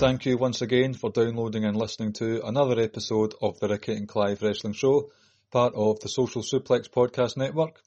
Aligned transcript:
Thank 0.00 0.24
you 0.24 0.38
once 0.38 0.62
again 0.62 0.94
for 0.94 1.10
downloading 1.10 1.66
and 1.66 1.76
listening 1.76 2.10
to 2.10 2.40
another 2.46 2.80
episode 2.80 3.34
of 3.42 3.60
the 3.60 3.68
Ricky 3.68 3.92
and 3.92 4.08
Clive 4.08 4.40
Wrestling 4.40 4.72
Show, 4.72 5.10
part 5.50 5.74
of 5.74 6.00
the 6.00 6.08
Social 6.08 6.40
Suplex 6.40 6.88
Podcast 6.88 7.36
Network. 7.36 7.78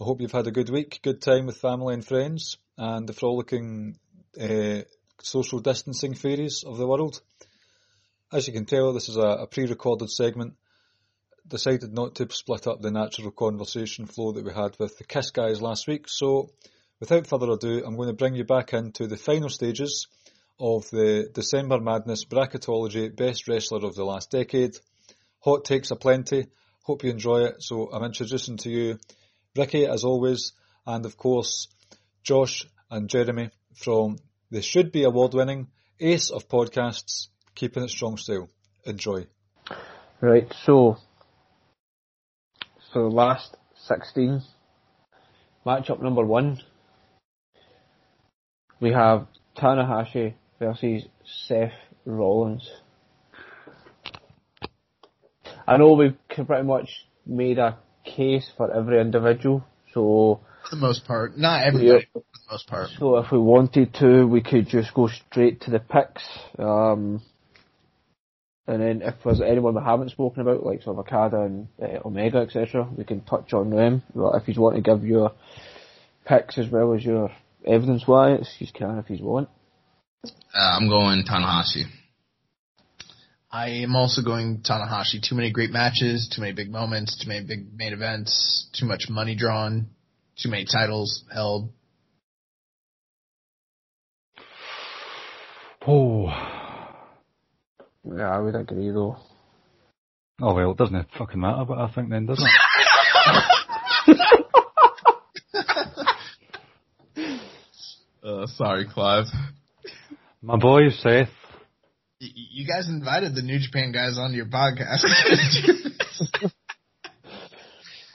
I 0.00 0.04
hope 0.04 0.22
you've 0.22 0.32
had 0.32 0.46
a 0.46 0.50
good 0.50 0.70
week, 0.70 1.00
good 1.02 1.20
time 1.20 1.44
with 1.44 1.58
family 1.58 1.92
and 1.92 2.02
friends, 2.02 2.56
and 2.78 3.06
the 3.06 3.12
frolicking 3.12 3.98
uh, 4.40 4.84
social 5.20 5.58
distancing 5.58 6.14
fairies 6.14 6.64
of 6.66 6.78
the 6.78 6.86
world. 6.86 7.20
As 8.32 8.46
you 8.46 8.54
can 8.54 8.64
tell, 8.64 8.94
this 8.94 9.10
is 9.10 9.18
a, 9.18 9.42
a 9.42 9.46
pre-recorded 9.46 10.08
segment. 10.08 10.54
Decided 11.46 11.92
not 11.92 12.14
to 12.14 12.28
split 12.32 12.66
up 12.66 12.80
the 12.80 12.90
natural 12.90 13.30
conversation 13.30 14.06
flow 14.06 14.32
that 14.32 14.44
we 14.46 14.54
had 14.54 14.78
with 14.78 14.96
the 14.96 15.04
Kiss 15.04 15.32
guys 15.32 15.60
last 15.60 15.86
week, 15.86 16.08
so 16.08 16.48
without 16.98 17.26
further 17.26 17.50
ado, 17.50 17.84
I'm 17.84 17.96
going 17.96 18.08
to 18.08 18.14
bring 18.14 18.36
you 18.36 18.44
back 18.44 18.72
into 18.72 19.06
the 19.06 19.18
final 19.18 19.50
stages 19.50 20.06
of 20.62 20.88
the 20.90 21.28
December 21.34 21.80
Madness 21.80 22.24
Bracketology 22.24 23.14
Best 23.14 23.48
Wrestler 23.48 23.84
of 23.84 23.96
the 23.96 24.04
Last 24.04 24.30
Decade. 24.30 24.78
Hot 25.40 25.64
takes 25.64 25.90
aplenty. 25.90 26.46
Hope 26.84 27.02
you 27.02 27.10
enjoy 27.10 27.46
it. 27.46 27.56
So 27.58 27.90
I'm 27.92 28.04
introducing 28.04 28.58
to 28.58 28.70
you 28.70 28.98
Ricky 29.56 29.86
as 29.86 30.04
always, 30.04 30.52
and 30.86 31.04
of 31.04 31.16
course 31.16 31.66
Josh 32.22 32.64
and 32.88 33.08
Jeremy 33.08 33.50
from 33.74 34.18
the 34.52 34.62
should 34.62 34.92
be 34.92 35.02
award 35.02 35.34
winning 35.34 35.66
ace 35.98 36.30
of 36.30 36.46
podcasts, 36.46 37.26
keeping 37.56 37.82
it 37.82 37.90
strong 37.90 38.16
still. 38.16 38.48
Enjoy. 38.84 39.26
Right, 40.20 40.46
so 40.64 40.96
so 42.92 43.08
last 43.08 43.56
sixteen 43.74 44.42
matchup 45.66 46.00
number 46.00 46.24
one. 46.24 46.60
We 48.78 48.92
have 48.92 49.26
Tanahashi 49.56 50.34
versus 50.62 51.08
Seth 51.46 51.72
Rollins. 52.04 52.70
I 55.66 55.76
know 55.76 55.94
we've 55.94 56.16
pretty 56.28 56.62
much 56.62 56.88
made 57.26 57.58
a 57.58 57.78
case 58.04 58.48
for 58.56 58.72
every 58.72 59.00
individual, 59.00 59.64
so 59.92 60.40
For 60.68 60.76
the 60.76 60.80
most 60.80 61.04
part. 61.04 61.36
Not 61.36 61.66
everybody, 61.66 62.06
but 62.14 62.22
for 62.22 62.38
the 62.46 62.52
most 62.52 62.66
part. 62.68 62.90
so 62.98 63.16
if 63.16 63.32
we 63.32 63.38
wanted 63.38 63.94
to, 63.94 64.24
we 64.24 64.40
could 64.40 64.68
just 64.68 64.94
go 64.94 65.08
straight 65.08 65.62
to 65.62 65.70
the 65.70 65.80
picks. 65.80 66.24
Um, 66.58 67.22
and 68.68 68.80
then 68.80 69.02
if 69.02 69.14
there's 69.24 69.40
anyone 69.40 69.74
we 69.74 69.82
haven't 69.82 70.10
spoken 70.10 70.42
about, 70.42 70.64
like 70.64 70.82
sort 70.82 70.96
of 70.96 71.06
Okada 71.06 71.42
and 71.42 71.68
uh, 71.82 72.06
Omega, 72.06 72.38
etc., 72.38 72.88
we 72.96 73.04
can 73.04 73.22
touch 73.22 73.52
on 73.52 73.70
them. 73.70 74.02
But 74.14 74.36
if 74.36 74.48
you 74.48 74.60
want 74.60 74.76
to 74.76 74.82
give 74.82 75.04
your 75.04 75.32
picks 76.24 76.56
as 76.58 76.68
well 76.68 76.94
as 76.94 77.04
your 77.04 77.30
evidence 77.66 78.06
wise, 78.06 78.54
you 78.60 78.68
can 78.72 78.98
if 78.98 79.10
you 79.10 79.24
want. 79.24 79.48
Uh, 80.24 80.30
I'm 80.54 80.88
going 80.88 81.24
Tanahashi. 81.24 81.84
I 83.50 83.68
am 83.68 83.96
also 83.96 84.22
going 84.22 84.62
Tanahashi. 84.62 85.20
Too 85.20 85.34
many 85.34 85.50
great 85.50 85.70
matches, 85.70 86.30
too 86.34 86.40
many 86.40 86.52
big 86.52 86.70
moments, 86.70 87.18
too 87.22 87.28
many 87.28 87.44
big 87.44 87.74
main 87.76 87.92
events, 87.92 88.68
too 88.78 88.86
much 88.86 89.06
money 89.10 89.34
drawn, 89.34 89.88
too 90.36 90.48
many 90.48 90.64
titles 90.64 91.24
held. 91.32 91.70
Oh. 95.86 96.28
Yeah, 98.04 98.30
I 98.30 98.38
would 98.38 98.54
agree 98.54 98.90
though. 98.90 99.16
Oh 100.40 100.54
well, 100.54 100.70
it 100.72 100.76
doesn't 100.76 101.08
fucking 101.18 101.40
matter 101.40 101.64
what 101.64 101.78
I 101.78 101.92
think 101.92 102.10
then, 102.10 102.26
does 102.26 102.42
it? 102.42 102.48
Uh, 108.24 108.46
sorry, 108.46 108.86
Clive. 108.86 109.26
My 110.42 110.56
boy 110.56 110.88
Seth. 110.90 111.28
Y- 112.20 112.28
you 112.34 112.66
guys 112.66 112.88
invited 112.88 113.34
the 113.34 113.42
New 113.42 113.58
Japan 113.58 113.92
guys 113.92 114.16
onto 114.18 114.36
your 114.36 114.46
podcast. 114.46 115.04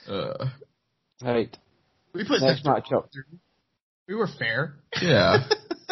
Uh, 0.08 0.46
Right, 1.22 1.54
we 2.14 2.24
put 2.24 2.40
next 2.40 2.62
that- 2.64 2.84
matchup. 2.86 3.08
We 4.08 4.14
were 4.14 4.26
fair. 4.38 4.76
yeah. 5.02 5.46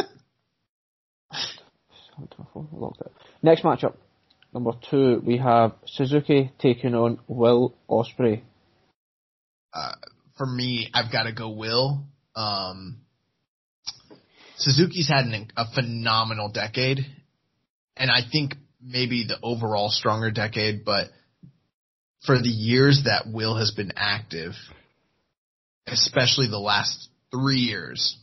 Next 3.43 3.63
matchup, 3.63 3.95
number 4.55 4.71
two, 4.91 5.21
we 5.25 5.37
have 5.37 5.73
Suzuki 5.85 6.51
taking 6.59 6.95
on 6.95 7.19
Will 7.29 7.75
Ospreay. 7.91 8.41
uh, 9.75 9.93
for 10.39 10.47
me, 10.47 10.89
I've 10.95 11.13
got 11.13 11.25
to 11.25 11.33
go 11.33 11.51
Will. 11.51 12.05
Um, 12.35 13.03
Suzuki's 14.59 15.09
had 15.09 15.27
an, 15.27 15.49
a 15.57 15.65
phenomenal 15.75 16.51
decade, 16.51 17.01
and 17.97 18.11
I 18.11 18.21
think 18.31 18.55
maybe 18.83 19.25
the 19.27 19.39
overall 19.43 19.91
stronger 19.91 20.31
decade, 20.31 20.85
but 20.85 21.09
for 22.25 22.39
the 22.39 22.49
years 22.49 23.03
that 23.05 23.27
Will 23.27 23.57
has 23.57 23.73
been 23.73 23.93
active, 23.97 24.53
especially 25.87 26.49
the 26.49 26.59
last 26.59 27.09
three 27.31 27.61
years, 27.61 28.19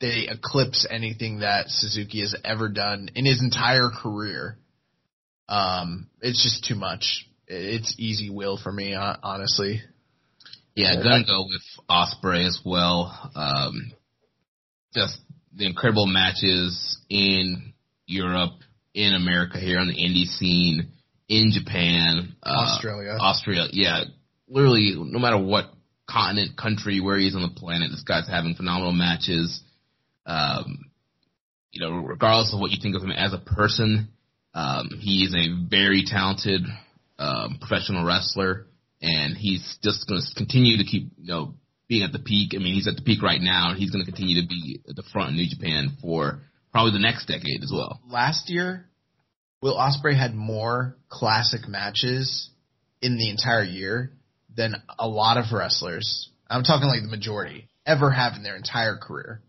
they 0.00 0.28
eclipse 0.30 0.86
anything 0.88 1.40
that 1.40 1.68
Suzuki 1.68 2.20
has 2.20 2.34
ever 2.44 2.68
done 2.68 3.10
in 3.14 3.26
his 3.26 3.42
entire 3.42 3.90
career. 3.90 4.56
Um, 5.48 6.08
it's 6.20 6.42
just 6.42 6.64
too 6.64 6.74
much. 6.78 7.26
It's 7.46 7.94
easy 7.98 8.30
Will 8.30 8.56
for 8.56 8.72
me, 8.72 8.94
honestly. 8.94 9.82
Yeah, 10.74 10.94
gonna 11.02 11.24
go 11.24 11.46
with 11.48 11.62
Ospreay 11.90 12.46
as 12.46 12.60
well. 12.64 13.30
Um, 13.34 13.92
just 14.94 15.18
the 15.54 15.66
incredible 15.66 16.06
matches 16.06 16.98
in 17.08 17.72
Europe, 18.06 18.52
in 18.94 19.14
America 19.14 19.58
here 19.58 19.78
on 19.78 19.88
the 19.88 19.94
indie 19.94 20.26
scene, 20.26 20.92
in 21.28 21.52
Japan, 21.52 22.34
uh, 22.42 22.66
Australia. 22.66 23.16
Austria. 23.20 23.66
Yeah, 23.72 24.04
literally, 24.48 24.94
no 24.96 25.18
matter 25.18 25.38
what 25.38 25.66
continent, 26.08 26.56
country, 26.56 27.00
where 27.00 27.16
he 27.16 27.28
is 27.28 27.36
on 27.36 27.42
the 27.42 27.60
planet, 27.60 27.90
this 27.90 28.02
guy's 28.02 28.28
having 28.28 28.54
phenomenal 28.54 28.92
matches. 28.92 29.62
Um, 30.26 30.90
you 31.70 31.80
know, 31.80 31.96
regardless 31.98 32.52
of 32.52 32.60
what 32.60 32.72
you 32.72 32.78
think 32.82 32.96
of 32.96 33.02
him 33.02 33.12
as 33.12 33.32
a 33.32 33.38
person, 33.38 34.08
um, 34.54 34.90
he 34.98 35.22
is 35.22 35.34
a 35.34 35.68
very 35.68 36.02
talented 36.04 36.62
um, 37.18 37.58
professional 37.60 38.04
wrestler, 38.04 38.66
and 39.00 39.36
he's 39.36 39.78
just 39.82 40.08
going 40.08 40.20
to 40.20 40.34
continue 40.34 40.78
to 40.78 40.84
keep, 40.84 41.10
you 41.16 41.32
know, 41.32 41.54
being 41.90 42.04
at 42.04 42.12
the 42.12 42.20
peak. 42.20 42.52
I 42.54 42.58
mean, 42.58 42.72
he's 42.72 42.86
at 42.86 42.94
the 42.94 43.02
peak 43.02 43.20
right 43.20 43.40
now, 43.40 43.70
and 43.70 43.78
he's 43.78 43.90
going 43.90 44.02
to 44.02 44.10
continue 44.10 44.40
to 44.40 44.48
be 44.48 44.80
at 44.88 44.94
the 44.94 45.02
front 45.12 45.30
in 45.30 45.36
New 45.36 45.48
Japan 45.48 45.98
for 46.00 46.40
probably 46.70 46.92
the 46.92 47.00
next 47.00 47.26
decade 47.26 47.62
as 47.64 47.72
well. 47.74 48.00
last 48.08 48.48
year, 48.48 48.86
Will 49.60 49.76
Ospreay 49.76 50.16
had 50.16 50.32
more 50.34 50.96
classic 51.08 51.68
matches 51.68 52.48
in 53.02 53.18
the 53.18 53.28
entire 53.28 53.64
year 53.64 54.12
than 54.56 54.76
a 54.98 55.08
lot 55.08 55.36
of 55.36 55.52
wrestlers. 55.52 56.30
I'm 56.48 56.62
talking 56.62 56.88
like 56.88 57.02
the 57.02 57.08
majority 57.08 57.68
ever 57.84 58.10
have 58.10 58.34
in 58.36 58.44
their 58.44 58.56
entire 58.56 58.96
career. 58.96 59.42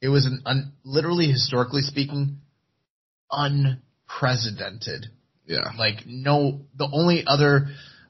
It 0.00 0.08
was 0.08 0.24
an 0.24 0.42
un, 0.46 0.72
literally 0.82 1.26
historically 1.26 1.82
speaking, 1.82 2.38
unprecedented. 3.30 5.06
Yeah. 5.46 5.72
Like 5.78 6.06
no, 6.06 6.62
the 6.74 6.88
only 6.90 7.24
other 7.26 7.68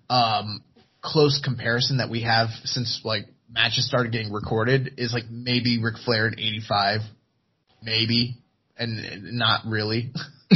um, 0.08 0.62
close 1.02 1.40
comparison 1.44 1.98
that 1.98 2.10
we 2.10 2.22
have 2.22 2.48
since 2.64 3.00
like 3.04 3.26
matches 3.50 3.86
started 3.86 4.12
getting 4.12 4.32
recorded 4.32 4.94
is 4.98 5.12
like 5.12 5.24
maybe 5.30 5.82
Ric 5.82 5.96
Flair 6.04 6.28
in 6.28 6.38
'85, 6.38 7.00
maybe, 7.82 8.36
and 8.78 9.32
not 9.38 9.60
really. 9.66 10.12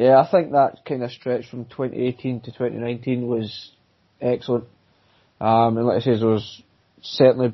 Yeah, 0.00 0.18
I 0.18 0.30
think 0.30 0.52
that 0.52 0.84
kind 0.86 1.02
of 1.02 1.10
stretch 1.10 1.50
from 1.50 1.64
2018 1.66 2.40
to 2.42 2.52
2019 2.52 3.26
was 3.26 3.70
excellent. 4.20 4.64
Um, 5.40 5.76
and 5.76 5.86
like 5.86 5.98
I 5.98 6.00
say, 6.00 6.18
there 6.18 6.28
was 6.28 6.62
certainly 7.02 7.52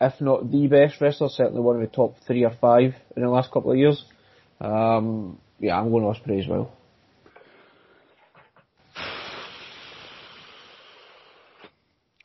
if 0.00 0.20
not 0.20 0.50
the 0.50 0.66
best 0.66 1.00
wrestler, 1.00 1.28
certainly 1.30 1.62
one 1.62 1.76
of 1.76 1.82
the 1.82 1.94
top 1.94 2.16
three 2.26 2.44
or 2.44 2.52
five 2.60 2.94
in 3.16 3.22
the 3.22 3.30
last 3.30 3.50
couple 3.50 3.72
of 3.72 3.78
years. 3.78 4.04
Um, 4.60 5.38
yeah, 5.58 5.78
I'm 5.78 5.90
going 5.90 6.04
Ospreay 6.04 6.42
as 6.42 6.48
well. 6.48 6.72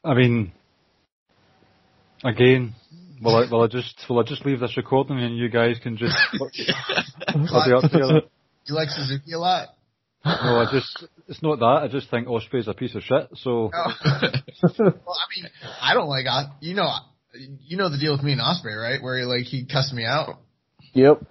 I 0.03 0.13
mean, 0.15 0.51
again, 2.23 2.73
will 3.21 3.35
I, 3.35 3.49
will 3.49 3.63
I 3.63 3.67
just 3.67 4.03
will 4.09 4.19
I 4.19 4.23
just 4.23 4.45
leave 4.45 4.59
this 4.59 4.75
recording 4.77 5.19
and 5.19 5.37
you 5.37 5.49
guys 5.49 5.77
can 5.81 5.97
just 5.97 6.15
I'll 7.27 7.65
be 7.67 7.73
up 7.73 7.91
together. 7.91 8.21
You 8.65 8.75
like 8.75 8.89
Suzuki 8.89 9.33
a 9.33 9.39
lot? 9.39 9.69
No, 10.25 10.59
I 10.59 10.67
just 10.71 11.05
it's 11.27 11.41
not 11.41 11.59
that. 11.59 11.81
I 11.83 11.87
just 11.87 12.09
think 12.09 12.27
Ospreay's 12.27 12.67
a 12.67 12.73
piece 12.73 12.95
of 12.95 13.03
shit. 13.03 13.29
So 13.35 13.71
Oh. 13.73 13.91
well, 14.79 14.93
I 15.17 15.25
mean, 15.35 15.49
I 15.81 15.93
don't 15.93 16.09
like 16.09 16.25
uh, 16.29 16.45
you 16.61 16.75
know 16.75 16.89
you 17.33 17.77
know 17.77 17.89
the 17.89 17.97
deal 17.97 18.13
with 18.13 18.23
me 18.23 18.33
and 18.33 18.41
Ospreay, 18.41 18.75
right? 18.81 19.01
Where 19.01 19.17
he 19.17 19.25
like 19.25 19.43
he 19.43 19.65
cussed 19.65 19.93
me 19.93 20.05
out. 20.05 20.39
Yep. 20.93 21.23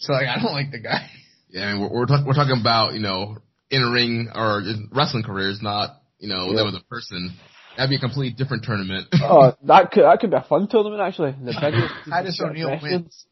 So 0.00 0.12
like 0.12 0.26
I 0.26 0.40
don't 0.42 0.52
like 0.52 0.70
the 0.70 0.80
guy. 0.80 1.08
Yeah, 1.48 1.66
I 1.66 1.72
mean, 1.72 1.82
we're 1.82 2.00
we're, 2.00 2.06
talk- 2.06 2.26
we're 2.26 2.34
talking 2.34 2.58
about 2.60 2.94
you 2.94 3.00
know 3.00 3.38
in 3.70 3.82
ring 3.82 4.28
or 4.34 4.62
wrestling 4.92 5.22
careers, 5.24 5.60
not 5.62 5.99
you 6.20 6.28
know 6.28 6.46
Yeah. 6.50 6.56
them 6.58 6.68
as 6.68 6.74
a 6.80 6.84
person. 6.84 7.32
That'd 7.76 7.90
be 7.90 7.96
a 7.96 8.00
completely 8.00 8.34
different 8.36 8.64
tournament. 8.64 9.08
Oh, 9.22 9.54
that 9.64 9.90
could 9.92 10.04
that 10.04 10.20
could 10.20 10.30
be 10.30 10.36
a 10.36 10.42
fun 10.42 10.68
tournament 10.68 11.00
actually. 11.00 11.32
The 11.32 11.56
biggest 11.60 11.94
Titus 12.10 12.40
O'Neil 12.44 12.68
wrestling. 12.68 12.92
wins. 12.92 13.26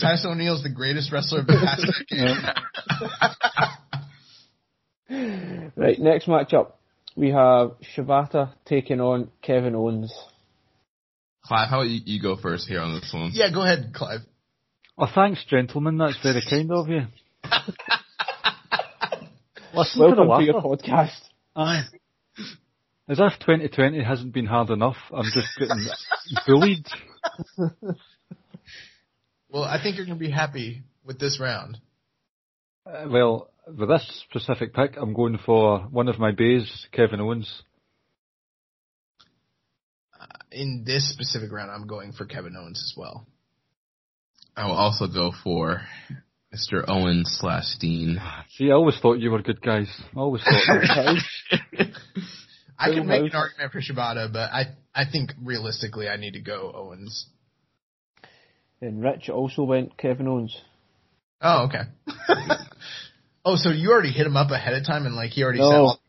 Titus 0.00 0.24
O'Neil's 0.26 0.62
the 0.62 0.68
greatest 0.70 1.10
wrestler 1.12 1.40
of 1.40 1.46
the 1.46 1.54
past 1.54 1.86
decade. 2.08 2.36
Right, 5.76 5.98
next 5.98 6.26
matchup 6.26 6.72
we 7.16 7.30
have 7.30 7.72
Shibata 7.96 8.52
taking 8.64 9.00
on 9.00 9.30
Kevin 9.42 9.74
Owens. 9.74 10.12
Clive, 11.44 11.68
how 11.68 11.80
about 11.80 11.88
you, 11.90 12.00
you 12.04 12.22
go 12.22 12.36
first 12.36 12.68
here 12.68 12.80
on 12.80 12.94
this 12.94 13.10
one? 13.12 13.30
yeah, 13.34 13.50
go 13.52 13.62
ahead, 13.62 13.92
Clive. 13.94 14.20
Oh 14.98 15.08
thanks 15.12 15.44
gentlemen, 15.48 15.96
that's 15.98 16.18
very 16.22 16.42
kind 16.48 16.70
of 16.70 16.88
you. 16.88 17.06
Listen 19.74 20.02
Welcome 20.02 20.28
to 20.28 20.36
to 20.38 20.44
your 20.44 20.60
podcast. 20.62 21.18
Aye. 21.56 21.84
As 23.08 23.18
if 23.18 23.32
2020 23.40 24.02
hasn't 24.04 24.32
been 24.32 24.46
hard 24.46 24.70
enough, 24.70 24.96
I'm 25.12 25.24
just 25.34 25.48
getting 25.58 25.86
bullied. 26.46 26.86
Well, 29.52 29.64
I 29.64 29.82
think 29.82 29.96
you're 29.96 30.06
gonna 30.06 30.18
be 30.18 30.30
happy 30.30 30.82
with 31.04 31.18
this 31.18 31.40
round. 31.40 31.78
Uh, 32.86 33.06
well, 33.10 33.50
with 33.66 33.88
this 33.88 34.24
specific 34.28 34.72
pick, 34.74 34.96
I'm 34.96 35.12
going 35.12 35.38
for 35.44 35.80
one 35.90 36.08
of 36.08 36.18
my 36.18 36.30
bays, 36.30 36.86
Kevin 36.92 37.20
Owens. 37.20 37.62
In 40.52 40.84
this 40.86 41.12
specific 41.12 41.50
round, 41.50 41.70
I'm 41.70 41.86
going 41.86 42.12
for 42.12 42.26
Kevin 42.26 42.54
Owens 42.56 42.80
as 42.80 42.94
well. 42.96 43.26
I 44.56 44.66
will 44.66 44.74
also 44.74 45.06
go 45.06 45.32
for 45.42 45.82
Mr. 46.54 46.84
Owen 46.86 47.22
slash 47.24 47.76
Dean. 47.80 48.20
See, 48.50 48.70
I 48.70 48.74
always 48.74 48.98
thought 49.00 49.18
you 49.18 49.30
were 49.30 49.42
good 49.42 49.62
guys. 49.62 49.88
I 50.16 50.18
always 50.18 50.42
thought 50.42 51.22
that. 51.72 51.88
I 52.80 52.88
Who 52.88 52.94
can 52.94 53.06
make 53.06 53.22
an 53.22 53.36
argument 53.36 53.72
for 53.72 53.80
Shibata, 53.80 54.32
but 54.32 54.50
I 54.50 54.74
I 54.94 55.04
think 55.10 55.32
realistically 55.42 56.08
I 56.08 56.16
need 56.16 56.32
to 56.32 56.40
go 56.40 56.72
Owens. 56.74 57.26
And 58.80 59.02
Rich 59.02 59.28
also 59.28 59.64
went 59.64 59.98
Kevin 59.98 60.26
Owens. 60.26 60.56
Oh, 61.42 61.66
okay. 61.66 61.82
oh, 63.44 63.56
so 63.56 63.70
you 63.70 63.90
already 63.90 64.10
hit 64.10 64.26
him 64.26 64.36
up 64.36 64.50
ahead 64.50 64.74
of 64.74 64.86
time 64.86 65.04
and 65.04 65.14
like 65.14 65.30
he 65.32 65.42
already 65.42 65.58
No. 65.58 65.68
said 65.70 65.76
all 65.76 66.00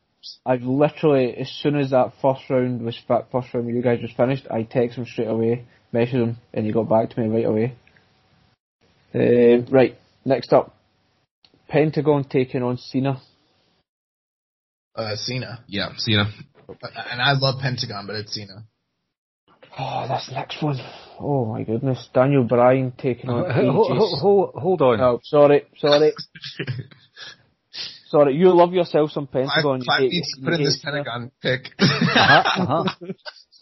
I've 0.45 0.62
literally, 0.62 1.35
as 1.35 1.50
soon 1.50 1.75
as 1.77 1.89
that 1.89 2.13
first 2.21 2.41
round 2.50 2.83
was 2.83 2.97
fi- 3.07 3.23
first 3.31 3.53
round 3.53 3.68
you 3.68 3.81
guys 3.81 4.01
was 4.01 4.12
finished, 4.15 4.45
I 4.51 4.63
texted 4.63 4.95
him 4.95 5.06
straight 5.06 5.27
away, 5.27 5.65
messaged 5.94 6.12
him, 6.12 6.38
and 6.53 6.65
he 6.65 6.71
got 6.71 6.88
back 6.88 7.09
to 7.09 7.19
me 7.19 7.27
right 7.27 7.45
away. 7.45 7.75
Uh, 9.13 9.65
right, 9.71 9.97
next 10.23 10.53
up, 10.53 10.75
Pentagon 11.68 12.23
taking 12.23 12.62
on 12.62 12.77
Cena. 12.77 13.19
uh, 14.95 15.15
Cena. 15.15 15.63
Yeah, 15.68 15.89
Cena. 15.97 16.31
And 16.81 17.21
I 17.21 17.33
love 17.33 17.59
Pentagon, 17.62 18.07
but 18.07 18.15
it's 18.15 18.33
Cena. 18.33 18.65
Oh, 19.79 20.06
this 20.07 20.29
next 20.33 20.62
one. 20.62 20.77
Oh 21.19 21.45
my 21.45 21.63
goodness, 21.63 22.09
Daniel 22.13 22.44
Bryan 22.44 22.91
taking 22.97 23.29
on 23.29 23.50
hold, 23.50 23.91
AJ. 23.91 24.19
hold, 24.19 24.51
hold 24.56 24.81
on. 24.81 25.00
Oh, 25.00 25.19
sorry, 25.23 25.63
sorry, 25.77 26.12
sorry. 28.07 28.35
You 28.35 28.50
love 28.53 28.73
yourself 28.73 29.12
some 29.12 29.27
Pentagon. 29.27 29.79
you 29.79 29.85
Clive 29.85 30.00
hate- 30.01 30.12
needs 30.12 30.31
to 30.35 30.41
put 30.44 30.53
in 30.56 30.63
this 30.63 30.81
Cena. 30.81 31.03
Pentagon 31.03 31.31
pick. 31.41 31.68
Uh-huh, 32.13 32.83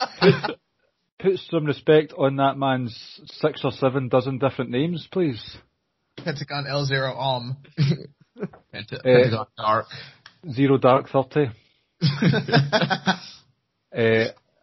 uh-huh. 0.01 0.53
Put 1.19 1.37
some 1.49 1.65
respect 1.65 2.13
on 2.17 2.37
that 2.37 2.57
man's 2.57 2.95
six 3.25 3.65
or 3.65 3.71
seven 3.71 4.07
dozen 4.07 4.37
different 4.39 4.71
names, 4.71 5.05
please. 5.11 5.57
Pentagon 6.17 6.65
El 6.67 6.85
Zero 6.85 7.11
M. 7.11 7.57
Penta-. 8.73 9.03
Pentagon 9.03 9.45
Dark. 9.57 9.85
Zero 10.49 10.77
Dark 10.77 11.09
Thirty. 11.09 11.51
Uh, 12.01 13.15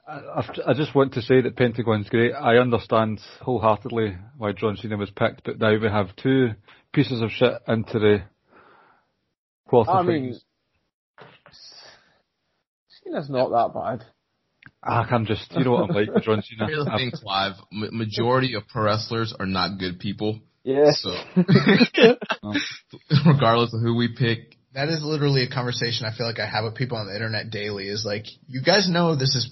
I, 0.09 0.21
I've- 0.37 0.75
just 0.77 0.95
want 0.95 1.15
to 1.15 1.23
say 1.23 1.41
that 1.41 1.57
Pentagon's 1.57 2.09
great. 2.09 2.33
I 2.33 2.57
understand 2.59 3.21
wholeheartedly 3.41 4.17
why 4.39 4.53
John 4.53 4.77
Cena 4.77 4.97
was 4.97 5.11
picked, 5.11 5.45
but 5.45 5.59
now 5.59 5.77
we 5.79 5.89
have 5.89 6.15
two 6.17 6.51
pieces 6.93 7.21
of 7.23 7.31
shit 7.31 7.53
into 7.67 7.99
the 7.99 8.23
I 8.23 9.71
quarterfinals. 9.73 10.07
mean, 10.07 10.41
Cena's 13.05 13.29
not 13.31 13.51
that 13.51 13.75
bad. 13.75 14.05
Ah, 14.83 15.07
I'm 15.11 15.27
just, 15.27 15.51
you 15.57 15.65
know 15.65 15.73
what 15.73 15.91
I'm 15.91 15.97
like 15.97 16.13
with 16.15 16.23
John 16.25 16.43
Cena. 16.43 16.67
Here's 16.69 16.85
the 16.85 16.91
I'm- 16.93 16.99
thing, 16.99 17.11
Clive. 17.13 17.55
Ma- 17.73 17.89
majority 17.91 18.55
of 18.55 18.67
pro 18.69 18.85
wrestlers 18.85 19.35
are 19.39 19.47
not 19.47 19.79
good 19.79 19.99
people. 19.99 20.39
Yeah. 20.63 20.91
So, 20.93 21.11
regardless 23.27 23.73
of 23.75 23.81
who 23.81 23.97
we 23.97 24.09
pick, 24.17 24.56
That 24.77 24.91
is 24.91 25.03
literally 25.03 25.43
a 25.43 25.49
conversation 25.49 26.07
I 26.07 26.15
feel 26.15 26.27
like 26.27 26.39
I 26.39 26.45
have 26.45 26.65
with 26.65 26.75
people 26.75 26.99
on 26.99 27.07
the 27.07 27.15
internet 27.15 27.49
daily. 27.51 27.89
Is 27.89 28.05
like, 28.05 28.27
you 28.47 28.61
guys 28.61 28.91
know 28.91 29.17
this 29.17 29.35
is, 29.35 29.51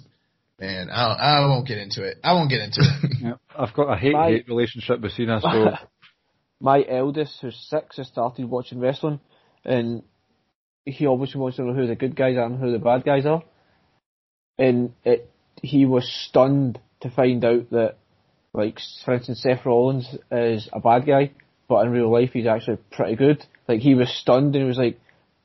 man. 0.61 0.91
I 0.91 1.15
I 1.15 1.47
won't 1.47 1.67
get 1.67 1.79
into 1.79 2.03
it. 2.03 2.19
I 2.23 2.35
won't 2.35 2.51
get 2.51 2.61
into 2.61 2.83
it. 2.83 3.17
yeah, 3.23 3.33
I've 3.59 3.73
got 3.73 3.91
a 3.91 3.97
hate-hate 3.97 4.47
relationship 4.49 5.01
with 5.01 5.13
Cena, 5.13 5.41
so 5.41 5.77
My 6.61 6.85
eldest, 6.87 7.39
who's 7.41 7.57
six, 7.71 7.97
has 7.97 8.07
started 8.07 8.51
watching 8.51 8.81
wrestling, 8.81 9.19
and 9.65 10.03
he 10.85 11.07
obviously 11.07 11.41
wants 11.41 11.57
to 11.57 11.65
know 11.65 11.73
who 11.73 11.87
the 11.87 11.95
good 11.95 12.15
guys 12.17 12.37
are 12.37 12.45
and 12.45 12.61
who 12.61 12.71
the 12.71 12.79
bad 12.79 13.03
guys 13.03 13.25
are. 13.25 13.43
And 14.59 14.93
it, 15.05 15.31
he 15.63 15.87
was 15.87 16.07
stunned 16.29 16.81
to 17.01 17.09
find 17.09 17.43
out 17.47 17.71
that, 17.71 17.97
like, 18.53 18.79
for 19.07 19.15
instance, 19.15 19.43
Seth 19.43 19.65
Rollins 19.65 20.15
is 20.31 20.69
a 20.71 20.81
bad 20.81 21.07
guy, 21.07 21.33
but 21.67 21.87
in 21.87 21.93
real 21.93 22.13
life 22.13 22.31
he's 22.35 22.47
actually 22.47 22.79
pretty 22.93 23.17
good. 23.17 23.43
Like, 23.67 23.81
he 23.81 23.95
was 23.95 24.11
stunned 24.11 24.55
and 24.55 24.65
he 24.65 24.69
was 24.69 24.79
like, 24.79 25.01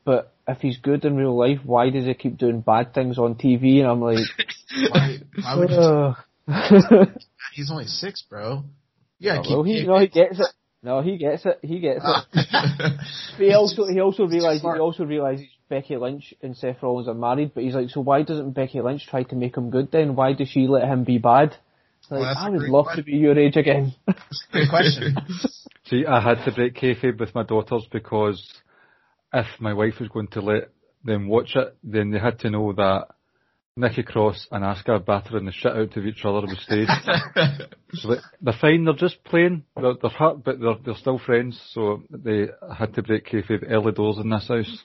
but 0.10 0.34
if 0.48 0.58
he's 0.58 0.78
good 0.78 1.06
in 1.06 1.16
real 1.16 1.38
life, 1.38 1.60
why 1.64 1.92
does 1.92 2.06
he 2.06 2.14
keep 2.16 2.36
doing 2.40 2.62
bad 2.62 2.96
things 2.96 3.20
on 3.20 3.36
TV? 3.36 3.78
And 3.80 3.88
I'm 3.88 4.02
like, 4.02 4.26
Why, 4.92 5.18
why 5.40 5.56
would 5.56 5.70
you? 5.70 5.78
"Ugh." 5.78 7.10
He's 7.54 7.70
only 7.70 7.86
six, 7.86 8.24
bro. 8.28 8.64
Yeah, 9.20 9.36
gotta 9.38 9.50
well, 9.52 9.64
he, 9.64 9.86
no, 9.86 10.00
he 10.00 10.08
gets 10.08 10.40
it. 10.40 10.48
No, 10.82 11.02
he 11.02 11.18
gets 11.18 11.46
it. 11.46 11.60
He 11.62 11.80
gets 11.80 12.04
it. 12.04 12.04
Ah. 12.04 12.26
But 13.38 13.46
he 13.46 13.54
also 13.54 13.86
he 13.86 14.00
also 14.00 14.26
realizes 14.26 14.62
he 14.64 14.80
also 14.88 15.06
realizes 15.06 15.46
Becky 15.70 15.96
Lynch 15.98 16.34
and 16.42 16.58
Seth 16.58 16.82
Rollins 16.82 17.08
are 17.08 17.14
married, 17.14 17.52
but 17.54 17.64
he's 17.64 17.76
like, 17.76 17.90
so 17.90 18.02
why 18.02 18.24
doesn't 18.24 18.54
Becky 18.54 18.82
Lynch 18.82 19.06
try 19.08 19.22
to 19.24 19.36
make 19.36 19.56
him 19.56 19.70
good 19.70 19.92
then? 19.92 20.16
Why 20.16 20.34
does 20.34 20.48
she 20.50 20.66
let 20.68 20.86
him 20.88 21.04
be 21.04 21.20
bad? 21.20 21.50
Like, 22.10 22.22
Well, 22.22 22.24
that's 22.24 22.40
I 22.40 22.48
a 22.48 22.52
would 22.54 22.62
love 22.70 22.86
question. 22.86 23.04
to 23.06 23.12
be 23.12 23.18
your 23.18 23.38
age 23.38 23.58
again. 23.58 23.94
Good 24.52 24.70
question. 24.70 25.16
See, 25.86 26.06
I 26.08 26.20
had 26.22 26.44
to 26.46 26.52
break 26.52 26.74
kayfabe 26.76 27.20
with 27.20 27.36
my 27.36 27.44
daughters 27.44 27.86
because 27.92 28.42
if 29.34 29.46
my 29.60 29.74
wife 29.74 29.96
was 30.00 30.10
going 30.10 30.28
to 30.30 30.42
let 30.42 30.70
them 31.04 31.28
watch 31.28 31.56
it, 31.56 31.76
then 31.84 32.12
they 32.12 32.20
had 32.20 32.40
to 32.40 32.50
know 32.50 32.74
that 32.74 33.08
Nikki 33.76 34.04
Cross 34.04 34.48
and 34.52 34.64
Asuka 34.64 34.90
are 34.90 35.00
battering 35.00 35.46
the 35.46 35.52
shit 35.54 35.72
out 35.72 35.96
of 35.96 36.06
each 36.06 36.26
other 36.26 36.40
on 36.48 36.56
stage. 36.58 36.88
so 37.94 38.10
they- 38.10 38.22
they're 38.42 38.54
fine, 38.60 38.84
they're 38.84 38.94
just 38.94 39.24
playing, 39.24 39.64
they're, 39.80 39.94
they're 40.02 40.10
hurt, 40.12 40.44
but 40.44 40.60
they're, 40.60 40.76
they're 40.84 40.96
still 40.96 41.20
friends, 41.20 41.60
so 41.74 42.04
they 42.10 42.48
had 42.78 42.94
to 42.96 43.04
break 43.04 43.26
kayfabe 43.28 43.66
early 43.70 43.92
doors 43.94 44.18
in 44.18 44.30
this 44.30 44.48
house. 44.48 44.84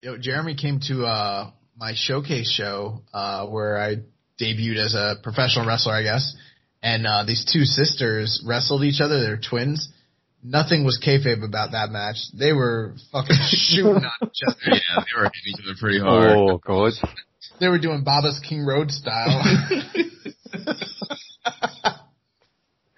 Yo, 0.00 0.16
Jeremy 0.18 0.54
came 0.56 0.80
to 0.88 1.04
uh, 1.04 1.50
my 1.76 1.92
showcase 1.94 2.50
show 2.50 3.02
uh, 3.12 3.46
where 3.46 3.76
I 3.78 3.96
debuted 4.40 4.78
as 4.84 4.94
a 4.94 5.16
professional 5.22 5.66
wrestler, 5.66 5.92
I 5.94 6.02
guess. 6.02 6.34
And 6.82 7.06
uh, 7.06 7.24
these 7.24 7.44
two 7.44 7.64
sisters 7.64 8.42
wrestled 8.44 8.82
each 8.82 9.00
other. 9.00 9.20
They're 9.20 9.38
twins. 9.38 9.88
Nothing 10.42 10.84
was 10.84 10.98
kayfabe 11.04 11.44
about 11.44 11.70
that 11.72 11.90
match. 11.90 12.16
They 12.34 12.52
were 12.52 12.94
fucking 13.12 13.36
shooting 13.48 14.04
on 14.04 14.28
each 14.28 14.40
other. 14.46 14.56
yeah, 14.66 15.04
they 15.04 15.20
were 15.20 15.24
hitting 15.32 15.54
each 15.54 15.60
other 15.64 15.74
pretty 15.80 16.00
hard. 16.00 16.36
Oh 16.36 16.58
god. 16.58 16.92
They 17.60 17.68
were 17.68 17.78
doing 17.78 18.02
Baba's 18.02 18.40
King 18.48 18.64
Road 18.66 18.90
style. 18.90 19.40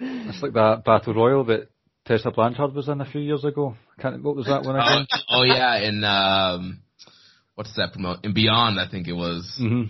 It's 0.00 0.42
like 0.42 0.52
that 0.54 0.82
battle 0.84 1.14
royal 1.14 1.44
that 1.44 1.68
Tessa 2.04 2.30
Blanchard 2.30 2.74
was 2.74 2.88
in 2.88 3.00
a 3.00 3.04
few 3.06 3.20
years 3.20 3.44
ago. 3.44 3.76
Can't, 4.00 4.22
what 4.22 4.36
was 4.36 4.46
that 4.46 4.62
one 4.64 4.76
Oh, 4.76 4.80
again? 4.80 5.06
oh 5.30 5.42
yeah, 5.44 5.76
and 5.76 6.04
um, 6.04 6.80
what's 7.54 7.74
that 7.76 7.92
promote? 7.92 8.18
And 8.24 8.34
Beyond, 8.34 8.78
I 8.80 8.88
think 8.90 9.06
it 9.06 9.12
was. 9.12 9.54
hmm 9.58 9.84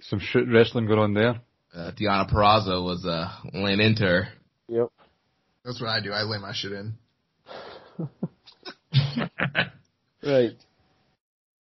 Some 0.00 0.20
shit 0.20 0.48
wrestling 0.50 0.86
going 0.86 0.98
on 0.98 1.14
there. 1.14 1.40
uh, 1.74 1.90
Deonna 1.92 2.28
Purrazzo 2.32 2.82
was 2.84 3.04
uh, 3.04 3.28
laying 3.52 3.80
into 3.80 4.04
her. 4.04 4.28
Yep. 4.68 4.88
That's 5.64 5.80
what 5.80 5.88
I 5.90 6.00
do. 6.00 6.12
I 6.12 6.22
lay 6.22 6.38
my 6.38 6.52
shit 6.54 6.72
in. 6.72 6.94
Right. 10.26 10.56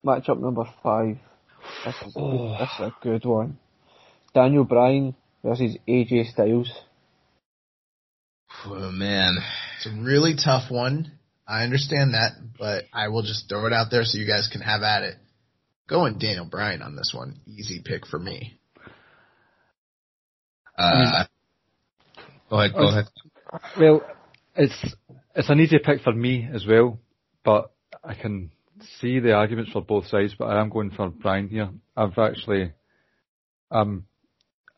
Matchup 0.05 0.39
number 0.39 0.65
five. 0.83 1.17
This 1.83 1.95
is, 2.05 2.15
a, 2.15 2.19
Oh. 2.19 2.57
this 2.59 2.69
is 2.69 2.79
a 2.79 2.93
good 3.01 3.25
one. 3.25 3.57
Daniel 4.35 4.65
Bryan 4.65 5.15
versus 5.43 5.77
AJ 5.87 6.31
Styles. 6.31 6.71
Oh, 8.65 8.91
man. 8.91 9.37
It's 9.77 9.87
a 9.87 10.03
really 10.03 10.35
tough 10.35 10.69
one. 10.69 11.11
I 11.47 11.63
understand 11.63 12.13
that, 12.13 12.33
but 12.59 12.83
I 12.93 13.07
will 13.07 13.23
just 13.23 13.49
throw 13.49 13.65
it 13.65 13.73
out 13.73 13.87
there 13.89 14.03
so 14.03 14.19
you 14.19 14.27
guys 14.27 14.47
can 14.51 14.61
have 14.61 14.83
at 14.83 15.01
it. 15.03 15.15
Going 15.89 16.19
Daniel 16.19 16.45
Bryan 16.45 16.83
on 16.83 16.95
this 16.95 17.11
one. 17.15 17.39
Easy 17.47 17.81
pick 17.83 18.05
for 18.05 18.19
me. 18.19 18.59
Uh, 20.77 21.25
go 22.49 22.59
ahead, 22.59 22.73
go 22.73 22.87
ahead. 22.89 23.05
Well, 23.79 24.01
it's 24.55 24.95
it's 25.35 25.49
an 25.49 25.59
easy 25.59 25.79
pick 25.79 26.01
for 26.01 26.13
me 26.13 26.47
as 26.53 26.65
well, 26.65 26.99
but 27.43 27.71
I 28.03 28.13
can 28.13 28.51
see 28.99 29.19
the 29.19 29.33
arguments 29.33 29.71
for 29.71 29.81
both 29.81 30.07
sides. 30.07 30.35
But 30.37 30.45
I 30.45 30.61
am 30.61 30.69
going 30.69 30.91
for 30.91 31.09
Bryan 31.09 31.49
here. 31.49 31.69
I've 31.95 32.17
actually, 32.17 32.71
I'm 33.69 34.05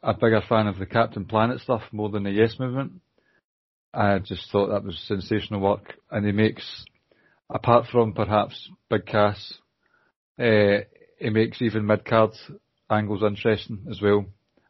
a 0.01 0.13
bigger 0.13 0.42
fan 0.48 0.68
of 0.68 0.80
the 0.80 0.86
Captain 0.86 1.25
Planet 1.25 1.62
stuff 1.62 1.84
more 1.92 2.10
than 2.10 2.24
the 2.24 2.32
Yes 2.32 2.56
Movement. 2.60 2.94
I 3.94 4.18
just 4.20 4.50
thought 4.51 4.70
that 4.70 4.84
was 4.84 4.98
sensational 5.08 5.62
work, 5.62 5.94
and 6.10 6.25
he 6.25 6.32
makes, 6.32 6.86
apart 7.50 7.86
from 7.92 8.13
perhaps 8.13 8.70
Big 8.89 9.06
Cass, 9.06 9.53
uh, 10.39 10.80
he 11.20 11.30
makes 11.30 11.62
even 11.62 11.86
mid 11.86 12.06
card 12.06 12.32
angles 12.89 13.22
interesting 13.22 13.86
as 13.89 14.01
well. 14.01 14.25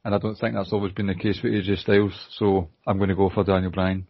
And 0.06 0.14
I 0.14 0.18
don't 0.18 0.36
think 0.36 0.54
that's 0.56 0.74
always 0.74 0.92
been 0.92 1.08
the 1.08 1.16
case 1.16 1.40
with 1.42 1.54
AJ 1.54 1.80
Styles, 1.80 2.14
so 2.38 2.70
I'm 2.86 2.98
going 2.98 3.10
to 3.10 3.16
go 3.16 3.30
for 3.30 3.44
Daniel 3.44 3.72
Bryan. 3.72 4.06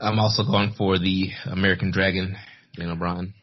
I'm 0.00 0.18
also 0.18 0.44
going 0.44 0.74
for 0.76 0.98
the 0.98 1.28
American 1.46 1.90
Dragon, 1.90 2.36
Daniel 2.76 2.96
Bryan. 2.96 3.34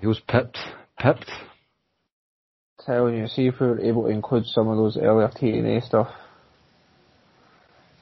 He 0.00 0.06
was 0.06 0.20
pipped. 0.26 0.58
Pipped. 0.98 1.30
Telling 2.84 3.18
you, 3.18 3.26
see 3.28 3.46
if 3.46 3.60
we 3.60 3.66
were 3.66 3.80
able 3.80 4.04
to 4.04 4.08
include 4.08 4.46
some 4.46 4.68
of 4.68 4.76
those 4.76 4.96
earlier 4.96 5.28
TNA 5.28 5.86
stuff. 5.86 6.08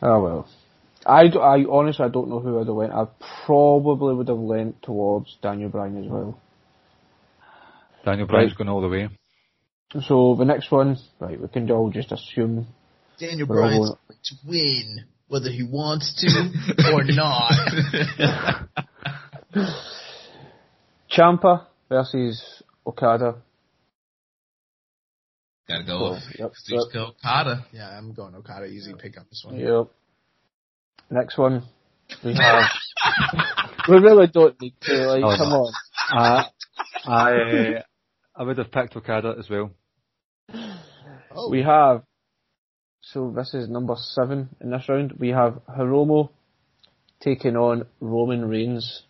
Oh 0.00 0.22
well. 0.22 0.48
I, 1.04 1.22
I 1.26 1.64
honestly 1.68 2.04
I 2.04 2.08
don't 2.08 2.28
know 2.28 2.40
who 2.40 2.60
I'd 2.60 2.66
have 2.66 2.76
went. 2.76 2.92
I 2.92 3.06
probably 3.46 4.14
would 4.14 4.28
have 4.28 4.38
leant 4.38 4.82
towards 4.82 5.36
Daniel 5.42 5.70
Bryan 5.70 6.04
as 6.04 6.10
well. 6.10 6.40
Daniel 8.04 8.26
Bryan's 8.26 8.54
going 8.54 8.68
all 8.68 8.80
the 8.80 8.88
way. 8.88 9.08
So 10.02 10.34
the 10.38 10.44
next 10.44 10.70
one, 10.70 10.98
right, 11.18 11.40
we 11.40 11.48
can 11.48 11.70
all 11.70 11.90
just 11.90 12.12
assume 12.12 12.66
Daniel 13.18 13.48
We're 13.48 13.62
all 13.62 13.68
Bryan's 13.68 13.88
going- 13.88 13.98
going 14.08 14.18
to 14.24 14.34
win, 14.46 15.04
whether 15.28 15.50
he 15.50 15.62
wants 15.62 16.14
to 16.20 16.92
or 16.92 17.04
not. 17.04 17.52
Ciampa 21.10 21.66
versus 21.88 22.62
Okada. 22.86 23.36
Gotta 25.68 25.84
go 25.84 25.98
Oh, 25.98 26.10
with 26.12 26.22
yep, 26.38 26.52
Kazuchika 26.70 27.08
Okada. 27.10 27.66
yeah, 27.72 27.88
I'm 27.96 28.12
going 28.14 28.34
Okada. 28.34 28.66
Easy 28.66 28.94
pick 28.98 29.18
on 29.18 29.26
this 29.30 29.42
one. 29.44 29.58
Yep. 29.58 29.88
Next 31.10 31.36
one, 31.38 31.62
we 32.24 32.34
have. 32.34 32.64
we 33.88 33.96
really 33.98 34.26
don't 34.28 34.58
need 34.60 34.74
to, 34.82 34.92
like, 35.06 35.24
Oh, 35.24 35.36
come 35.36 35.48
no. 35.50 35.56
on. 35.56 35.72
Uh, 36.10 36.44
I, 37.06 37.30
I, 37.32 37.82
I 38.36 38.42
would 38.42 38.58
have 38.58 38.70
picked 38.70 38.96
Okada 38.96 39.34
as 39.38 39.48
well. 39.50 39.70
Oh, 41.34 41.50
We 41.50 41.62
have, 41.62 42.02
so 43.00 43.32
this 43.34 43.54
is 43.54 43.68
number 43.68 43.94
seven 43.96 44.48
in 44.60 44.70
this 44.70 44.88
round. 44.88 45.12
We 45.18 45.28
have 45.30 45.60
Hiromu 45.68 46.30
taking 47.20 47.56
on 47.56 47.86
Roman 48.00 48.44
Reigns. 48.48 49.02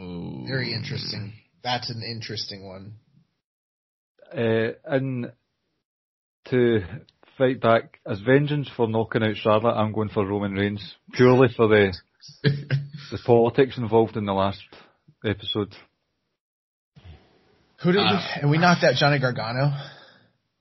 Ooh. 0.00 0.44
very 0.46 0.72
interesting. 0.72 1.34
That's 1.62 1.90
an 1.90 2.02
interesting 2.02 2.66
one. 2.66 2.94
Uh, 4.34 4.72
and 4.86 5.30
to 6.46 6.80
fight 7.36 7.60
back 7.60 7.98
as 8.06 8.20
vengeance 8.20 8.68
for 8.74 8.88
knocking 8.88 9.22
out 9.22 9.36
Charlotte, 9.36 9.74
I'm 9.74 9.92
going 9.92 10.08
for 10.08 10.26
Roman 10.26 10.54
Reigns 10.54 10.96
purely 11.12 11.48
for 11.54 11.68
the 11.68 11.92
the 12.42 13.18
politics 13.26 13.76
involved 13.76 14.16
in 14.16 14.24
the 14.24 14.32
last 14.32 14.60
episode. 15.24 15.74
Who 17.82 17.92
did 17.92 18.00
Uh, 18.00 18.12
we? 18.36 18.40
And 18.42 18.50
we 18.50 18.58
knocked 18.58 18.82
out 18.84 18.94
Johnny 18.94 19.18
Gargano. 19.18 19.72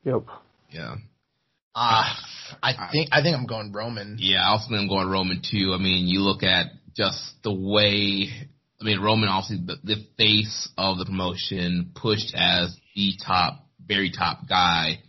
Yep. 0.04 0.24
Yeah. 0.70 0.96
Ah, 1.74 2.18
I 2.62 2.90
think 2.92 3.10
I 3.12 3.22
think 3.22 3.36
I'm 3.36 3.46
going 3.46 3.72
Roman. 3.72 4.18
Yeah, 4.20 4.44
ultimately 4.46 4.80
I'm 4.84 4.90
going 4.90 5.10
Roman 5.10 5.42
too. 5.42 5.74
I 5.74 5.82
mean, 5.82 6.08
you 6.08 6.20
look 6.20 6.44
at 6.44 6.68
just 6.96 7.36
the 7.44 7.54
way, 7.54 8.28
I 8.80 8.84
mean, 8.84 9.00
Roman 9.00 9.30
obviously 9.30 9.66
the, 9.66 9.78
the 9.84 10.04
face 10.18 10.68
of 10.78 10.98
the 10.98 11.06
promotion, 11.06 11.92
pushed 11.96 12.34
as 12.36 12.76
the 12.96 13.14
top, 13.26 13.66
very 13.86 14.12
top 14.12 14.50
guy. 14.50 15.00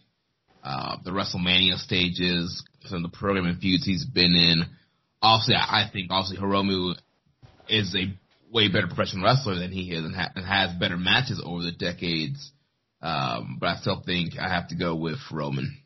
Uh, 0.62 0.98
the 1.04 1.10
WrestleMania 1.10 1.76
stages, 1.78 2.62
some 2.84 3.04
of 3.04 3.10
the 3.10 3.16
programming 3.18 3.56
feuds 3.56 3.84
he's 3.84 4.04
been 4.04 4.36
in. 4.36 4.62
Obviously, 5.20 5.56
I 5.56 5.82
I 5.86 5.90
think 5.92 6.12
obviously 6.12 6.38
Hiromu 6.38 6.94
is 7.68 7.92
a 7.96 8.14
way 8.52 8.68
better 8.68 8.86
professional 8.86 9.24
wrestler 9.24 9.56
than 9.56 9.72
he 9.72 9.90
is 9.92 10.04
and, 10.04 10.14
ha- 10.14 10.30
and 10.36 10.44
has 10.44 10.78
better 10.78 10.96
matches 10.96 11.42
over 11.44 11.62
the 11.62 11.72
decades. 11.72 12.52
Um, 13.02 13.58
but 13.60 13.68
I 13.68 13.76
still 13.80 14.02
think 14.04 14.34
I 14.38 14.48
have 14.48 14.68
to 14.68 14.76
go 14.76 14.94
with 14.94 15.18
Roman. 15.32 15.78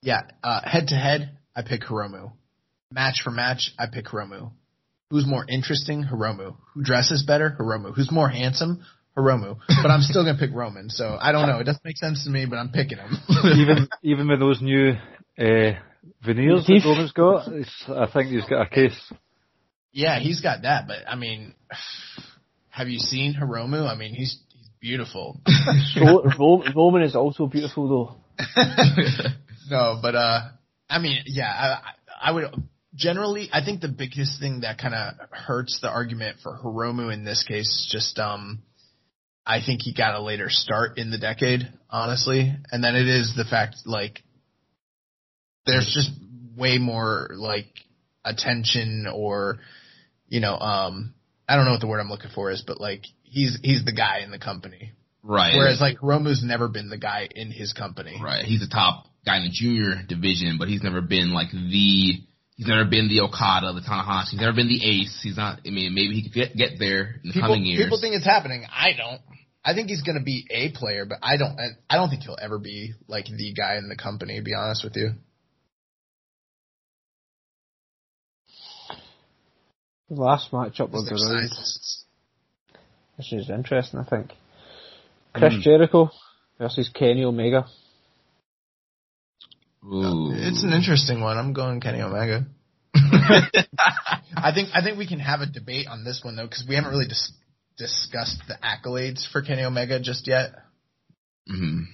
Yeah, 0.00 0.22
uh, 0.42 0.60
head 0.64 0.88
to 0.88 0.94
head, 0.94 1.38
I 1.54 1.62
pick 1.62 1.82
Hiromu. 1.82 2.32
Match 2.90 3.20
for 3.22 3.30
match, 3.30 3.72
I 3.78 3.86
pick 3.92 4.06
Hiromu. 4.06 4.52
Who's 5.10 5.26
more 5.26 5.44
interesting? 5.46 6.04
Hiromu. 6.04 6.56
Who 6.74 6.82
dresses 6.82 7.24
better? 7.26 7.54
Hiromu. 7.60 7.94
Who's 7.94 8.10
more 8.10 8.28
handsome? 8.28 8.82
Hiromu. 9.16 9.58
But 9.82 9.90
I'm 9.90 10.00
still 10.00 10.24
gonna 10.24 10.38
pick 10.38 10.54
Roman. 10.54 10.88
So 10.88 11.18
I 11.20 11.32
don't 11.32 11.46
know. 11.46 11.58
It 11.58 11.64
doesn't 11.64 11.84
make 11.84 11.98
sense 11.98 12.24
to 12.24 12.30
me, 12.30 12.46
but 12.46 12.56
I'm 12.56 12.70
picking 12.70 12.98
him. 12.98 13.16
even 13.44 13.88
even 14.02 14.28
with 14.28 14.40
those 14.40 14.62
new 14.62 14.92
uh, 15.38 15.72
veneers 16.24 16.66
that 16.66 16.82
Roman's 16.84 17.12
got, 17.12 17.48
it's, 17.48 17.84
I 17.88 18.06
think 18.10 18.30
he's 18.30 18.46
got 18.46 18.62
a 18.62 18.70
case. 18.70 18.98
yeah, 19.92 20.18
he's 20.18 20.40
got 20.40 20.62
that. 20.62 20.86
But 20.86 21.06
I 21.06 21.16
mean, 21.16 21.54
have 22.70 22.88
you 22.88 22.98
seen 22.98 23.34
Hiromu? 23.34 23.86
I 23.86 23.96
mean, 23.96 24.14
he's 24.14 24.38
he's 24.41 24.41
beautiful. 24.82 25.40
Roman 26.76 27.02
is 27.02 27.16
also 27.16 27.46
beautiful 27.46 27.88
though. 27.88 28.44
No, 29.70 29.98
but 30.02 30.14
uh, 30.14 30.40
I 30.90 30.98
mean, 30.98 31.22
yeah, 31.24 31.48
I, 31.48 32.28
I 32.28 32.32
would 32.32 32.44
generally. 32.94 33.48
I 33.52 33.64
think 33.64 33.80
the 33.80 33.88
biggest 33.88 34.38
thing 34.38 34.60
that 34.60 34.76
kind 34.76 34.94
of 34.94 35.14
hurts 35.30 35.78
the 35.80 35.88
argument 35.88 36.38
for 36.42 36.58
Hiromu 36.62 37.10
in 37.10 37.24
this 37.24 37.42
case 37.42 37.68
is 37.68 37.88
just 37.90 38.18
um, 38.18 38.62
I 39.46 39.60
think 39.64 39.80
he 39.82 39.94
got 39.94 40.14
a 40.14 40.22
later 40.22 40.48
start 40.50 40.98
in 40.98 41.10
the 41.10 41.16
decade, 41.16 41.72
honestly, 41.88 42.54
and 42.70 42.84
then 42.84 42.94
it 42.94 43.08
is 43.08 43.32
the 43.34 43.44
fact 43.44 43.76
like 43.86 44.22
there's 45.64 45.90
just 45.94 46.10
way 46.54 46.76
more 46.76 47.30
like 47.34 47.68
attention 48.24 49.06
or 49.12 49.58
you 50.28 50.40
know 50.40 50.54
um 50.54 51.14
I 51.48 51.56
don't 51.56 51.64
know 51.64 51.72
what 51.72 51.80
the 51.80 51.86
word 51.86 52.00
I'm 52.00 52.10
looking 52.10 52.30
for 52.34 52.50
is, 52.50 52.62
but 52.66 52.80
like 52.80 53.04
he's 53.32 53.58
he's 53.62 53.84
the 53.84 53.92
guy 53.92 54.20
in 54.22 54.30
the 54.30 54.38
company, 54.38 54.92
right. 55.22 55.56
whereas 55.56 55.80
like 55.80 55.98
Hiromu's 55.98 56.42
never 56.44 56.68
been 56.68 56.90
the 56.90 56.98
guy 56.98 57.28
in 57.34 57.50
his 57.50 57.72
company. 57.72 58.20
Right. 58.22 58.44
He's 58.44 58.60
the 58.60 58.68
top 58.68 59.06
guy 59.24 59.38
in 59.38 59.44
the 59.44 59.50
junior 59.50 60.02
division, 60.06 60.56
but 60.58 60.68
he's 60.68 60.82
never 60.82 61.00
been 61.00 61.32
like 61.32 61.50
the. 61.50 62.20
He's 62.54 62.68
never 62.68 62.84
been 62.84 63.08
the 63.08 63.20
Okada, 63.20 63.72
the 63.72 63.80
Tanahashi. 63.80 64.32
He's 64.32 64.40
never 64.40 64.54
been 64.54 64.68
the 64.68 64.84
ace. 64.84 65.18
He's 65.22 65.36
not. 65.36 65.60
I 65.66 65.70
mean, 65.70 65.94
maybe 65.94 66.14
he 66.14 66.22
could 66.22 66.34
get 66.34 66.54
get 66.54 66.78
there 66.78 67.16
in 67.24 67.28
the 67.28 67.32
people, 67.32 67.48
coming 67.48 67.64
years. 67.64 67.82
people 67.82 67.98
think 68.00 68.14
it's 68.14 68.26
happening. 68.26 68.66
I 68.70 68.92
don't. 68.96 69.20
I 69.64 69.74
think 69.74 69.88
he's 69.88 70.02
going 70.02 70.18
to 70.18 70.24
be 70.24 70.46
a 70.50 70.70
player, 70.72 71.06
but 71.06 71.18
I 71.22 71.38
don't. 71.38 71.56
I 71.88 71.96
don't 71.96 72.10
think 72.10 72.22
he'll 72.22 72.38
ever 72.40 72.58
be 72.58 72.92
like 73.08 73.24
the 73.24 73.54
guy 73.54 73.76
in 73.76 73.88
the 73.88 73.96
company. 73.96 74.36
To 74.36 74.44
be 74.44 74.54
honest 74.54 74.84
with 74.84 74.96
you. 74.96 75.12
The 80.10 80.20
last 80.20 80.52
matchup 80.52 80.92
of 80.92 81.06
Their 81.06 81.16
the 81.16 81.26
round. 81.32 81.48
sizes. 81.48 82.01
This 83.16 83.32
is 83.32 83.50
interesting, 83.50 84.00
I 84.00 84.04
think. 84.04 84.32
Chris 85.34 85.54
Jericho 85.62 86.10
versus 86.58 86.90
Kenny 86.92 87.24
Omega. 87.24 87.66
Ooh. 89.84 90.30
It's 90.32 90.62
an 90.62 90.72
interesting 90.72 91.20
one. 91.20 91.38
I'm 91.38 91.52
going 91.52 91.80
Kenny 91.80 92.00
Omega. 92.00 92.46
I 92.94 94.52
think 94.54 94.68
I 94.74 94.82
think 94.82 94.98
we 94.98 95.06
can 95.08 95.18
have 95.18 95.40
a 95.40 95.46
debate 95.46 95.86
on 95.88 96.04
this 96.04 96.20
one 96.22 96.36
though, 96.36 96.46
because 96.46 96.64
we 96.68 96.74
haven't 96.74 96.90
really 96.90 97.08
dis- 97.08 97.32
discussed 97.78 98.42
the 98.48 98.56
accolades 98.62 99.26
for 99.30 99.42
Kenny 99.42 99.62
Omega 99.64 99.98
just 99.98 100.28
yet, 100.28 100.50
Mhm. 101.50 101.84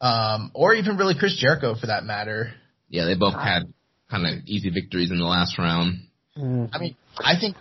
um, 0.00 0.50
or 0.54 0.74
even 0.74 0.96
really 0.96 1.14
Chris 1.18 1.36
Jericho 1.36 1.74
for 1.74 1.86
that 1.88 2.04
matter. 2.04 2.52
Yeah, 2.88 3.04
they 3.04 3.14
both 3.14 3.34
had 3.34 3.72
kind 4.10 4.26
of 4.26 4.44
easy 4.46 4.70
victories 4.70 5.10
in 5.10 5.18
the 5.18 5.24
last 5.24 5.58
round. 5.58 6.06
I 6.36 6.78
mean, 6.78 6.96
I 7.18 7.38
think 7.38 7.56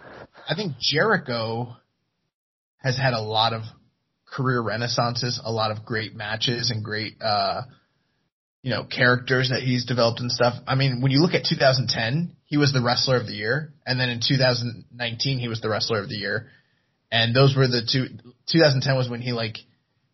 I 0.49 0.55
think 0.55 0.77
Jericho 0.79 1.75
has 2.79 2.97
had 2.97 3.13
a 3.13 3.21
lot 3.21 3.53
of 3.53 3.63
career 4.25 4.61
renaissances, 4.61 5.39
a 5.43 5.51
lot 5.51 5.71
of 5.71 5.85
great 5.85 6.15
matches 6.15 6.71
and 6.71 6.83
great, 6.83 7.15
uh, 7.21 7.61
you 8.61 8.71
know, 8.71 8.83
characters 8.83 9.49
that 9.49 9.61
he's 9.61 9.85
developed 9.85 10.19
and 10.19 10.31
stuff. 10.31 10.53
I 10.67 10.75
mean, 10.75 11.01
when 11.01 11.11
you 11.11 11.21
look 11.21 11.33
at 11.33 11.45
2010, 11.45 12.35
he 12.45 12.57
was 12.57 12.73
the 12.73 12.81
wrestler 12.81 13.17
of 13.17 13.25
the 13.25 13.33
year, 13.33 13.73
and 13.85 13.99
then 13.99 14.09
in 14.09 14.19
2019, 14.25 15.39
he 15.39 15.47
was 15.47 15.61
the 15.61 15.69
wrestler 15.69 16.01
of 16.01 16.09
the 16.09 16.15
year, 16.15 16.47
and 17.11 17.35
those 17.35 17.55
were 17.55 17.67
the 17.67 17.81
two. 17.81 18.07
2010 18.51 18.95
was 18.95 19.09
when 19.09 19.21
he 19.21 19.31
like 19.31 19.57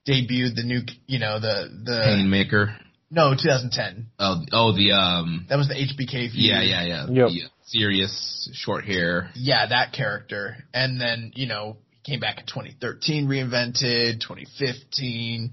debuted 0.07 0.55
the 0.55 0.63
new, 0.63 0.81
you 1.07 1.19
know, 1.19 1.39
the 1.39 1.69
the 1.84 2.01
Painmaker. 2.05 2.75
no 3.10 3.34
2010. 3.34 4.07
Oh, 4.19 4.43
oh, 4.51 4.75
the 4.75 4.91
um, 4.91 5.45
That 5.50 5.57
was 5.57 5.67
the 5.67 5.75
HBK 5.75 6.31
feud. 6.31 6.34
yeah, 6.36 6.62
yeah, 6.62 6.84
yeah. 6.84 7.05
Yep. 7.10 7.27
The 7.29 7.41
serious 7.65 8.50
short 8.53 8.86
hair. 8.86 9.31
Yeah, 9.34 9.65
that 9.67 9.93
character. 9.93 10.57
And 10.74 11.01
then, 11.01 11.31
you 11.36 11.48
know, 11.48 11.77
he 11.77 11.85
came 12.05 12.19
back 12.19 12.39
in 12.39 12.45
2013, 12.45 13.27
reinvented, 13.27 14.21
2015, 14.21 15.51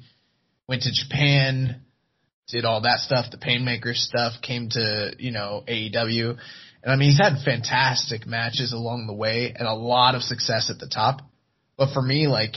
went 0.68 0.82
to 0.82 0.92
Japan, 0.92 1.80
did 2.49 2.64
all 2.64 2.82
that 2.82 3.00
stuff, 3.00 3.30
the 3.30 3.38
Painmaker 3.38 3.94
stuff, 3.94 4.35
came 4.42 4.68
to, 4.71 5.12
you 5.18 5.30
know, 5.30 5.64
AEW. 5.66 6.37
And 6.82 6.92
I 6.92 6.97
mean, 6.97 7.11
he's 7.11 7.21
had 7.21 7.42
fantastic 7.44 8.26
matches 8.26 8.73
along 8.73 9.06
the 9.06 9.14
way 9.14 9.54
and 9.56 9.66
a 9.66 9.75
lot 9.75 10.14
of 10.14 10.23
success 10.23 10.71
at 10.71 10.78
the 10.78 10.88
top. 10.88 11.21
But 11.78 11.94
for 11.94 12.02
me, 12.02 12.26
like, 12.26 12.56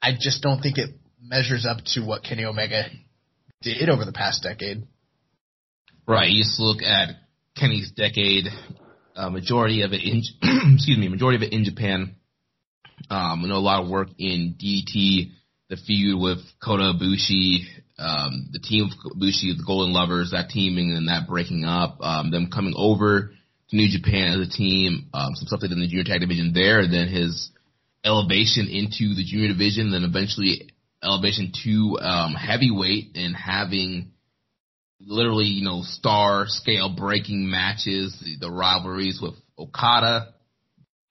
I 0.00 0.12
just 0.18 0.42
don't 0.42 0.60
think 0.60 0.78
it 0.78 0.90
measures 1.20 1.66
up 1.66 1.78
to 1.94 2.00
what 2.00 2.22
Kenny 2.22 2.44
Omega 2.44 2.84
did 3.62 3.88
over 3.88 4.04
the 4.04 4.12
past 4.12 4.42
decade. 4.42 4.86
Right. 6.06 6.28
You 6.28 6.44
just 6.44 6.60
look 6.60 6.82
at 6.82 7.16
Kenny's 7.56 7.90
decade, 7.90 8.44
uh, 9.16 9.30
majority 9.30 9.82
of 9.82 9.92
it 9.92 10.02
in, 10.04 10.22
excuse 10.74 10.98
me, 10.98 11.08
majority 11.08 11.36
of 11.36 11.42
it 11.42 11.52
in 11.52 11.64
Japan. 11.64 12.16
Um, 13.10 13.44
I 13.44 13.48
know 13.48 13.56
a 13.56 13.58
lot 13.58 13.82
of 13.82 13.90
work 13.90 14.08
in 14.18 14.56
DDT, 14.58 15.32
the 15.68 15.76
feud 15.76 16.20
with 16.20 16.38
Kota 16.62 16.92
Ibushi, 16.94 17.64
um, 17.98 18.48
the 18.52 18.58
team 18.58 18.84
of 18.84 19.12
Ibushi, 19.12 19.56
the 19.56 19.64
Golden 19.66 19.92
Lovers, 19.92 20.30
that 20.32 20.50
teaming 20.50 20.92
and 20.92 21.08
that 21.08 21.28
breaking 21.28 21.64
up, 21.64 21.98
um, 22.00 22.30
them 22.30 22.50
coming 22.52 22.74
over 22.76 23.32
to 23.70 23.76
New 23.76 23.88
Japan 23.88 24.32
as 24.40 24.48
a 24.48 24.50
team, 24.50 25.08
um, 25.14 25.34
some 25.34 25.46
stuff 25.46 25.60
they 25.60 25.68
did 25.68 25.74
in 25.74 25.80
the 25.80 25.88
junior 25.88 26.04
tag 26.04 26.20
division 26.20 26.52
there, 26.52 26.80
and 26.80 26.92
then 26.92 27.08
his 27.08 27.50
elevation 28.04 28.68
into 28.68 29.14
the 29.14 29.24
junior 29.24 29.48
division, 29.48 29.90
then 29.90 30.04
eventually 30.04 30.70
elevation 31.02 31.52
to 31.64 31.98
um, 32.00 32.34
heavyweight 32.34 33.16
and 33.16 33.36
having 33.36 34.12
literally, 35.00 35.46
you 35.46 35.64
know, 35.64 35.82
star 35.82 36.44
scale 36.46 36.94
breaking 36.94 37.48
matches, 37.50 38.16
the, 38.22 38.46
the 38.46 38.50
rivalries 38.50 39.20
with 39.20 39.34
Okada, 39.58 40.33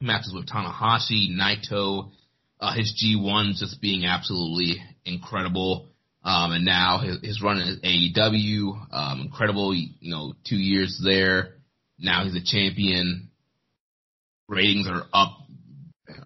matches 0.03 0.33
with 0.33 0.48
Tanahashi, 0.48 1.29
Naito, 1.31 2.12
uh, 2.60 2.74
his 2.74 2.93
G1 3.03 3.55
just 3.55 3.81
being 3.81 4.05
absolutely 4.05 4.81
incredible. 5.05 5.88
Um, 6.24 6.53
and 6.53 6.65
now 6.65 7.00
his, 7.00 7.19
his 7.22 7.41
run 7.41 7.60
at 7.60 7.81
AEW, 7.81 8.93
um, 8.93 9.22
incredible, 9.22 9.74
you 9.75 9.89
know, 10.01 10.33
two 10.48 10.55
years 10.55 11.01
there. 11.03 11.55
Now 12.00 12.24
he's 12.24 12.36
a 12.36 12.43
champion. 12.43 13.29
Ratings 14.48 14.88
are 14.88 15.03
up, 15.13 15.38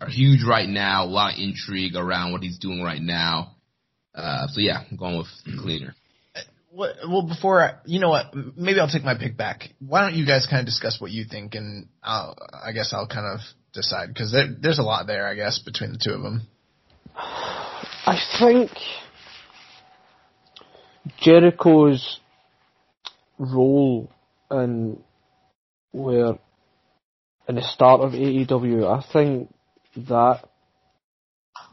are 0.02 0.10
huge 0.10 0.44
right 0.48 0.68
now. 0.68 1.06
A 1.06 1.08
lot 1.08 1.34
of 1.34 1.40
intrigue 1.40 1.96
around 1.96 2.32
what 2.32 2.42
he's 2.42 2.60
doing 2.60 2.82
right 2.82 3.02
now. 3.02 3.56
Uh, 4.14 4.48
so 4.48 4.60
yeah, 4.60 4.84
I'm 4.90 4.98
going 4.98 5.18
with 5.18 5.28
cleaner. 5.62 5.96
Well, 6.78 7.24
before 7.24 7.60
I, 7.60 7.74
you 7.86 8.00
know 8.00 8.10
what, 8.10 8.36
maybe 8.56 8.80
I'll 8.80 8.88
take 8.88 9.04
my 9.04 9.18
pick 9.18 9.36
back. 9.36 9.70
Why 9.80 10.02
don't 10.02 10.14
you 10.14 10.28
guys 10.28 10.46
kind 10.46 10.60
of 10.60 10.68
discuss 10.68 11.02
what 11.02 11.10
you 11.10 11.26
think, 11.26 11.56
and 11.56 11.88
I'll, 12.04 12.36
I 12.64 12.72
guess 12.72 12.94
I'll 12.94 13.08
kind 13.08 13.26
of 13.26 13.40
decide 13.74 14.10
because 14.10 14.32
there, 14.32 14.46
there's 14.62 14.78
a 14.78 14.84
lot 14.84 15.08
there, 15.08 15.28
I 15.28 15.34
guess, 15.34 15.58
between 15.58 15.94
the 15.94 15.98
two 15.98 16.12
of 16.12 16.22
them. 16.22 16.44
I 17.16 18.20
think 18.38 18.70
Jericho's 21.20 22.20
role 23.40 24.12
in 24.52 25.00
where 25.94 26.38
in 27.50 27.56
the 27.56 27.64
start 27.64 28.02
of 28.02 28.12
AEW, 28.12 28.86
I 28.86 29.04
think 29.12 29.52
that 29.96 30.48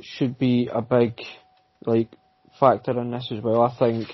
should 0.01 0.39
be 0.39 0.71
a 0.73 0.81
big 0.81 1.21
like 1.85 2.09
factor 2.59 2.99
in 2.99 3.11
this 3.11 3.31
as 3.31 3.43
well. 3.43 3.61
I 3.61 3.77
think 3.79 4.09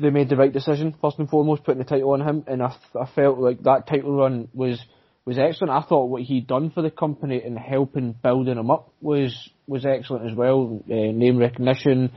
they 0.00 0.10
made 0.10 0.28
the 0.28 0.36
right 0.36 0.52
decision 0.52 0.94
first 1.00 1.18
and 1.18 1.28
foremost, 1.28 1.64
putting 1.64 1.82
the 1.82 1.88
title 1.88 2.12
on 2.12 2.26
him, 2.26 2.44
and 2.46 2.62
I, 2.62 2.74
I 2.98 3.06
felt 3.14 3.38
like 3.38 3.62
that 3.62 3.86
title 3.86 4.16
run 4.16 4.48
was 4.52 4.82
was 5.26 5.38
excellent. 5.38 5.70
I 5.72 5.86
thought 5.86 6.06
what 6.06 6.22
he'd 6.22 6.46
done 6.46 6.70
for 6.70 6.82
the 6.82 6.90
company 6.90 7.42
and 7.44 7.58
helping 7.58 8.12
building 8.12 8.58
him 8.58 8.70
up 8.70 8.92
was 9.00 9.50
was 9.66 9.84
excellent 9.84 10.30
as 10.30 10.36
well. 10.36 10.82
Uh, 10.90 11.12
name 11.12 11.38
recognition, 11.38 12.12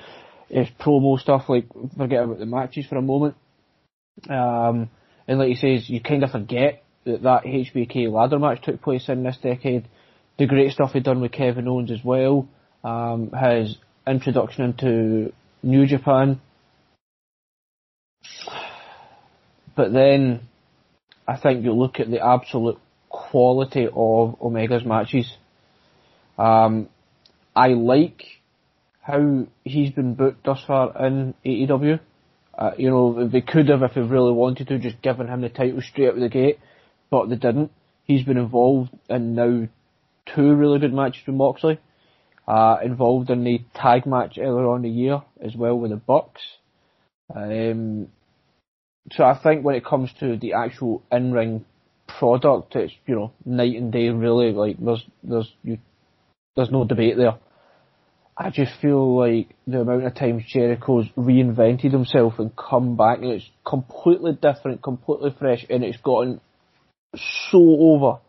his 0.49 0.67
promo 0.79 1.19
stuff. 1.19 1.49
Like 1.49 1.67
forget 1.97 2.23
about 2.23 2.39
the 2.39 2.45
matches 2.45 2.85
for 2.87 2.97
a 2.97 3.01
moment. 3.01 3.35
Um, 4.29 4.89
and 5.27 5.39
like 5.39 5.49
he 5.49 5.55
says, 5.55 5.89
you 5.89 6.01
kind 6.01 6.23
of 6.23 6.31
forget 6.31 6.83
that 7.05 7.23
that 7.23 7.43
HBK 7.43 8.11
ladder 8.11 8.39
match 8.39 8.61
took 8.63 8.81
place 8.81 9.09
in 9.09 9.23
this 9.23 9.37
decade. 9.41 9.87
The 10.37 10.47
great 10.47 10.71
stuff 10.71 10.93
he'd 10.93 11.03
done 11.03 11.21
with 11.21 11.31
Kevin 11.33 11.67
Owens 11.67 11.91
as 11.91 12.03
well. 12.03 12.47
Um, 12.83 13.31
his 13.31 13.77
introduction 14.07 14.65
into 14.65 15.33
New 15.61 15.85
Japan. 15.85 16.41
But 19.75 19.91
then, 19.91 20.41
I 21.27 21.37
think 21.37 21.63
you 21.63 21.73
look 21.73 21.99
at 21.99 22.09
the 22.09 22.25
absolute 22.25 22.79
quality 23.09 23.87
of 23.87 24.35
Omega's 24.41 24.85
matches. 24.85 25.31
Um, 26.37 26.89
I 27.55 27.69
like 27.69 28.23
how 29.01 29.47
he's 29.63 29.91
been 29.91 30.15
booked 30.15 30.45
thus 30.45 30.63
far 30.65 31.05
in 31.05 31.33
AEW. 31.45 31.99
Uh, 32.57 32.71
you 32.77 32.89
know, 32.89 33.27
they 33.27 33.41
could 33.41 33.69
have, 33.69 33.81
if 33.83 33.95
they 33.95 34.01
really 34.01 34.31
wanted 34.31 34.67
to, 34.67 34.79
just 34.79 35.01
given 35.01 35.27
him 35.27 35.41
the 35.41 35.49
title 35.49 35.81
straight 35.81 36.09
out 36.09 36.15
of 36.15 36.21
the 36.21 36.29
gate, 36.29 36.59
but 37.09 37.29
they 37.29 37.35
didn't. 37.35 37.71
He's 38.05 38.23
been 38.23 38.37
involved 38.37 38.91
in 39.09 39.35
now 39.35 39.67
two 40.25 40.53
really 40.53 40.79
good 40.79 40.93
matches 40.93 41.23
with 41.25 41.35
Moxley. 41.35 41.79
Uh, 42.47 42.77
involved 42.83 43.29
in 43.29 43.43
the 43.43 43.61
tag 43.73 44.05
match 44.05 44.37
earlier 44.37 44.67
on 44.67 44.81
the 44.81 44.89
year 44.89 45.21
as 45.41 45.55
well 45.55 45.79
with 45.79 45.91
the 45.91 45.97
Bucks. 45.97 46.41
Um, 47.33 48.09
so 49.11 49.23
I 49.23 49.37
think 49.41 49.63
when 49.63 49.75
it 49.75 49.85
comes 49.85 50.11
to 50.19 50.37
the 50.37 50.53
actual 50.53 51.03
in-ring 51.11 51.65
product, 52.07 52.75
it's 52.75 52.93
you 53.05 53.15
know 53.15 53.33
night 53.45 53.75
and 53.75 53.91
day 53.91 54.09
really. 54.09 54.51
Like 54.51 54.77
there's 54.79 55.03
there's 55.23 55.51
you 55.63 55.77
there's 56.55 56.71
no 56.71 56.85
debate 56.85 57.17
there. 57.17 57.35
I 58.35 58.49
just 58.49 58.71
feel 58.81 59.15
like 59.15 59.49
the 59.67 59.81
amount 59.81 60.05
of 60.05 60.15
times 60.15 60.43
Jericho's 60.47 61.05
reinvented 61.15 61.91
himself 61.91 62.39
and 62.39 62.55
come 62.55 62.97
back 62.97 63.19
and 63.19 63.31
it's 63.31 63.49
completely 63.63 64.33
different, 64.33 64.81
completely 64.81 65.35
fresh, 65.37 65.65
and 65.69 65.83
it's 65.83 65.97
gotten 65.97 66.41
so 67.51 67.59
over 67.59 68.19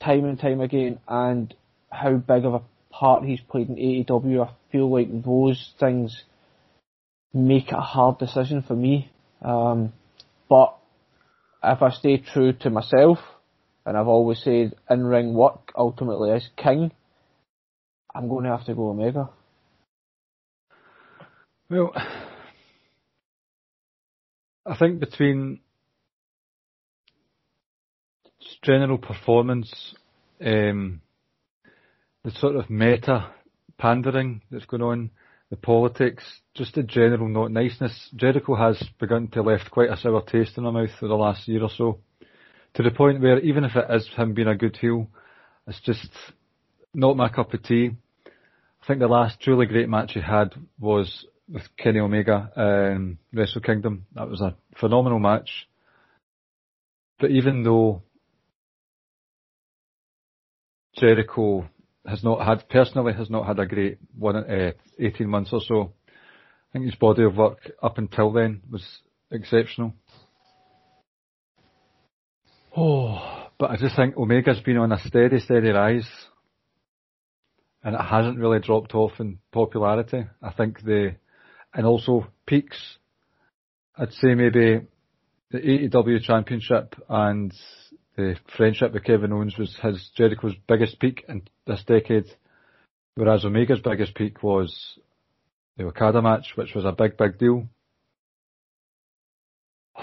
time 0.00 0.24
and 0.26 0.38
time 0.38 0.60
again. 0.60 1.00
And 1.08 1.52
how 1.90 2.12
big 2.14 2.44
of 2.44 2.54
a 2.54 2.62
part 2.90 3.24
he's 3.24 3.40
played 3.40 3.68
in 3.68 3.76
AEW, 3.76 4.46
I 4.46 4.52
feel 4.70 4.90
like 4.90 5.08
those 5.24 5.72
things 5.80 6.22
make 7.32 7.68
it 7.68 7.74
a 7.74 7.80
hard 7.80 8.18
decision 8.18 8.62
for 8.62 8.76
me. 8.76 9.10
Um, 9.44 9.92
but 10.48 10.76
if 11.62 11.82
I 11.82 11.90
stay 11.90 12.16
true 12.16 12.54
to 12.60 12.70
myself, 12.70 13.18
and 13.86 13.96
I've 13.96 14.08
always 14.08 14.42
said 14.42 14.72
in 14.88 15.04
ring 15.04 15.34
work 15.34 15.70
ultimately 15.76 16.30
is 16.30 16.48
king, 16.56 16.90
I'm 18.14 18.28
going 18.28 18.44
to 18.44 18.50
have 18.50 18.64
to 18.66 18.74
go 18.74 18.90
Omega. 18.90 19.28
Well, 21.68 21.92
I 24.66 24.76
think 24.76 25.00
between 25.00 25.60
general 28.62 28.98
performance, 28.98 29.94
um, 30.44 31.02
the 32.24 32.30
sort 32.30 32.56
of 32.56 32.70
meta 32.70 33.30
pandering 33.78 34.40
that's 34.50 34.64
going 34.64 34.82
on, 34.82 35.10
the 35.50 35.56
politics, 35.56 36.24
just 36.54 36.74
the 36.74 36.82
general 36.82 37.28
not 37.28 37.50
niceness, 37.50 38.10
Jericho 38.16 38.54
has 38.54 38.82
begun 38.98 39.28
to 39.28 39.42
left 39.42 39.70
quite 39.70 39.90
a 39.90 39.96
sour 39.96 40.22
taste 40.22 40.56
in 40.56 40.64
my 40.64 40.70
mouth 40.70 40.90
for 40.98 41.08
the 41.08 41.14
last 41.14 41.46
year 41.46 41.62
or 41.62 41.70
so. 41.70 41.98
To 42.74 42.82
the 42.82 42.90
point 42.90 43.20
where 43.20 43.38
even 43.38 43.64
if 43.64 43.76
it 43.76 43.86
is 43.90 44.08
him 44.16 44.34
being 44.34 44.48
a 44.48 44.56
good 44.56 44.76
heel, 44.76 45.08
it's 45.66 45.80
just 45.80 46.08
not 46.92 47.16
my 47.16 47.28
cup 47.28 47.54
of 47.54 47.62
tea. 47.62 47.90
I 48.26 48.86
think 48.86 49.00
the 49.00 49.06
last 49.06 49.40
truly 49.40 49.66
great 49.66 49.88
match 49.88 50.12
he 50.12 50.20
had 50.20 50.54
was 50.78 51.26
with 51.48 51.64
Kenny 51.76 52.00
Omega 52.00 52.50
in 52.56 53.18
Wrestle 53.32 53.60
Kingdom. 53.60 54.06
That 54.14 54.28
was 54.28 54.40
a 54.40 54.56
phenomenal 54.80 55.18
match. 55.18 55.68
But 57.18 57.30
even 57.30 57.62
though 57.62 58.02
Jericho 60.96 61.68
has 62.06 62.22
not 62.22 62.44
had, 62.44 62.68
personally 62.68 63.12
has 63.14 63.30
not 63.30 63.46
had 63.46 63.58
a 63.58 63.66
great 63.66 63.98
one, 64.16 64.36
uh, 64.36 64.72
18 64.98 65.28
months 65.28 65.50
or 65.52 65.60
so, 65.60 65.92
I 66.08 66.72
think 66.72 66.86
his 66.86 66.94
body 66.96 67.24
of 67.24 67.36
work 67.36 67.70
up 67.82 67.98
until 67.98 68.32
then 68.32 68.62
was 68.70 68.84
exceptional. 69.30 69.94
Oh, 72.76 73.48
but 73.58 73.70
I 73.70 73.76
just 73.76 73.94
think 73.96 74.16
Omega's 74.16 74.60
been 74.60 74.78
on 74.78 74.92
a 74.92 74.98
steady, 74.98 75.38
steady 75.38 75.68
rise. 75.68 76.08
and 77.84 77.94
it 77.94 78.00
hasn't 78.00 78.38
really 78.38 78.58
dropped 78.60 78.94
off 78.94 79.12
in 79.20 79.38
popularity. 79.52 80.24
I 80.42 80.52
think 80.52 80.82
the, 80.82 81.16
and 81.74 81.86
also 81.86 82.26
peaks, 82.46 82.78
I'd 83.96 84.12
say 84.14 84.34
maybe 84.34 84.80
the 85.50 85.58
AEW 85.58 86.22
championship 86.22 86.94
and 87.08 87.52
the 88.16 88.36
friendship 88.56 88.92
with 88.92 89.04
Kevin 89.04 89.32
Owens 89.32 89.58
was 89.58 89.76
his 89.82 90.10
Jericho's 90.16 90.54
biggest 90.68 91.00
peak 91.00 91.24
in 91.28 91.42
this 91.66 91.82
decade, 91.84 92.26
whereas 93.14 93.44
Omega's 93.44 93.80
biggest 93.80 94.14
peak 94.14 94.42
was 94.42 94.98
the 95.76 95.84
Okada 95.84 96.22
match, 96.22 96.52
which 96.54 96.74
was 96.74 96.84
a 96.84 96.92
big, 96.92 97.16
big 97.16 97.38
deal. 97.38 97.66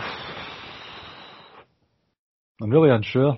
I'm 2.61 2.69
really 2.69 2.91
unsure. 2.91 3.37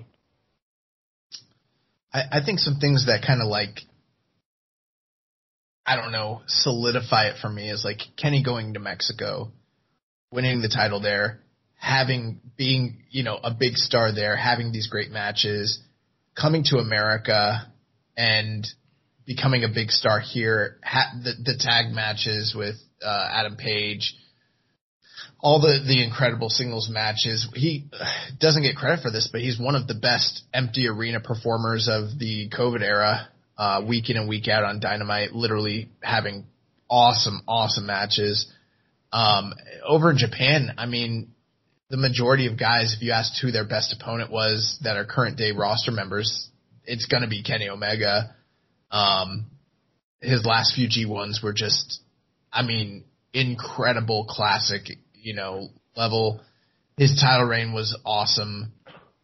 I, 2.12 2.22
I 2.32 2.44
think 2.44 2.58
some 2.58 2.76
things 2.76 3.06
that 3.06 3.24
kind 3.26 3.40
of 3.40 3.48
like 3.48 3.80
I 5.86 5.96
don't 5.96 6.12
know 6.12 6.42
solidify 6.46 7.28
it 7.28 7.36
for 7.40 7.48
me 7.48 7.70
is 7.70 7.84
like 7.84 8.00
Kenny 8.16 8.42
going 8.42 8.74
to 8.74 8.80
Mexico, 8.80 9.52
winning 10.32 10.62
the 10.62 10.68
title 10.68 11.00
there, 11.00 11.43
having 11.84 12.40
being 12.56 13.02
you 13.10 13.22
know 13.22 13.38
a 13.42 13.52
big 13.52 13.76
star 13.76 14.12
there, 14.12 14.36
having 14.36 14.72
these 14.72 14.88
great 14.88 15.10
matches, 15.10 15.80
coming 16.38 16.64
to 16.64 16.78
America 16.78 17.70
and 18.16 18.66
becoming 19.26 19.64
a 19.64 19.68
big 19.68 19.90
star 19.90 20.20
here. 20.20 20.78
Ha- 20.82 21.12
the, 21.22 21.32
the 21.44 21.58
tag 21.58 21.92
matches 21.92 22.54
with 22.56 22.76
uh, 23.04 23.28
Adam 23.30 23.56
Page, 23.56 24.14
all 25.40 25.60
the 25.60 25.84
the 25.86 26.02
incredible 26.02 26.48
singles 26.48 26.88
matches. 26.90 27.46
He 27.54 27.84
doesn't 28.40 28.62
get 28.62 28.76
credit 28.76 29.02
for 29.02 29.10
this, 29.10 29.28
but 29.30 29.42
he's 29.42 29.60
one 29.60 29.74
of 29.74 29.86
the 29.86 29.94
best 29.94 30.42
empty 30.54 30.88
arena 30.88 31.20
performers 31.20 31.88
of 31.90 32.18
the 32.18 32.48
COVID 32.48 32.82
era. 32.82 33.28
Uh, 33.56 33.82
week 33.86 34.10
in 34.10 34.16
and 34.16 34.28
week 34.28 34.48
out 34.48 34.64
on 34.64 34.80
Dynamite, 34.80 35.32
literally 35.32 35.88
having 36.02 36.44
awesome, 36.90 37.40
awesome 37.46 37.86
matches. 37.86 38.52
Um, 39.12 39.52
over 39.86 40.10
in 40.10 40.18
Japan, 40.18 40.74
I 40.76 40.86
mean, 40.86 41.33
the 41.90 41.96
majority 41.96 42.46
of 42.46 42.58
guys, 42.58 42.94
if 42.96 43.02
you 43.02 43.12
asked 43.12 43.38
who 43.40 43.50
their 43.50 43.66
best 43.66 43.94
opponent 43.98 44.30
was 44.30 44.78
that 44.82 44.96
are 44.96 45.04
current 45.04 45.36
day 45.36 45.52
roster 45.52 45.90
members, 45.90 46.48
it's 46.84 47.06
going 47.06 47.22
to 47.22 47.28
be 47.28 47.42
Kenny 47.42 47.68
Omega. 47.68 48.34
Um, 48.90 49.46
his 50.20 50.44
last 50.44 50.74
few 50.74 50.88
G1s 50.88 51.42
were 51.42 51.52
just, 51.52 52.00
I 52.52 52.62
mean, 52.62 53.04
incredible 53.32 54.26
classic, 54.28 54.88
you 55.14 55.34
know, 55.34 55.68
level. 55.96 56.40
His 56.96 57.18
title 57.20 57.46
reign 57.46 57.72
was 57.72 57.98
awesome. 58.04 58.72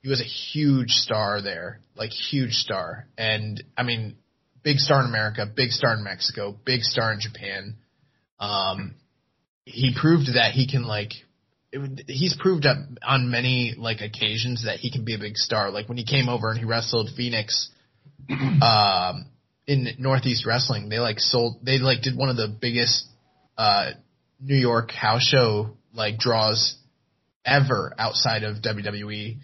He 0.03 0.09
was 0.09 0.21
a 0.21 0.25
huge 0.25 0.91
star 0.91 1.41
there, 1.41 1.81
like 1.95 2.11
huge 2.11 2.53
star. 2.53 3.07
And 3.17 3.63
I 3.77 3.83
mean, 3.85 4.17
big 4.63 4.79
star 4.79 5.01
in 5.01 5.07
America, 5.07 5.47
big 5.47 5.71
star 5.71 5.95
in 5.95 6.05
Mexico, 6.05 6.57
big 6.65 6.83
star 6.83 7.13
in 7.13 7.21
Japan. 7.21 7.77
Um, 8.39 8.95
he 9.65 9.95
proved 9.99 10.35
that 10.35 10.53
he 10.53 10.67
can 10.67 10.85
like 10.85 11.13
it, 11.73 12.05
he's 12.09 12.37
proved 12.39 12.67
up 12.67 12.77
on 13.03 13.31
many 13.31 13.75
like 13.79 14.01
occasions 14.01 14.65
that 14.65 14.79
he 14.79 14.91
can 14.91 15.05
be 15.05 15.15
a 15.15 15.19
big 15.19 15.37
star. 15.37 15.71
Like 15.71 15.89
when 15.89 15.99
he 15.99 16.05
came 16.05 16.29
over 16.29 16.51
and 16.51 16.59
he 16.59 16.65
wrestled 16.65 17.11
Fenix 17.17 17.71
um, 18.31 19.27
in 19.67 19.89
Northeast 19.99 20.47
Wrestling, 20.47 20.89
they 20.89 20.99
like 20.99 21.19
sold 21.21 21.59
they 21.65 21.79
like 21.79 22.03
did 22.03 22.17
one 22.17 22.29
of 22.29 22.37
the 22.37 22.49
biggest 22.49 23.07
uh, 23.57 23.91
New 24.41 24.57
York 24.57 24.91
house 24.91 25.23
show 25.23 25.71
like 25.95 26.19
draws 26.19 26.77
ever 27.45 27.95
outside 27.99 28.43
of 28.43 28.57
WWE. 28.59 29.39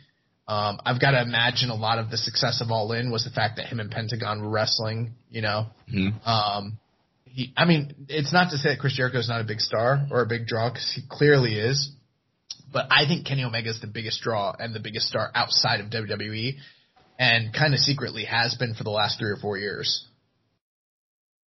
Um, 0.48 0.78
I've 0.86 1.00
got 1.00 1.10
to 1.10 1.22
imagine 1.22 1.70
a 1.70 1.74
lot 1.74 1.98
of 1.98 2.08
the 2.10 2.16
success 2.16 2.60
of 2.60 2.70
All 2.70 2.92
In 2.92 3.10
was 3.10 3.24
the 3.24 3.30
fact 3.30 3.56
that 3.56 3.66
him 3.66 3.80
and 3.80 3.90
Pentagon 3.90 4.42
were 4.42 4.48
wrestling. 4.50 5.14
You 5.30 5.42
know, 5.42 5.66
Mhm. 5.92 6.26
um, 6.26 6.78
he. 7.24 7.52
I 7.56 7.64
mean, 7.64 8.06
it's 8.08 8.32
not 8.32 8.50
to 8.50 8.58
say 8.58 8.70
that 8.70 8.78
Chris 8.78 8.94
Jericho 8.96 9.18
is 9.18 9.28
not 9.28 9.40
a 9.40 9.44
big 9.44 9.60
star 9.60 10.06
or 10.10 10.22
a 10.22 10.26
big 10.26 10.46
draw 10.46 10.70
because 10.70 10.90
he 10.94 11.02
clearly 11.08 11.54
is. 11.58 11.90
But 12.76 12.88
I 12.90 13.06
think 13.06 13.24
Kenny 13.26 13.42
Omega 13.42 13.70
is 13.70 13.80
the 13.80 13.86
biggest 13.86 14.20
draw 14.20 14.54
and 14.58 14.74
the 14.74 14.80
biggest 14.80 15.06
star 15.06 15.30
outside 15.34 15.80
of 15.80 15.86
WWE, 15.86 16.56
and 17.18 17.54
kind 17.54 17.72
of 17.72 17.80
secretly 17.80 18.26
has 18.26 18.54
been 18.56 18.74
for 18.74 18.84
the 18.84 18.90
last 18.90 19.18
three 19.18 19.30
or 19.30 19.36
four 19.36 19.56
years. 19.56 20.06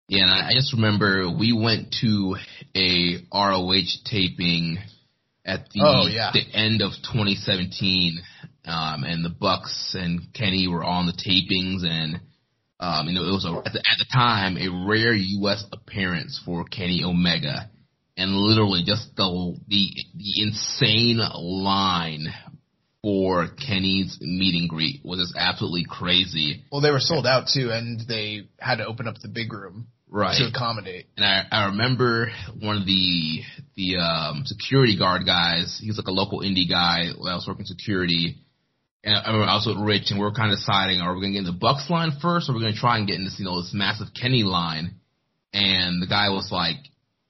Yeah, 0.08 0.24
and 0.24 0.32
I, 0.32 0.54
just 0.54 0.74
remember 0.74 1.30
we 1.30 1.54
went 1.54 1.96
to 2.02 2.36
a 2.76 3.18
ROH 3.32 4.02
taping 4.06 4.80
at 5.46 5.70
the 5.70 5.82
Oh, 5.84 6.08
yeah. 6.08 6.32
the 6.34 6.42
end 6.52 6.82
of 6.82 6.94
2017, 6.94 8.18
um, 8.66 9.04
and 9.04 9.24
the 9.24 9.30
Bucks 9.30 9.96
and 9.96 10.34
Kenny 10.34 10.68
were 10.68 10.84
on 10.84 11.06
the 11.06 11.14
tapings, 11.14 11.88
and 11.88 12.22
um, 12.80 13.08
you 13.08 13.14
know 13.14 13.30
it 13.30 13.34
was 13.34 13.46
a, 13.46 13.56
at, 13.68 13.74
the, 13.74 13.80
at 13.88 14.00
the 14.00 14.08
time 14.12 14.58
a 14.58 14.88
rare 14.88 15.14
U.S. 15.14 15.64
appearance 15.72 16.42
for 16.44 16.64
Kenny 16.64 17.04
Omega, 17.04 17.70
and 18.20 18.36
literally 18.36 18.84
just 18.86 19.16
the 19.16 19.58
the 19.68 19.90
the 20.16 20.42
insane 20.44 21.18
line 21.18 22.28
for 23.02 23.48
Kenny's 23.48 24.18
meet 24.20 24.60
and 24.60 24.70
greet 24.70 25.02
was 25.06 25.20
just 25.20 25.36
absolutely 25.38 25.86
crazy. 25.90 26.64
Well, 26.72 26.82
they 26.82 26.92
were 26.92 27.00
sold 27.00 27.26
out 27.26 27.48
too, 27.54 27.72
and 27.72 28.02
they 28.08 28.50
had 28.60 28.76
to 28.78 28.86
open 28.86 29.08
up 29.08 29.16
the 29.22 29.30
big 29.30 29.54
room 29.54 29.88
Right. 30.12 30.36
to 30.38 30.48
accommodate. 30.48 31.06
And 31.18 31.26
I, 31.26 31.44
I 31.52 31.66
remember 31.68 32.32
one 32.60 32.78
of 32.78 32.86
the 32.86 33.42
the 33.76 33.98
um, 33.98 34.42
security 34.46 34.98
guard 34.98 35.26
guys. 35.26 35.80
He 35.82 35.88
was 35.88 35.98
like 35.98 36.08
a 36.08 36.12
local 36.12 36.42
indie 36.42 36.68
guy 36.70 37.06
that 37.08 37.20
was 37.20 37.46
working 37.48 37.66
security. 37.66 38.38
And 39.04 39.16
I 39.16 39.28
remember 39.32 39.48
I 39.50 39.56
was 39.56 39.68
with 39.68 39.78
Rich, 39.78 40.10
and 40.10 40.20
we 40.20 40.26
were 40.26 40.34
kind 40.34 40.52
of 40.52 40.58
deciding: 40.58 41.00
are 41.00 41.14
we 41.14 41.22
going 41.22 41.34
to 41.34 41.40
get 41.40 41.48
in 41.48 41.54
the 41.54 41.60
Bucks 41.60 41.90
line 41.90 42.12
first, 42.22 42.50
or 42.50 42.52
are 42.52 42.56
we 42.56 42.62
going 42.62 42.74
to 42.74 42.80
try 42.80 42.98
and 42.98 43.08
get 43.08 43.16
in 43.18 43.24
this, 43.24 43.38
you 43.40 43.46
know, 43.46 43.62
this 43.62 43.72
massive 43.74 44.08
Kenny 44.20 44.44
line? 44.44 44.96
And 45.54 46.02
the 46.02 46.08
guy 46.08 46.30
was 46.30 46.50
like, 46.52 46.78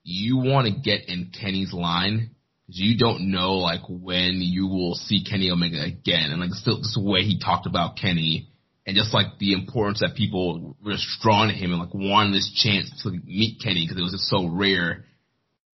"You 0.10 0.38
want 0.38 0.68
to 0.68 0.74
get 0.80 1.08
in 1.08 1.32
Kenny's 1.40 1.74
line 1.74 2.32
because 2.66 2.80
you 2.80 2.98
don't 2.98 3.32
know 3.32 3.54
like 3.56 3.82
when 3.88 4.42
you 4.42 4.68
will 4.68 4.96
see 4.96 5.24
Kenny 5.24 5.52
Omega 5.52 5.82
again." 5.84 6.32
And 6.32 6.42
like 6.42 6.52
still, 6.54 6.78
just 6.78 6.96
the 6.96 7.02
way 7.02 7.22
he 7.22 7.40
talked 7.40 7.66
about 7.66 7.98
Kenny 7.98 8.50
and 8.90 8.98
just 8.98 9.14
like 9.14 9.38
the 9.38 9.54
importance 9.54 10.00
that 10.00 10.16
people 10.16 10.76
were 10.84 10.94
just 10.94 11.08
drawn 11.22 11.50
to 11.50 11.54
him 11.54 11.72
and 11.72 11.80
like 11.80 11.94
wanted 11.94 12.34
this 12.34 12.52
chance 12.56 12.90
to 13.04 13.12
meet 13.12 13.62
Kenny 13.62 13.86
because 13.86 14.00
it 14.00 14.04
was 14.04 14.14
just 14.14 14.28
so 14.30 14.48
rare. 14.48 15.06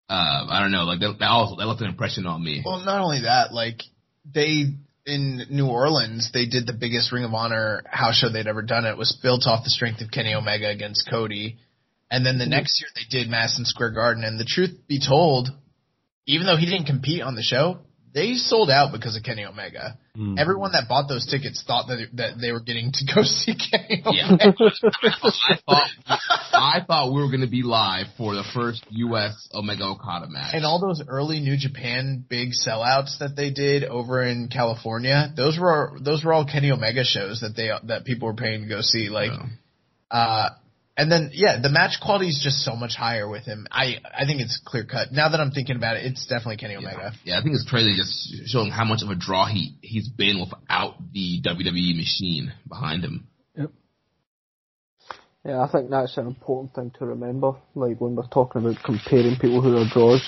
Uh, 0.08 0.46
I 0.48 0.60
don't 0.60 0.70
know, 0.70 0.84
like 0.84 1.00
that, 1.00 1.16
that 1.18 1.28
also 1.28 1.56
that 1.56 1.66
left 1.66 1.80
an 1.80 1.88
impression 1.88 2.26
on 2.26 2.42
me. 2.42 2.62
Well, 2.64 2.84
not 2.84 3.00
only 3.00 3.22
that, 3.22 3.52
like 3.52 3.82
they 4.24 4.66
in 5.06 5.46
New 5.50 5.66
Orleans, 5.66 6.30
they 6.32 6.46
did 6.46 6.68
the 6.68 6.72
biggest 6.72 7.10
Ring 7.10 7.24
of 7.24 7.34
Honor 7.34 7.82
house 7.86 8.16
show 8.16 8.28
they'd 8.28 8.46
ever 8.46 8.62
done. 8.62 8.84
It 8.84 8.96
was 8.96 9.18
built 9.20 9.44
off 9.46 9.64
the 9.64 9.70
strength 9.70 10.00
of 10.02 10.10
Kenny 10.10 10.34
Omega 10.34 10.68
against 10.68 11.08
Cody, 11.10 11.58
and 12.11 12.25
then 12.27 12.38
the 12.38 12.46
next 12.46 12.81
year 12.81 12.88
they 12.94 13.07
did 13.09 13.31
Madison 13.31 13.64
Square 13.64 13.92
Garden. 13.92 14.25
And 14.25 14.38
the 14.38 14.44
truth 14.44 14.70
be 14.88 15.01
told, 15.01 15.49
even 16.27 16.46
though 16.46 16.57
he 16.57 16.66
didn't 16.66 16.87
compete 16.87 17.23
on 17.23 17.35
the 17.35 17.42
show, 17.42 17.79
they 18.12 18.35
sold 18.35 18.70
out 18.70 18.90
because 18.92 19.16
of 19.16 19.23
Kenny 19.23 19.44
Omega. 19.44 19.96
Mm. 20.16 20.37
Everyone 20.38 20.73
that 20.73 20.88
bought 20.88 21.09
those 21.09 21.25
tickets 21.27 21.62
thought 21.64 21.87
that 21.87 22.09
that 22.14 22.31
they 22.40 22.51
were 22.51 22.59
getting 22.61 22.90
to 22.92 23.14
go 23.14 23.23
see 23.25 23.55
Kenny 23.55 24.03
Yeah. 24.11 24.37
I 24.40 25.61
thought 25.64 25.90
I 26.53 26.81
thought 26.85 27.12
we 27.14 27.23
were 27.23 27.31
gonna 27.31 27.46
be 27.46 27.62
live 27.62 28.07
for 28.18 28.35
the 28.35 28.42
first 28.53 28.85
U.S. 28.90 29.49
Omega 29.55 29.85
Okada 29.85 30.27
match. 30.29 30.55
And 30.55 30.64
all 30.64 30.81
those 30.81 31.01
early 31.07 31.38
New 31.38 31.57
Japan 31.57 32.25
big 32.29 32.49
sellouts 32.51 33.18
that 33.20 33.37
they 33.37 33.51
did 33.51 33.85
over 33.85 34.23
in 34.25 34.49
California, 34.49 35.33
those 35.37 35.57
were 35.59 35.96
those 36.01 36.25
were 36.25 36.33
all 36.33 36.44
Kenny 36.44 36.73
Omega 36.73 37.05
shows 37.05 37.40
that 37.42 37.55
they 37.57 37.70
that 37.87 38.05
people 38.05 38.27
were 38.27 38.35
paying 38.35 38.62
to 38.62 38.68
go 38.68 38.81
see. 38.81 39.09
Like, 39.09 39.31
Yeah. 39.31 39.46
uh, 40.11 40.49
and 41.00 41.10
then 41.10 41.30
yeah, 41.32 41.58
the 41.60 41.70
match 41.70 41.96
quality 42.02 42.28
is 42.28 42.40
just 42.44 42.62
so 42.62 42.76
much 42.76 42.94
higher 42.94 43.26
with 43.26 43.44
him. 43.44 43.66
I 43.70 43.96
I 44.04 44.26
think 44.26 44.42
it's 44.42 44.60
clear 44.62 44.84
cut. 44.84 45.12
Now 45.12 45.30
that 45.30 45.40
I'm 45.40 45.50
thinking 45.50 45.76
about 45.76 45.96
it, 45.96 46.04
it's 46.04 46.26
definitely 46.26 46.58
Kenny 46.58 46.76
Omega. 46.76 47.12
Yeah, 47.24 47.38
I 47.38 47.42
think 47.42 47.54
it's 47.54 47.68
crazy 47.68 47.96
just 47.96 48.50
showing 48.50 48.70
how 48.70 48.84
much 48.84 49.02
of 49.02 49.08
a 49.08 49.14
draw 49.14 49.46
he 49.46 49.76
he's 49.80 50.10
been 50.10 50.40
without 50.40 50.96
the 51.12 51.40
WWE 51.40 51.96
machine 51.96 52.52
behind 52.68 53.02
him. 53.02 53.26
Yep. 53.56 53.70
Yeah, 55.46 55.62
I 55.62 55.72
think 55.72 55.88
that's 55.88 56.18
an 56.18 56.26
important 56.26 56.74
thing 56.74 56.92
to 56.98 57.06
remember. 57.06 57.52
Like 57.74 57.98
when 57.98 58.14
we're 58.14 58.26
talking 58.26 58.60
about 58.60 58.84
comparing 58.84 59.36
people 59.36 59.62
who 59.62 59.78
are 59.78 59.88
draws, 59.90 60.22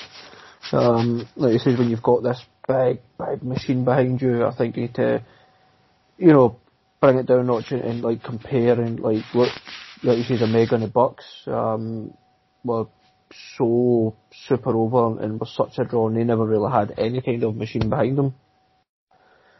um, 0.71 1.29
like 1.35 1.53
you 1.53 1.59
said, 1.59 1.77
when 1.77 1.91
you've 1.91 2.01
got 2.01 2.23
this 2.23 2.43
big, 2.67 2.99
big 3.19 3.43
machine 3.43 3.85
behind 3.85 4.23
you, 4.23 4.43
I 4.43 4.55
think 4.55 4.75
you 4.75 4.83
need 4.83 4.95
to, 4.95 5.23
you 6.17 6.33
know, 6.33 6.57
bring 6.99 7.19
it 7.19 7.27
down 7.27 7.41
a 7.41 7.43
notch 7.43 7.71
and, 7.71 7.81
and 7.81 8.01
like 8.01 8.23
compare 8.23 8.81
and 8.81 8.99
like 8.99 9.23
look, 9.35 9.51
like 10.03 10.17
you 10.17 10.23
said, 10.23 10.41
Omega 10.41 10.75
and 10.75 10.83
the 10.83 10.87
Bucks 10.87 11.25
um, 11.47 12.13
were 12.63 12.85
so 13.57 14.15
super 14.47 14.75
over 14.75 15.21
and 15.23 15.39
were 15.39 15.45
such 15.45 15.77
a 15.77 15.85
draw, 15.85 16.07
and 16.07 16.17
they 16.17 16.23
never 16.23 16.45
really 16.45 16.71
had 16.71 16.93
any 16.97 17.21
kind 17.21 17.43
of 17.43 17.55
machine 17.55 17.89
behind 17.89 18.17
them. 18.17 18.33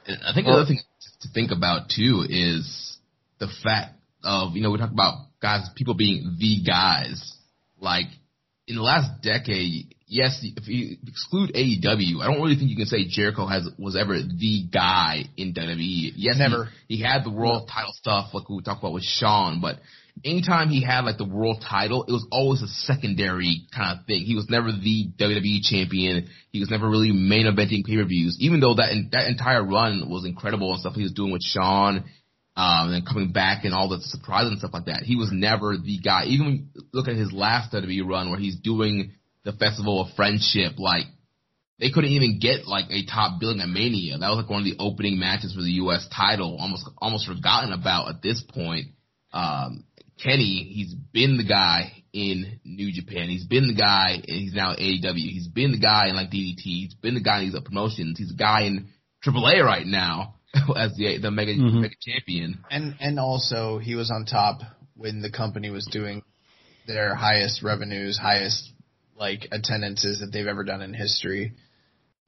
I 0.07 0.33
think 0.33 0.47
Well- 0.47 0.57
another 0.57 0.67
thing 0.67 0.81
to 1.21 1.27
think 1.29 1.51
about 1.51 1.89
too 1.89 2.25
is 2.29 2.97
the 3.39 3.47
fact 3.63 3.95
of 4.23 4.55
you 4.55 4.61
know 4.61 4.71
we 4.71 4.77
talk 4.77 4.91
about 4.91 5.27
guys, 5.41 5.69
people 5.75 5.93
being 5.93 6.35
the 6.39 6.61
guys. 6.65 7.37
Like 7.79 8.07
in 8.67 8.75
the 8.75 8.81
last 8.81 9.21
decade, 9.21 9.95
yes, 10.07 10.39
if 10.43 10.67
you 10.67 10.97
exclude 11.07 11.51
AEW, 11.53 12.21
I 12.21 12.27
don't 12.27 12.41
really 12.41 12.55
think 12.55 12.69
you 12.69 12.75
can 12.77 12.85
say 12.85 13.05
Jericho 13.07 13.45
has 13.45 13.67
was 13.77 13.95
ever 13.95 14.17
the 14.21 14.67
guy 14.71 15.25
in 15.37 15.53
WWE. 15.53 16.13
Yes, 16.15 16.35
he- 16.35 16.39
Never. 16.39 16.69
He, 16.87 17.01
had 17.01 17.23
the 17.23 17.29
world 17.31 17.69
title 17.73 17.93
stuff 17.93 18.33
like 18.33 18.49
we 18.49 18.61
talked 18.61 18.81
about 18.81 18.93
with 18.93 19.03
Shawn, 19.03 19.59
but 19.61 19.79
anytime 20.23 20.69
he 20.69 20.83
had 20.83 21.05
like 21.05 21.17
the 21.17 21.27
world 21.27 21.63
title, 21.67 22.03
it 22.07 22.11
was 22.11 22.27
always 22.31 22.61
a 22.61 22.67
secondary 22.67 23.67
kind 23.75 23.99
of 23.99 24.05
thing. 24.05 24.23
He 24.23 24.35
was 24.35 24.47
never 24.49 24.71
the 24.71 25.09
WWE 25.19 25.61
champion. 25.63 26.29
He 26.51 26.59
was 26.59 26.69
never 26.69 26.89
really 26.89 27.11
main 27.11 27.45
eventing 27.45 27.85
pay 27.85 27.97
per 27.97 28.05
views. 28.05 28.37
Even 28.39 28.59
though 28.59 28.75
that 28.75 28.93
that 29.11 29.27
entire 29.27 29.63
run 29.63 30.09
was 30.09 30.25
incredible 30.25 30.71
and 30.71 30.79
stuff 30.79 30.95
he 30.95 31.03
was 31.03 31.13
doing 31.13 31.31
with 31.31 31.43
Shawn, 31.43 32.05
um, 32.55 32.93
and 32.93 33.07
coming 33.07 33.31
back 33.31 33.65
and 33.65 33.73
all 33.73 33.89
the 33.89 33.99
surprises 34.01 34.51
and 34.51 34.59
stuff 34.59 34.73
like 34.73 34.85
that. 34.85 35.03
He 35.03 35.15
was 35.15 35.31
never 35.31 35.75
the 35.77 35.99
guy. 35.99 36.25
Even 36.25 36.69
look 36.91 37.07
at 37.07 37.15
his 37.15 37.31
last 37.31 37.73
WWE 37.73 38.07
run 38.07 38.29
where 38.29 38.39
he's 38.39 38.57
doing 38.57 39.13
the 39.43 39.53
Festival 39.53 40.01
of 40.01 40.15
Friendship, 40.15 40.73
like 40.77 41.05
they 41.79 41.89
couldn't 41.89 42.11
even 42.11 42.39
get 42.39 42.67
like 42.67 42.85
a 42.91 43.05
top 43.05 43.39
billing 43.39 43.59
at 43.59 43.69
Mania. 43.69 44.19
That 44.19 44.29
was 44.29 44.37
like 44.37 44.49
one 44.49 44.61
of 44.61 44.65
the 44.65 44.77
opening 44.79 45.19
matches 45.19 45.53
for 45.53 45.61
the 45.61 45.81
U.S. 45.83 46.07
title, 46.15 46.57
almost 46.59 46.87
almost 46.99 47.27
forgotten 47.27 47.73
about 47.73 48.09
at 48.09 48.21
this 48.21 48.43
point. 48.47 48.87
Um, 49.33 49.85
Kenny, 50.21 50.63
he's 50.73 50.93
been 50.93 51.37
the 51.37 51.43
guy 51.45 52.03
in 52.13 52.59
New 52.63 52.91
Japan. 52.91 53.29
He's 53.29 53.45
been 53.45 53.67
the 53.67 53.73
guy, 53.73 54.13
and 54.15 54.23
he's 54.25 54.53
now 54.53 54.73
AEW. 54.73 55.15
He's 55.15 55.47
been 55.47 55.71
the 55.71 55.79
guy 55.79 56.07
in 56.09 56.15
like 56.15 56.29
DDT. 56.29 56.61
He's 56.61 56.93
been 56.95 57.15
the 57.15 57.21
guy 57.23 57.39
in 57.41 57.49
these 57.51 57.59
promotions. 57.63 58.17
He's 58.19 58.31
a 58.31 58.35
guy 58.35 58.63
in 58.63 58.89
AAA 59.25 59.63
right 59.63 59.85
now 59.85 60.35
as 60.77 60.95
the 60.95 61.17
the 61.17 61.31
mega 61.31 61.53
Mhm. 61.53 61.81
mega 61.81 61.95
champion. 62.01 62.63
And 62.69 62.95
and 62.99 63.19
also 63.19 63.79
he 63.79 63.95
was 63.95 64.11
on 64.11 64.25
top 64.25 64.61
when 64.95 65.21
the 65.21 65.31
company 65.31 65.69
was 65.71 65.85
doing 65.91 66.21
their 66.85 67.15
highest 67.15 67.63
revenues, 67.63 68.17
highest 68.17 68.71
like 69.17 69.47
attendances 69.51 70.19
that 70.19 70.31
they've 70.31 70.47
ever 70.47 70.63
done 70.63 70.81
in 70.81 70.93
history. 70.93 71.53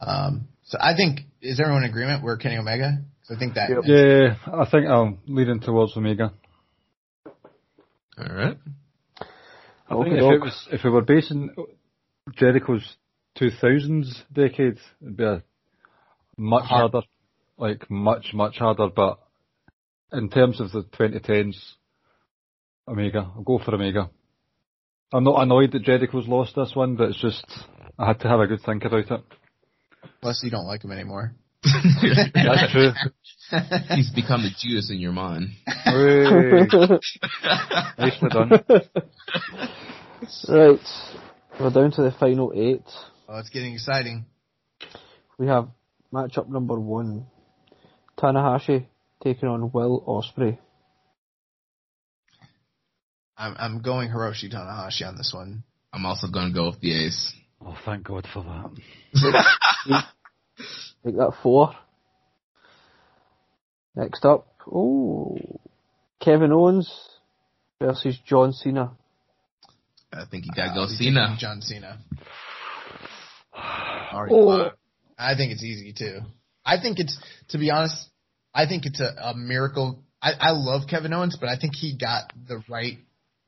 Um, 0.02 0.48
so 0.64 0.78
I 0.82 0.96
think 0.96 1.22
is 1.42 1.60
everyone 1.60 1.84
in 1.84 1.90
agreement? 1.90 2.24
We're 2.24 2.38
Kenny 2.38 2.58
Omega. 2.58 2.98
'Cause 3.28 3.38
I 3.38 3.40
think 3.40 3.56
that 3.56 3.70
Yep. 3.70 3.84
Yeah, 3.86 4.36
I 4.54 4.66
think 4.66 4.88
I'm 4.88 5.18
leading 5.28 5.60
towards 5.60 5.96
Omega. 5.98 6.32
All 8.18 8.36
right. 8.36 8.58
I 9.88 10.04
think 10.04 10.16
if 10.16 10.22
it 10.22 10.42
was 10.42 10.68
if 10.72 10.84
we 10.84 10.90
were 10.90 11.02
basing 11.02 11.54
Jericho's 12.34 12.96
2000s 13.38 14.24
decade, 14.34 14.78
it'd 15.02 15.18
be 15.18 15.24
a 15.24 15.44
much 16.38 16.66
Hard. 16.66 16.92
harder, 16.92 17.08
like 17.58 17.90
much 17.90 18.34
much 18.34 18.58
harder. 18.58 18.88
But 18.88 19.20
in 20.14 20.30
terms 20.30 20.62
of 20.62 20.72
the 20.72 20.84
2010s, 20.84 21.58
Omega, 22.88 23.32
I'll 23.36 23.44
go 23.44 23.60
for 23.60 23.76
Omega. 23.76 24.10
I'm 25.14 25.24
not 25.24 25.42
annoyed 25.42 25.74
that 25.74 25.84
Jericho's 25.84 26.28
lost 26.28 26.56
this 26.56 26.74
one, 26.74 26.96
but 26.96 27.10
it's 27.10 27.22
just 27.22 27.46
I 28.00 28.08
had 28.08 28.20
to 28.22 28.28
have 28.28 28.40
a 28.40 28.48
good 28.48 28.62
think 28.66 28.86
about 28.86 29.12
it. 29.12 29.22
Plus, 30.22 30.42
you 30.44 30.50
don't 30.50 30.66
like 30.66 30.84
him 30.84 30.92
anymore. 30.92 31.36
That's 32.34 32.72
true. 32.72 32.92
He's 33.96 34.12
become 34.12 34.44
the 34.44 34.52
Judas 34.58 34.90
in 34.92 35.00
your 35.00 35.12
mind. 35.12 35.50
Hey, 35.66 36.68
nicely 37.98 38.30
done. 38.30 38.52
right, 40.50 40.80
we're 41.60 41.70
down 41.70 41.92
to 41.92 42.02
the 42.02 42.16
final 42.20 42.52
eight. 42.56 42.84
Oh, 43.28 43.40
it's 43.40 43.50
getting 43.50 43.74
exciting. 43.74 44.26
We 45.38 45.48
have 45.48 45.70
matchup 46.14 46.50
number 46.50 46.80
one, 46.80 47.28
Tanahashi 48.18 48.86
taking 49.24 49.50
on 49.50 49.72
Will 49.72 50.04
Ospreay. 50.08 50.58
I'm 53.38 53.56
I'm 53.58 53.82
going 53.82 54.10
Hiroshi 54.10 54.54
Tanahashi 54.54 55.08
on 55.08 55.18
this 55.18 55.32
one. 55.34 55.64
I'm 55.92 56.06
also 56.06 56.28
gonna 56.28 56.54
go 56.54 56.68
with 56.68 56.80
the 56.80 57.06
ace. 57.06 57.34
Oh, 57.62 57.78
thank 57.86 58.06
God 58.06 58.28
for 58.32 58.44
that. 58.44 60.04
Make 61.06 61.18
that 61.18 61.34
four. 61.44 61.72
Next 63.96 64.26
up, 64.26 64.48
oh, 64.70 65.38
Kevin 66.20 66.52
Owens 66.52 66.92
versus 67.80 68.18
John 68.26 68.54
Cena. 68.54 68.92
I 70.12 70.24
think 70.30 70.46
you 70.46 70.52
gotta 70.56 70.74
go 70.74 70.88
Cena. 70.88 71.38
John 71.40 71.62
Cena. 71.62 72.00
Oh. 73.54 74.72
I 75.18 75.36
think 75.36 75.52
it's 75.52 75.64
easy 75.64 75.94
too. 75.94 76.20
I 76.66 76.82
think 76.82 77.00
it's 77.00 77.18
to 77.50 77.60
be 77.60 77.70
honest. 77.70 77.96
I 78.54 78.66
think 78.68 78.86
it's 78.86 79.00
a, 79.00 79.30
a 79.30 79.36
miracle. 79.36 80.04
I, 80.22 80.32
I 80.40 80.52
love 80.52 80.88
Kevin 80.90 81.14
Owens, 81.14 81.38
but 81.40 81.50
I 81.50 81.58
think 81.58 81.76
he 81.76 81.96
got 81.98 82.34
the 82.48 82.64
right 82.68 82.98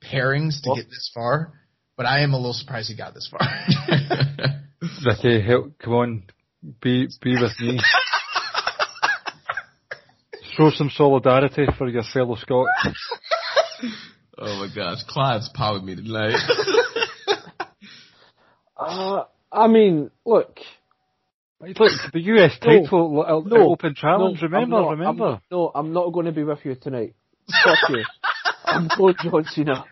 pairings 0.03 0.61
to 0.61 0.69
Well- 0.69 0.75
get 0.75 0.89
this 0.89 1.09
far. 1.13 1.53
But 1.95 2.05
I 2.05 2.21
am 2.21 2.33
a 2.33 2.37
little 2.37 2.53
surprised 2.53 2.91
he 2.91 2.95
got 2.95 3.15
this 3.15 3.27
far. 3.27 3.39
Ricky, 5.07 5.41
help, 5.41 5.79
come 5.79 5.93
on, 5.93 6.23
be 6.81 7.07
be 7.21 7.35
with 7.41 7.59
me. 7.59 7.79
Show 10.55 10.71
some 10.71 10.89
solidarity 10.89 11.65
for 11.77 11.87
your 11.87 12.03
fellow 12.13 12.35
Scots. 12.35 12.69
oh 14.37 14.59
my 14.59 14.67
gosh, 14.75 15.03
Clive's 15.07 15.49
powered 15.53 15.83
me 15.83 15.95
tonight. 15.95 16.35
Uh, 18.79 19.23
I 19.51 19.65
mean, 19.67 20.11
look, 20.23 20.59
Look, 21.59 21.77
the 22.13 22.19
US 22.19 22.59
No. 22.63 22.81
title 22.83 23.25
uh, 23.27 23.41
No. 23.49 23.71
open 23.71 23.95
challenge. 23.95 24.39
no, 24.41 24.47
remember, 24.47 24.75
not, 24.75 24.89
remember. 24.91 25.25
I'm, 25.25 25.41
no, 25.49 25.71
I'm 25.73 25.93
not 25.93 26.11
going 26.13 26.27
to 26.27 26.31
be 26.31 26.43
with 26.43 26.59
you 26.63 26.75
tonight. 26.75 27.15
Fuck 27.63 27.89
you. 27.89 28.03
I'm 28.65 28.87
going 28.95 29.15
John 29.23 29.45
Cena. 29.45 29.85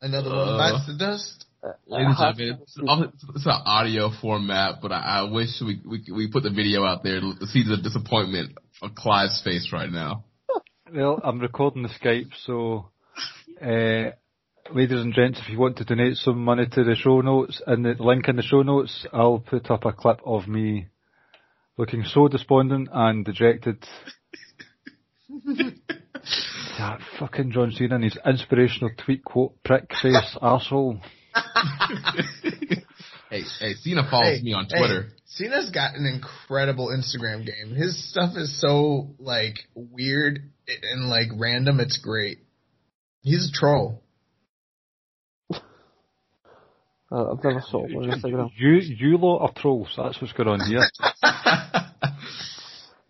Another 0.00 0.30
one 0.30 0.48
Uh, 0.48 0.58
bites 0.58 0.86
the 0.86 0.94
dust. 0.96 1.44
Ladies 1.86 2.14
and 2.18 2.36
gentlemen, 2.36 2.58
it's, 2.62 2.76
an- 2.76 3.12
it's 3.34 3.46
an 3.46 3.62
audio 3.66 4.10
format, 4.20 4.76
but 4.80 4.92
I, 4.92 5.20
I 5.20 5.30
wish 5.30 5.48
we, 5.60 5.80
we 5.84 6.04
we 6.12 6.30
put 6.30 6.44
the 6.44 6.50
video 6.50 6.84
out 6.84 7.02
there 7.02 7.20
to 7.20 7.46
see 7.46 7.64
the 7.64 7.76
disappointment 7.82 8.56
on 8.80 8.94
Clive's 8.94 9.42
face 9.42 9.70
right 9.72 9.90
now. 9.90 10.24
Well, 10.94 11.20
I'm 11.22 11.40
recording 11.40 11.82
the 11.82 11.88
Skype, 11.88 12.30
so 12.46 12.90
uh, 13.60 14.12
ladies 14.72 15.00
and 15.00 15.12
gents, 15.12 15.40
if 15.42 15.48
you 15.48 15.58
want 15.58 15.78
to 15.78 15.84
donate 15.84 16.16
some 16.16 16.44
money 16.44 16.66
to 16.66 16.84
the 16.84 16.94
show 16.94 17.20
notes 17.22 17.60
and 17.66 17.84
the 17.84 17.96
link 17.98 18.28
in 18.28 18.36
the 18.36 18.42
show 18.42 18.62
notes, 18.62 19.06
I'll 19.12 19.40
put 19.40 19.68
up 19.70 19.84
a 19.84 19.92
clip 19.92 20.20
of 20.24 20.46
me 20.46 20.86
looking 21.76 22.04
so 22.04 22.28
despondent 22.28 22.88
and 22.92 23.24
dejected. 23.24 23.84
that 26.78 27.00
fucking 27.18 27.50
John 27.50 27.72
Cena 27.72 27.96
and 27.96 28.04
his 28.04 28.18
inspirational 28.24 28.90
tweet 28.96 29.24
quote 29.24 29.60
prick 29.64 29.90
face 30.00 30.36
arsehole. 30.42 31.00
Hey, 33.30 33.42
hey, 33.60 33.74
Cena 33.74 34.08
follows 34.10 34.38
Hey, 34.38 34.42
me 34.42 34.54
on 34.54 34.66
hey, 34.70 34.78
Twitter. 34.78 35.08
Cena's 35.26 35.70
got 35.70 35.94
an 35.94 36.06
incredible 36.06 36.88
Instagram 36.88 37.44
game. 37.44 37.74
His 37.74 38.10
stuff 38.10 38.36
is 38.36 38.58
so 38.60 39.10
like 39.18 39.56
weird 39.74 40.50
and 40.66 41.10
like 41.10 41.28
random. 41.36 41.78
It's 41.80 41.98
great. 41.98 42.38
He's 43.20 43.50
a 43.50 43.52
troll. 43.52 44.02
Uh, 47.10 47.32
I've 47.32 47.42
never 47.42 47.62
saw 47.62 47.86
it 47.86 47.96
on 47.96 48.10
Instagram. 48.10 48.50
You, 48.54 48.72
you 48.82 49.16
lot 49.16 49.38
are 49.38 49.52
trolls, 49.54 49.88
that's 49.96 50.20
what's 50.20 50.34
going 50.34 50.46
on 50.46 50.60
here. 50.60 50.86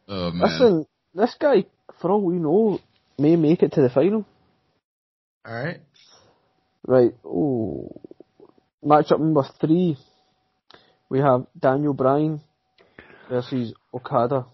oh 0.06 0.30
man. 0.30 0.40
Listen, 0.40 0.86
this 1.16 1.34
guy, 1.40 1.64
for 2.00 2.12
all 2.12 2.22
we 2.22 2.36
know, 2.36 2.78
may 3.18 3.34
make 3.34 3.64
it 3.64 3.72
to 3.72 3.82
the 3.82 3.90
final. 3.90 4.24
All 5.44 5.52
right. 5.52 5.80
Right. 6.86 7.12
Oh, 7.24 7.90
matchup 8.84 9.18
number 9.20 9.44
three. 9.60 9.96
We 11.08 11.20
have 11.20 11.46
Daniel 11.58 11.94
Bryan 11.94 12.40
versus 13.28 13.72
Okada. 13.94 14.46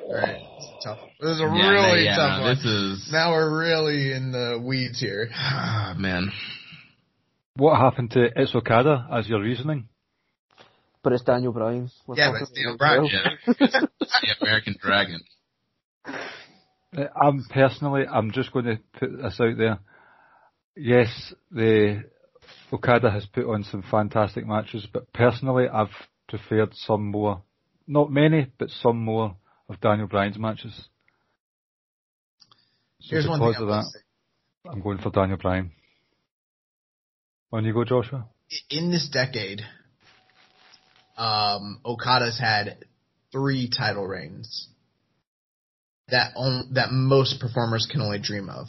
All 0.00 0.14
right. 0.14 0.40
It's 0.58 0.84
tough. 0.84 0.98
This 1.20 1.30
is 1.30 1.40
a 1.40 1.44
Yeah, 1.44 1.68
really 1.70 2.04
yeah, 2.04 2.16
tough 2.16 2.38
no, 2.38 2.44
one. 2.46 2.54
This 2.56 2.64
is 2.64 3.08
Now 3.12 3.32
we're 3.32 3.58
really 3.60 4.12
in 4.12 4.30
the 4.32 4.62
weeds 4.64 5.00
here. 5.00 5.28
ah, 5.34 5.94
man. 5.98 6.30
What 7.56 7.76
happened 7.78 8.12
to 8.12 8.28
It's 8.36 8.54
Okada 8.54 9.08
as 9.12 9.28
your 9.28 9.40
reasoning? 9.42 9.88
But 11.02 11.12
it's 11.12 11.24
Daniel 11.24 11.52
Bryan. 11.52 11.90
We're 12.06 12.16
Yeah, 12.16 12.32
but 12.32 12.42
it's 12.42 12.52
Daniel 12.52 12.76
Bryan, 12.76 13.04
himself. 13.06 13.58
Yeah, 13.60 13.80
the 14.00 14.46
American 14.46 14.76
Dragon. 14.80 15.20
Uh, 16.06 17.04
I'm 17.20 17.44
personally, 17.50 18.04
I'm 18.10 18.30
just 18.32 18.52
going 18.52 18.64
to 18.64 18.78
put 18.98 19.10
this 19.20 19.38
out 19.40 19.56
there. 19.58 19.78
Yes, 20.76 21.08
the 21.50 22.04
Okada 22.72 23.10
has 23.10 23.26
put 23.26 23.46
on 23.46 23.64
some 23.64 23.82
fantastic 23.90 24.46
matches, 24.46 24.86
but 24.92 25.12
personally, 25.12 25.66
I've 25.68 25.88
preferred 26.28 26.74
some 26.74 27.10
more, 27.10 27.42
not 27.86 28.10
many, 28.10 28.46
but 28.58 28.70
some 28.70 28.98
more 28.98 29.36
of 29.68 29.80
Daniel 29.80 30.06
Bryan's 30.06 30.38
matches. 30.38 30.88
So 33.00 33.10
Here's 33.10 33.28
one 33.28 33.40
because 33.40 33.62
of 33.62 33.68
that. 33.68 33.84
I'm 34.70 34.80
going 34.80 34.98
for 34.98 35.10
Daniel 35.10 35.38
Bryan. 35.38 35.70
On 37.52 37.64
you 37.64 37.72
go, 37.72 37.84
Joshua. 37.84 38.26
In 38.70 38.90
this 38.90 39.08
decade, 39.10 39.62
um, 41.16 41.80
Okada's 41.84 42.38
had 42.38 42.84
three 43.32 43.70
title 43.70 44.06
reigns 44.06 44.68
that 46.08 46.32
on, 46.36 46.70
that 46.74 46.88
most 46.90 47.40
performers 47.40 47.88
can 47.90 48.00
only 48.00 48.18
dream 48.18 48.48
of. 48.48 48.66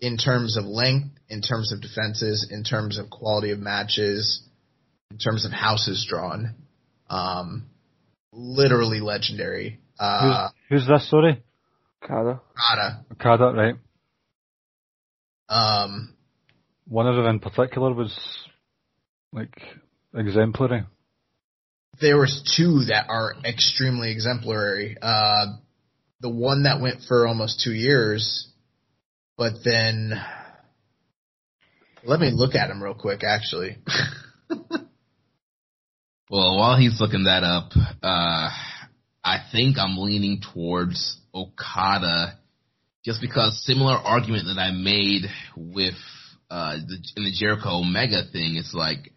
In 0.00 0.16
terms 0.16 0.56
of 0.56 0.64
length, 0.64 1.16
in 1.28 1.40
terms 1.40 1.72
of 1.72 1.80
defenses, 1.80 2.48
in 2.50 2.62
terms 2.64 2.98
of 2.98 3.08
quality 3.10 3.52
of 3.52 3.58
matches, 3.58 4.42
in 5.10 5.18
terms 5.18 5.44
of 5.46 5.52
houses 5.52 6.04
drawn, 6.08 6.54
um, 7.08 7.66
literally 8.32 9.00
legendary. 9.00 9.80
Uh, 9.98 10.48
who's, 10.68 10.82
who's 10.82 10.88
this, 10.88 11.08
sorry? 11.10 11.42
Okada. 12.02 12.40
Okada. 12.52 13.04
Okada, 13.12 13.44
right? 13.56 13.74
Um, 15.48 16.14
One 16.88 17.06
of 17.06 17.16
them 17.16 17.26
in 17.26 17.38
particular 17.40 17.92
was 17.94 18.14
like 19.32 19.54
exemplary. 20.14 20.84
there 22.00 22.16
was 22.18 22.42
two 22.56 22.84
that 22.86 23.06
are 23.08 23.34
extremely 23.44 24.10
exemplary. 24.12 24.96
Uh, 25.00 25.46
the 26.20 26.30
one 26.30 26.64
that 26.64 26.80
went 26.80 27.02
for 27.06 27.26
almost 27.26 27.60
two 27.62 27.72
years, 27.74 28.48
but 29.36 29.52
then 29.64 30.12
let 32.04 32.20
me 32.20 32.30
look 32.32 32.54
at 32.54 32.70
him 32.70 32.82
real 32.82 32.94
quick. 32.94 33.22
Actually, 33.24 33.78
Well, 36.30 36.56
while 36.56 36.78
he's 36.78 37.00
looking 37.00 37.24
that 37.24 37.44
up, 37.44 37.70
uh, 38.02 38.48
I 39.22 39.38
think 39.52 39.76
I'm 39.78 39.98
leaning 39.98 40.40
towards 40.52 41.18
Okada, 41.34 42.38
just 43.04 43.20
because 43.20 43.62
similar 43.64 43.94
argument 43.94 44.46
that 44.46 44.58
I 44.58 44.70
made 44.70 45.24
with 45.54 45.94
uh, 46.50 46.76
the, 46.76 46.96
in 47.16 47.24
the 47.24 47.32
Jericho 47.38 47.80
Omega 47.80 48.22
thing. 48.32 48.56
It's 48.56 48.72
like 48.72 49.12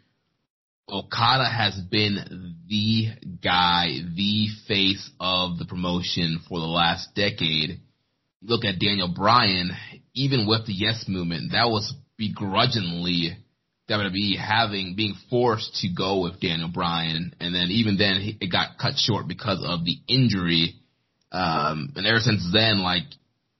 Okada 0.90 1.46
has 1.50 1.80
been 1.90 2.58
the 2.68 3.08
guy, 3.42 3.88
the 4.16 4.50
face 4.68 5.10
of 5.20 5.58
the 5.58 5.66
promotion 5.66 6.42
for 6.50 6.60
the 6.60 6.66
last 6.66 7.16
decade. 7.16 7.80
Look 8.44 8.66
at 8.66 8.80
Daniel 8.80 9.14
Bryan, 9.16 9.72
even 10.18 10.48
with 10.48 10.66
the 10.66 10.74
Yes 10.74 11.06
movement, 11.08 11.52
that 11.52 11.70
was 11.70 11.94
begrudgingly 12.18 13.38
WWE 13.90 14.38
having 14.38 14.96
being 14.96 15.16
forced 15.30 15.76
to 15.82 15.90
go 15.90 16.22
with 16.22 16.40
Daniel 16.42 16.70
Bryan, 16.70 17.34
and 17.40 17.56
then 17.56 17.70
even 17.72 17.98
then 17.98 18.20
he- 18.22 18.38
it 18.42 18.52
got 18.52 18.78
cut 18.78 18.98
short 18.98 19.28
because 19.28 19.64
of 19.64 19.86
the 19.86 19.98
injury. 20.08 20.76
Um, 21.32 21.94
and 21.96 22.06
ever 22.06 22.20
since 22.20 22.50
then, 22.52 22.80
like 22.80 23.06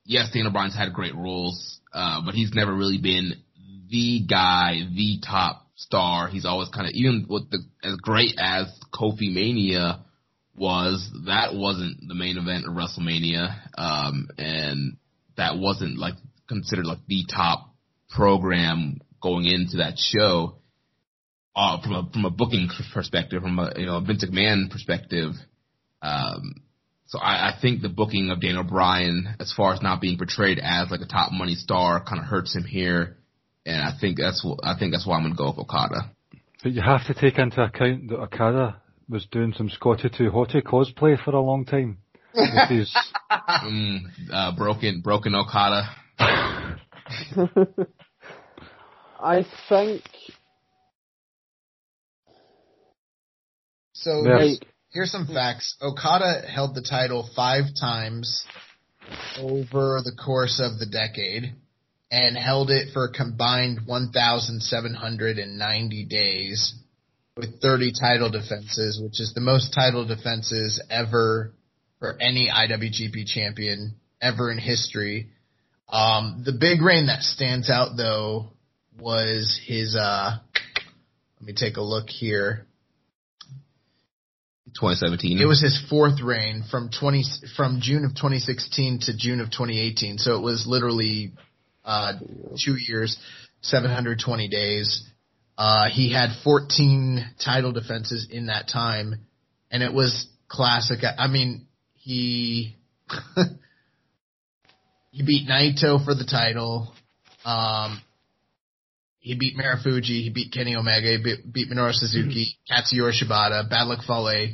yes, 0.06 0.32
Daniel 0.32 0.52
Bryan's 0.52 0.76
had 0.76 0.94
great 0.94 1.16
roles, 1.16 1.80
uh, 1.94 2.22
but 2.26 2.34
he's 2.36 2.54
never 2.54 2.74
really 2.74 2.98
been 2.98 3.36
the 3.90 4.22
guy, 4.22 4.82
the 4.94 5.20
top 5.26 5.66
star. 5.76 6.28
He's 6.28 6.46
always 6.46 6.70
kind 6.70 6.88
of 6.88 6.94
even 6.94 7.26
with 7.30 7.50
the 7.50 7.60
as 7.84 7.96
great 7.98 8.34
as 8.38 8.68
Kofi 8.94 9.34
Mania 9.34 10.00
was, 10.56 11.10
that 11.28 11.54
wasn't 11.54 12.08
the 12.08 12.16
main 12.16 12.38
event 12.38 12.66
of 12.66 12.74
WrestleMania, 12.74 13.56
um, 13.78 14.28
and 14.38 14.98
that 15.38 15.58
wasn't 15.58 16.00
like 16.00 16.16
considered 16.48 16.86
like 16.86 17.06
the 17.08 17.26
top 17.34 17.74
program 18.10 19.00
going 19.22 19.46
into 19.46 19.78
that 19.78 19.98
show. 19.98 20.56
Uh, 21.56 21.82
from 21.82 21.94
a 21.94 22.10
from 22.14 22.26
a 22.26 22.30
booking 22.30 22.70
perspective, 22.94 23.42
from 23.42 23.58
a 23.58 23.74
you 23.78 23.88
know 23.88 24.00
Vince 24.00 24.24
McMahon 24.24 24.70
perspective, 24.70 25.32
um, 26.04 26.62
so 27.08 27.20
I, 27.20 27.50
I 27.50 27.58
think 27.62 27.82
the 27.82 27.90
booking 27.90 28.30
of 28.30 28.42
Daniel 28.42 28.64
Bryan, 28.64 29.36
as 29.40 29.54
far 29.56 29.74
as 29.74 29.82
not 29.82 30.02
being 30.02 30.18
portrayed 30.18 30.60
as 30.62 30.92
like 30.92 31.02
a 31.02 31.06
top 31.06 31.32
money 31.32 31.56
star, 31.56 32.04
kind 32.04 32.20
of 32.22 32.28
hurts 32.28 32.56
him 32.56 32.64
here, 32.64 33.18
and 33.66 33.82
I 33.82 33.92
think 34.00 34.18
that's 34.18 34.44
what 34.44 34.60
I 34.64 34.78
think 34.78 34.92
that's 34.92 35.08
why 35.08 35.18
I'm 35.18 35.24
gonna 35.24 35.36
go 35.36 35.50
with 35.50 35.60
Okada. 35.60 36.12
But 36.62 36.74
you 36.74 36.82
have 36.82 37.08
to 37.08 37.14
take 37.14 37.40
into 37.40 37.64
account 37.64 38.10
that 38.10 38.18
Okada 38.20 38.82
was 39.10 39.26
doing 39.32 39.54
some 39.58 39.70
Scotty 39.70 40.10
2 40.10 40.32
Hottie 40.32 40.62
cosplay 40.62 41.24
for 41.24 41.32
a 41.32 41.42
long 41.42 41.66
time. 41.66 42.00
Mm, 43.30 44.00
uh, 44.32 44.56
broken 44.56 45.02
broken 45.02 45.34
Okada. 45.34 45.90
I 49.20 49.46
think 49.70 50.04
so 53.94 54.24
Yes. 54.24 54.40
here's, 54.40 54.60
here's 54.92 55.12
some 55.12 55.28
facts. 55.28 55.76
Okada 55.82 56.42
held 56.48 56.76
the 56.76 56.82
title 56.82 57.30
five 57.36 57.66
times 57.80 58.44
over 59.40 60.02
the 60.04 60.12
course 60.24 60.60
of 60.60 60.78
the 60.80 60.86
decade, 60.86 61.56
and 62.12 62.38
held 62.38 62.70
it 62.72 62.94
for 62.94 63.06
a 63.06 63.12
combined 63.12 63.82
1,790 63.86 66.06
days 66.06 66.74
with 67.36 67.60
30 67.62 67.92
title 68.00 68.30
defenses, 68.30 69.00
which 69.02 69.20
is 69.20 69.34
the 69.34 69.42
most 69.42 69.74
title 69.74 70.06
defenses 70.06 70.82
ever 70.90 71.52
for 72.00 72.16
any 72.20 72.50
IWGP 72.50 73.26
champion 73.28 73.96
ever 74.22 74.52
in 74.52 74.58
history. 74.58 75.28
Um, 75.90 76.44
the 76.46 76.52
big 76.52 76.82
reign 76.82 77.08
that 77.08 77.22
stands 77.22 77.70
out 77.70 77.96
though 77.96 78.52
was 79.00 79.60
his, 79.66 79.96
uh, 79.96 80.38
let 81.40 81.48
me 81.48 81.54
take 81.54 81.78
a 81.78 81.82
look 81.82 82.10
here. 82.10 82.66
2017. 84.74 85.40
It 85.40 85.46
was 85.46 85.62
his 85.62 85.82
fourth 85.90 86.22
reign 86.22 86.64
from 86.70 86.90
20, 86.90 87.24
from 87.56 87.80
June 87.82 88.06
of 88.06 88.12
2016 88.12 89.00
to 89.04 89.18
June 89.18 89.40
of 89.40 89.48
2018. 89.48 90.18
So 90.18 90.38
it 90.38 90.42
was 90.42 90.66
literally, 90.68 91.34
uh, 91.84 92.14
two 92.64 92.76
years, 92.78 93.18
720 93.62 94.50
days. 94.50 95.04
Uh, 95.58 95.90
he 95.90 96.14
had 96.14 96.30
14 96.44 97.26
title 97.44 97.72
defenses 97.72 98.28
in 98.30 98.48
that 98.48 98.68
time, 98.68 99.16
and 99.72 99.82
it 99.82 99.92
was 99.92 100.28
classic. 100.48 101.00
I 101.18 101.28
mean, 101.28 101.66
he 101.96 102.76
he 105.18 105.24
beat 105.24 105.50
Naito 105.50 106.06
for 106.06 106.14
the 106.14 106.26
title. 106.30 106.94
Um, 107.44 108.00
he 109.18 109.36
beat 109.36 109.58
Marufuji. 109.58 110.22
He 110.22 110.30
beat 110.30 110.54
Kenny 110.54 110.76
Omega. 110.76 111.08
He 111.08 111.24
beat, 111.24 111.52
beat 111.52 111.72
Minoru 111.72 111.92
Suzuki, 111.92 112.56
Katsuyori 112.70 113.14
Shibata, 113.20 113.68
Bad 113.68 113.88
Luck 113.88 114.06
Fale, 114.06 114.54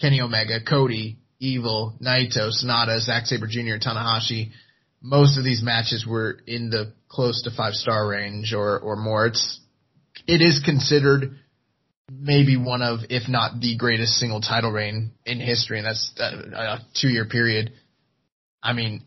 Kenny 0.00 0.20
Omega, 0.20 0.64
Cody, 0.68 1.18
Evil, 1.38 1.96
Naito, 2.04 2.50
Sanada, 2.50 2.98
Zack 2.98 3.26
Sabre 3.26 3.46
Jr., 3.46 3.78
Tanahashi. 3.78 4.50
Most 5.00 5.38
of 5.38 5.44
these 5.44 5.62
matches 5.62 6.04
were 6.04 6.40
in 6.44 6.70
the 6.70 6.92
close 7.08 7.42
to 7.44 7.52
five 7.56 7.74
star 7.74 8.08
range 8.08 8.52
or 8.52 8.80
or 8.80 8.96
more. 8.96 9.26
It's 9.26 9.60
it 10.26 10.40
is 10.40 10.60
considered 10.64 11.36
maybe 12.10 12.56
one 12.56 12.82
of, 12.82 12.98
if 13.10 13.28
not 13.28 13.60
the 13.60 13.76
greatest 13.76 14.14
single 14.14 14.40
title 14.40 14.72
reign 14.72 15.12
in 15.24 15.38
history, 15.38 15.78
and 15.78 15.86
that's 15.86 16.12
a, 16.18 16.24
a 16.24 16.86
two 17.00 17.08
year 17.08 17.26
period. 17.26 17.72
I 18.60 18.72
mean, 18.72 19.04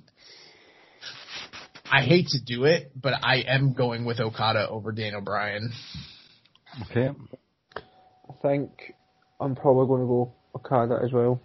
I 1.93 2.01
hate 2.01 2.29
to 2.29 2.39
do 2.43 2.63
it, 2.63 2.91
but 2.99 3.13
I 3.21 3.43
am 3.47 3.73
going 3.73 4.03
with 4.03 4.19
Okada 4.19 4.67
over 4.67 4.91
Daniel 4.91 5.21
Bryan. 5.21 5.71
okay. 6.82 7.10
I 7.77 8.34
think 8.41 8.95
I'm 9.39 9.56
probably 9.56 9.86
going 9.86 10.01
to 10.01 10.08
go 10.08 10.34
Okada 10.56 10.99
as 11.03 11.12
well. 11.12 11.39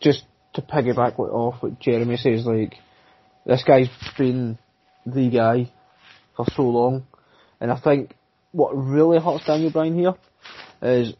Just 0.00 0.24
to 0.54 0.62
piggyback 0.62 1.18
what- 1.18 1.30
off 1.30 1.62
what 1.62 1.78
Jeremy 1.78 2.16
says, 2.16 2.46
like 2.46 2.74
this 3.46 3.62
guy's 3.62 3.88
been 4.18 4.58
the 5.06 5.30
guy 5.30 5.70
for 6.36 6.44
so 6.56 6.62
long, 6.62 7.06
and 7.60 7.70
I 7.70 7.78
think 7.78 8.16
what 8.50 8.76
really 8.76 9.20
hurts 9.20 9.46
Daniel 9.46 9.70
Bryan 9.70 9.96
here 9.96 10.14
is 10.82 11.14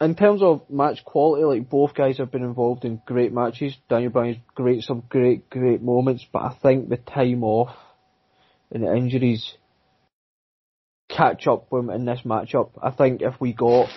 in 0.00 0.14
terms 0.14 0.42
of 0.42 0.68
match 0.70 1.04
quality. 1.04 1.44
Like 1.44 1.68
both 1.68 1.94
guys 1.94 2.18
have 2.18 2.30
been 2.30 2.42
involved 2.42 2.84
in 2.84 3.02
great 3.04 3.32
matches. 3.32 3.76
Daniel 3.88 4.10
Bryan's 4.10 4.38
great, 4.54 4.82
some 4.82 5.02
great, 5.08 5.50
great 5.50 5.82
moments, 5.82 6.26
but 6.32 6.42
I 6.42 6.56
think 6.62 6.88
the 6.88 6.96
time 6.96 7.44
off 7.44 7.76
and 8.70 8.84
the 8.84 8.94
injuries 8.94 9.54
catch 11.08 11.46
up 11.46 11.66
with 11.70 11.84
him 11.84 11.90
in 11.90 12.04
this 12.04 12.20
matchup. 12.24 12.70
I 12.82 12.90
think 12.90 13.20
if 13.20 13.40
we 13.40 13.52
got 13.52 13.88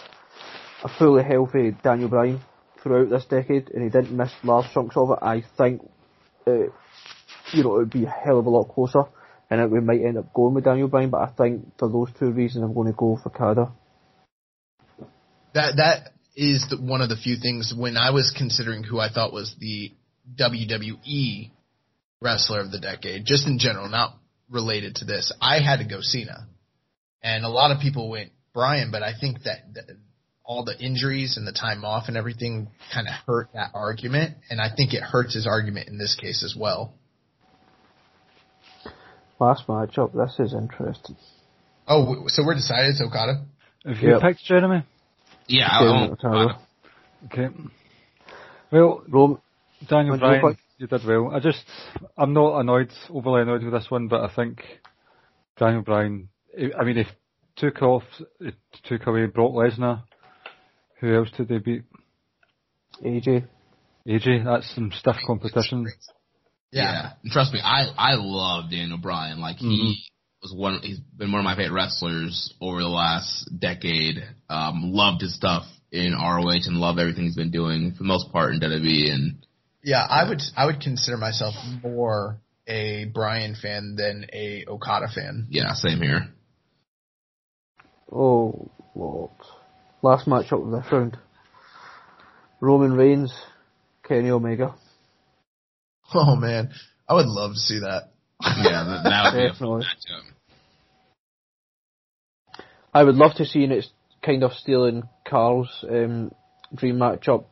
a 0.83 0.89
fully 0.89 1.23
healthy 1.23 1.75
Daniel 1.83 2.09
Bryan 2.09 2.41
throughout 2.81 3.09
this 3.09 3.25
decade 3.25 3.69
and 3.69 3.83
he 3.83 3.89
didn't 3.89 4.15
miss 4.15 4.31
large 4.43 4.71
chunks 4.73 4.97
of 4.97 5.11
it, 5.11 5.19
I 5.21 5.43
think 5.57 5.81
uh, 6.45 6.65
you 7.53 7.63
know 7.63 7.75
it 7.75 7.79
would 7.79 7.89
be 7.91 8.05
a 8.05 8.09
hell 8.09 8.39
of 8.39 8.45
a 8.45 8.49
lot 8.49 8.65
closer, 8.65 9.03
and 9.49 9.61
it, 9.61 9.69
we 9.69 9.79
might 9.79 10.01
end 10.01 10.17
up 10.17 10.33
going 10.33 10.55
with 10.55 10.65
Daniel 10.65 10.89
Bryan. 10.89 11.11
But 11.11 11.21
I 11.21 11.27
think 11.27 11.77
for 11.77 11.87
those 11.87 12.09
two 12.19 12.31
reasons, 12.31 12.63
I'm 12.65 12.73
going 12.73 12.87
to 12.87 12.97
go 12.97 13.17
for 13.21 13.29
Okada. 13.29 13.71
That 15.53 15.75
that 15.77 16.13
is 16.35 16.65
the, 16.69 16.77
one 16.77 17.01
of 17.01 17.09
the 17.09 17.15
few 17.15 17.37
things 17.37 17.73
when 17.77 17.97
I 17.97 18.11
was 18.11 18.33
considering 18.35 18.83
who 18.83 18.99
I 18.99 19.09
thought 19.11 19.33
was 19.33 19.55
the 19.59 19.91
WWE 20.39 21.51
wrestler 22.21 22.61
of 22.61 22.71
the 22.71 22.79
decade, 22.79 23.25
just 23.25 23.45
in 23.47 23.59
general, 23.59 23.89
not 23.89 24.15
related 24.49 24.95
to 24.95 25.05
this. 25.05 25.31
I 25.41 25.59
had 25.61 25.77
to 25.77 25.85
go 25.85 25.97
Cena, 26.01 26.47
and 27.21 27.43
a 27.45 27.49
lot 27.49 27.71
of 27.71 27.81
people 27.81 28.09
went 28.09 28.31
Bryan, 28.53 28.91
but 28.91 29.03
I 29.03 29.11
think 29.19 29.43
that, 29.43 29.73
that 29.73 29.85
all 30.43 30.63
the 30.63 30.77
injuries 30.79 31.37
and 31.37 31.47
the 31.47 31.51
time 31.51 31.85
off 31.85 32.05
and 32.07 32.17
everything 32.17 32.69
kind 32.93 33.07
of 33.07 33.13
hurt 33.25 33.49
that 33.53 33.71
argument, 33.73 34.37
and 34.49 34.59
I 34.59 34.69
think 34.75 34.93
it 34.93 35.01
hurts 35.01 35.33
his 35.35 35.47
argument 35.47 35.87
in 35.87 35.97
this 35.97 36.15
case 36.19 36.43
as 36.43 36.55
well. 36.57 36.93
Last 39.39 39.67
matchup. 39.67 40.13
This 40.13 40.39
is 40.39 40.53
interesting. 40.53 41.17
Oh, 41.87 42.27
so 42.27 42.43
we're 42.45 42.55
decided 42.55 42.91
it's 42.91 43.01
Okada. 43.01 43.45
Have 43.85 43.97
you 43.97 44.11
Yep. 44.11 44.21
picked 44.21 44.43
Jeremy? 44.45 44.83
Yeah, 45.47 45.67
I, 45.71 45.79
I 45.79 45.91
won't- 45.91 46.11
Okada. 46.13 46.59
Okay. 47.25 47.47
Well, 48.71 49.03
Rome, 49.07 49.39
Daniel 49.87 50.13
Would 50.13 50.21
you 50.21 50.39
Bryan, 50.39 50.57
you 50.77 50.87
did 50.87 51.05
well. 51.05 51.31
I 51.33 51.39
just, 51.39 51.63
I'm 52.17 52.33
not 52.33 52.59
annoyed, 52.59 52.91
overly 53.09 53.41
annoyed 53.43 53.63
with 53.63 53.73
this 53.73 53.89
one, 53.89 54.07
but 54.07 54.21
I 54.21 54.33
think 54.33 54.61
Daniel 55.59 55.83
Bryan, 55.83 56.29
I 56.79 56.83
mean, 56.83 56.97
if 56.97 57.07
took 57.55 57.81
off, 57.81 58.03
it 58.39 58.55
took 58.85 59.05
away 59.07 59.25
Brock 59.27 59.51
Lesnar, 59.51 60.03
who 60.99 61.15
else 61.15 61.29
did 61.37 61.47
they 61.49 61.59
beat? 61.59 61.83
AJ. 63.03 63.45
AJ, 64.07 64.43
that's 64.45 64.73
some 64.73 64.91
stiff 64.97 65.15
competition. 65.25 65.85
Yeah. 66.71 67.11
And 67.21 67.31
trust 67.31 67.53
me, 67.53 67.59
I 67.63 67.85
I 67.97 68.15
love 68.15 68.71
Daniel 68.71 68.97
Bryan. 68.97 69.39
Like 69.39 69.57
he 69.57 69.65
Mhm. 69.67 69.93
Was 70.43 70.53
one. 70.53 70.79
He's 70.83 70.99
been 70.99 71.31
one 71.31 71.39
of 71.39 71.45
my 71.45 71.55
favorite 71.55 71.73
wrestlers 71.75 72.53
over 72.61 72.79
the 72.81 72.87
last 72.87 73.49
decade. 73.57 74.17
Um, 74.49 74.91
loved 74.93 75.21
his 75.21 75.35
stuff 75.35 75.63
in 75.91 76.13
ROH 76.13 76.67
and 76.67 76.77
love 76.77 76.99
everything 76.99 77.23
he's 77.23 77.35
been 77.35 77.51
doing 77.51 77.91
for 77.93 77.99
the 77.99 78.07
most 78.07 78.31
part 78.31 78.53
in 78.53 78.59
WWE. 78.59 79.11
And 79.11 79.45
Yeah, 79.81 80.05
I 80.07 80.27
would 80.27 80.41
I 80.55 80.65
would 80.65 80.81
consider 80.81 81.17
myself 81.17 81.55
more 81.81 82.39
a 82.67 83.05
Bryan 83.05 83.55
fan 83.55 83.95
than 83.97 84.25
a 84.31 84.65
Okada 84.67 85.07
fan. 85.13 85.47
yeah, 85.49 85.73
same 85.73 85.99
here. 86.01 86.27
Oh, 88.11 88.69
Lord. 88.95 89.31
Last 90.01 90.27
matchup 90.27 90.65
of 90.65 90.71
this 90.71 90.91
round. 90.91 91.17
Roman 92.59 92.93
Reigns, 92.93 93.33
Kenny 94.07 94.29
Omega. 94.29 94.75
Oh 96.13 96.35
man, 96.35 96.71
I 97.09 97.15
would 97.15 97.25
love 97.25 97.53
to 97.53 97.59
see 97.59 97.79
that. 97.79 98.12
Yeah, 98.43 98.83
that, 98.83 99.01
that 99.03 99.33
would 99.33 99.39
be 99.39 99.45
a 99.45 99.53
fun 99.53 99.53
Definitely. 99.53 99.85
matchup. 99.85 100.23
I 102.93 103.03
would 103.03 103.15
love 103.15 103.35
to 103.37 103.45
see, 103.45 103.63
and 103.63 103.73
it's 103.73 103.89
kind 104.21 104.43
of 104.43 104.51
stealing 104.53 105.03
Carl's 105.27 105.83
um, 105.89 106.31
dream 106.75 106.97
matchup, 106.97 107.45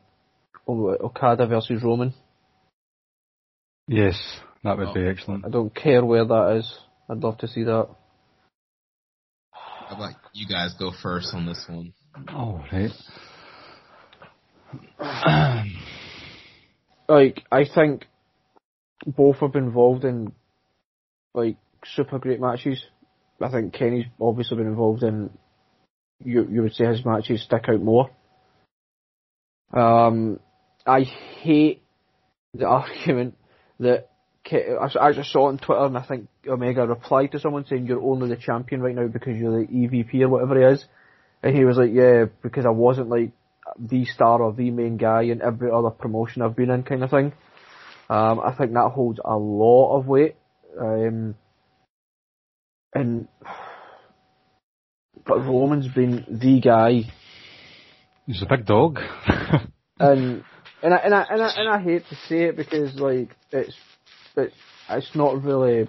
Okada 0.68 1.46
versus 1.46 1.82
Roman. 1.82 2.14
Yes, 3.88 4.14
that 4.62 4.78
would 4.78 4.88
Oh. 4.88 4.94
be 4.94 5.06
excellent. 5.06 5.44
I 5.44 5.48
don't 5.48 5.74
care 5.74 6.04
where 6.04 6.24
that 6.24 6.56
is. 6.58 6.78
I'd 7.08 7.18
love 7.18 7.38
to 7.38 7.48
see 7.48 7.64
that. 7.64 7.88
How 9.52 9.96
about 9.96 10.14
you 10.32 10.46
guys 10.46 10.74
go 10.78 10.92
first 11.02 11.34
on 11.34 11.46
this 11.46 11.66
one? 11.68 11.92
All 12.28 12.64
right. 12.72 12.90
Like, 17.08 17.42
I 17.50 17.64
think 17.66 18.06
both 19.06 19.36
have 19.38 19.52
been 19.52 19.64
involved 19.64 20.04
in, 20.04 20.32
like, 21.34 21.56
super 21.84 22.18
great 22.18 22.40
matches. 22.40 22.84
I 23.40 23.50
think 23.50 23.72
Kenny's 23.72 24.06
obviously 24.20 24.58
been 24.58 24.66
involved 24.66 25.02
in, 25.02 25.30
you, 26.24 26.46
you 26.50 26.62
would 26.62 26.74
say 26.74 26.86
his 26.86 27.04
matches 27.04 27.42
stick 27.42 27.64
out 27.68 27.80
more. 27.80 28.10
Um, 29.72 30.38
I 30.86 31.02
hate 31.02 31.82
the 32.54 32.66
argument 32.68 33.36
that 33.80 34.08
I 34.50 34.90
I 35.00 35.12
just 35.12 35.30
saw 35.30 35.46
on 35.46 35.58
Twitter 35.58 35.84
and 35.84 35.96
I 35.96 36.02
think 36.02 36.28
Omega 36.46 36.86
replied 36.86 37.32
to 37.32 37.38
someone 37.38 37.64
saying 37.64 37.86
you're 37.86 38.02
only 38.02 38.28
the 38.28 38.36
champion 38.36 38.82
right 38.82 38.94
now 38.94 39.06
because 39.06 39.36
you're 39.36 39.60
the 39.60 39.66
EVP 39.66 40.20
or 40.22 40.28
whatever 40.28 40.58
he 40.58 40.74
is. 40.74 40.84
And 41.42 41.56
he 41.56 41.64
was 41.64 41.76
like, 41.76 41.90
yeah, 41.92 42.26
because 42.42 42.66
I 42.66 42.70
wasn't 42.70 43.08
like 43.08 43.30
the 43.78 44.04
star 44.04 44.42
or 44.42 44.52
the 44.52 44.70
main 44.70 44.96
guy 44.96 45.22
in 45.22 45.42
every 45.42 45.70
other 45.70 45.90
promotion 45.90 46.42
I've 46.42 46.56
been 46.56 46.70
in 46.70 46.82
kind 46.82 47.04
of 47.04 47.10
thing. 47.10 47.32
Um, 48.10 48.40
I 48.40 48.52
think 48.52 48.72
that 48.72 48.90
holds 48.94 49.20
a 49.24 49.36
lot 49.36 49.98
of 49.98 50.06
weight. 50.06 50.36
Um, 50.80 51.34
and, 52.94 53.28
but 55.26 55.38
Roman's 55.38 55.88
been 55.88 56.24
the 56.28 56.60
guy 56.60 57.10
He's 58.26 58.42
a 58.42 58.46
big 58.46 58.66
dog. 58.66 58.98
and 59.98 60.44
and 60.82 60.94
I 60.94 60.96
and 60.96 61.14
I 61.14 61.26
and 61.28 61.42
I, 61.42 61.52
and 61.56 61.68
I 61.68 61.82
hate 61.82 62.04
to 62.08 62.14
say 62.28 62.44
it 62.44 62.56
because 62.56 62.94
like 62.96 63.34
it's 63.50 63.74
it's 64.36 64.54
it's 64.88 65.10
not 65.14 65.42
really 65.42 65.88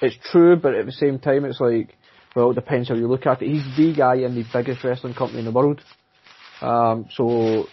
it's 0.00 0.16
true, 0.30 0.56
but 0.56 0.74
at 0.74 0.86
the 0.86 0.92
same 0.92 1.18
time 1.18 1.44
it's 1.44 1.60
like 1.60 1.96
well 2.36 2.52
it 2.52 2.54
depends 2.54 2.88
how 2.88 2.94
you 2.94 3.08
look 3.08 3.26
at 3.26 3.42
it. 3.42 3.48
He's 3.48 3.64
the 3.76 3.94
guy 3.94 4.16
in 4.16 4.34
the 4.34 4.44
biggest 4.52 4.84
wrestling 4.84 5.14
company 5.14 5.40
in 5.40 5.44
the 5.44 5.50
world, 5.50 5.80
um, 6.60 7.06
so 7.14 7.66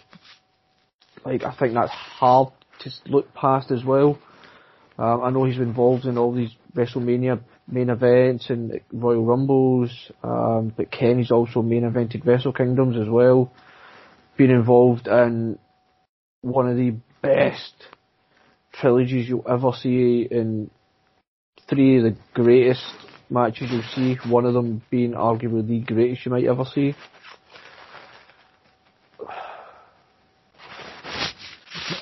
like 1.24 1.44
I 1.44 1.54
think 1.54 1.74
that's 1.74 1.92
hard 1.92 2.52
to 2.80 2.90
look 3.06 3.32
past 3.32 3.70
as 3.70 3.84
well. 3.84 4.18
Um, 5.00 5.22
I 5.22 5.30
know 5.30 5.46
he's 5.46 5.56
been 5.56 5.68
involved 5.68 6.04
in 6.04 6.18
all 6.18 6.30
these 6.30 6.50
WrestleMania 6.76 7.40
main 7.66 7.88
events 7.88 8.50
and 8.50 8.82
Royal 8.92 9.24
Rumbles, 9.24 9.90
um, 10.22 10.74
but 10.76 10.92
Kenny's 10.92 11.30
also 11.30 11.62
main 11.62 11.84
evented 11.84 12.26
Wrestle 12.26 12.52
Kingdoms 12.52 12.98
as 12.98 13.08
well. 13.08 13.50
Been 14.36 14.50
involved 14.50 15.08
in 15.08 15.58
one 16.42 16.68
of 16.68 16.76
the 16.76 16.96
best 17.22 17.72
trilogies 18.74 19.26
you'll 19.26 19.46
ever 19.48 19.70
see 19.72 20.28
in 20.30 20.70
three 21.66 21.96
of 21.96 22.04
the 22.04 22.16
greatest 22.34 22.84
matches 23.30 23.70
you'll 23.70 23.82
see, 23.94 24.18
one 24.28 24.44
of 24.44 24.52
them 24.52 24.82
being 24.90 25.12
arguably 25.12 25.66
the 25.66 25.80
greatest 25.80 26.26
you 26.26 26.32
might 26.32 26.44
ever 26.44 26.64
see. 26.74 26.94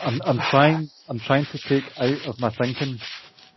I'm, 0.00 0.20
I'm 0.24 0.38
trying. 0.50 0.90
I'm 1.08 1.20
trying 1.20 1.46
to 1.46 1.58
take 1.68 1.84
out 1.98 2.26
of 2.26 2.40
my 2.40 2.50
thinking 2.56 2.98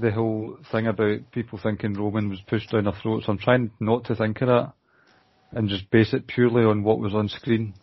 the 0.01 0.11
whole 0.11 0.57
thing 0.71 0.87
about 0.87 1.19
people 1.31 1.59
thinking 1.61 1.93
Roman 1.93 2.29
was 2.29 2.41
pushed 2.41 2.71
down 2.71 2.85
their 2.85 2.93
throats. 3.01 3.25
I'm 3.27 3.37
trying 3.37 3.71
not 3.79 4.05
to 4.05 4.15
think 4.15 4.41
of 4.41 4.47
that 4.47 4.73
and 5.51 5.69
just 5.69 5.89
base 5.91 6.13
it 6.13 6.27
purely 6.27 6.63
on 6.63 6.83
what 6.83 6.99
was 6.99 7.13
on 7.13 7.29
screen. 7.29 7.73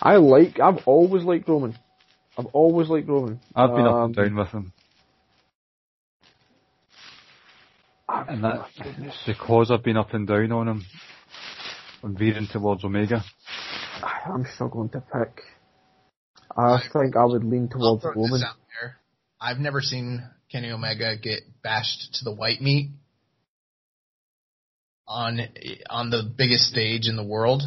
I 0.00 0.16
like, 0.16 0.60
I've 0.60 0.86
always 0.86 1.24
liked 1.24 1.48
Roman. 1.48 1.76
I've 2.38 2.46
always 2.46 2.88
liked 2.88 3.08
Roman. 3.08 3.40
I've 3.54 3.74
been 3.74 3.86
up 3.86 4.04
and 4.04 4.18
Um, 4.18 4.24
down 4.24 4.36
with 4.36 4.48
him, 4.48 4.72
and 8.08 8.44
that 8.44 8.66
because 9.26 9.70
I've 9.70 9.82
been 9.82 9.96
up 9.96 10.14
and 10.14 10.26
down 10.26 10.52
on 10.52 10.68
him. 10.68 10.84
I'm 12.02 12.16
veering 12.16 12.46
towards 12.46 12.82
Omega. 12.82 13.22
I'm 14.02 14.46
struggling 14.54 14.88
to 14.90 15.00
pick. 15.00 15.42
I 16.56 16.80
think 16.92 17.16
I 17.16 17.24
would 17.24 17.44
lean 17.44 17.68
I'll 17.74 17.98
towards 17.98 18.02
throw 18.02 18.12
Roman. 18.12 18.32
this 18.32 18.44
out 18.46 18.56
there. 18.80 18.96
I've 19.40 19.58
never 19.58 19.80
seen 19.80 20.22
Kenny 20.50 20.70
Omega 20.70 21.16
get 21.16 21.40
bashed 21.62 22.14
to 22.14 22.24
the 22.24 22.32
white 22.34 22.60
meat 22.60 22.90
on 25.06 25.40
on 25.88 26.10
the 26.10 26.22
biggest 26.36 26.64
stage 26.70 27.06
in 27.08 27.16
the 27.16 27.24
world, 27.24 27.62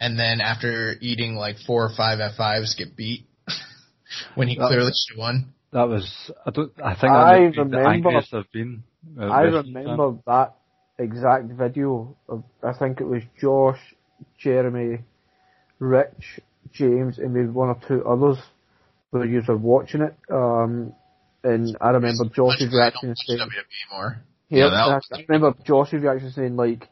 and 0.00 0.18
then 0.18 0.40
after 0.40 0.94
eating 1.00 1.34
like 1.34 1.56
four 1.66 1.84
or 1.84 1.90
five 1.96 2.18
F5s, 2.18 2.76
get 2.76 2.96
beat 2.96 3.26
when 4.34 4.48
he 4.48 4.56
That- 4.56 4.68
clearly 4.68 4.92
should 4.94 5.14
have 5.16 5.18
won. 5.20 5.52
That 5.72 5.88
was. 5.88 6.30
I 6.46 6.50
don't. 6.50 6.72
I 6.82 6.94
think 6.94 7.12
I 7.12 7.38
might 7.40 7.54
the 7.54 7.62
remember- 7.62 8.08
I've 8.32 8.52
been. 8.52 8.82
at 9.20 9.30
I 9.30 9.42
wrestling 9.44 9.74
remember 9.74 10.18
that 10.26 10.54
exact 10.98 11.46
video 11.52 12.16
of, 12.28 12.44
I 12.62 12.72
think 12.72 13.00
it 13.00 13.04
was 13.04 13.22
Josh, 13.38 13.78
Jeremy, 14.38 15.00
Rich, 15.78 16.40
James, 16.76 17.18
and 17.18 17.32
maybe 17.34 17.48
one 17.48 17.68
or 17.68 17.78
two 17.86 18.04
others 18.04 18.38
where 19.10 19.24
you 19.24 19.42
were 19.46 19.56
watching 19.56 20.02
it. 20.02 20.14
Um, 20.30 20.92
and 21.42 21.76
I 21.80 21.90
remember 21.90 22.24
Josh's 22.34 22.72
I 22.72 22.76
reaction 22.76 23.14
saying, 23.16 23.40
more. 23.92 24.18
Yeah, 24.48 24.64
Yep, 24.64 25.02
that 25.10 25.18
I 25.18 25.24
remember 25.28 25.58
Josh's 25.64 26.02
reaction 26.02 26.30
saying 26.32 26.56
like, 26.56 26.88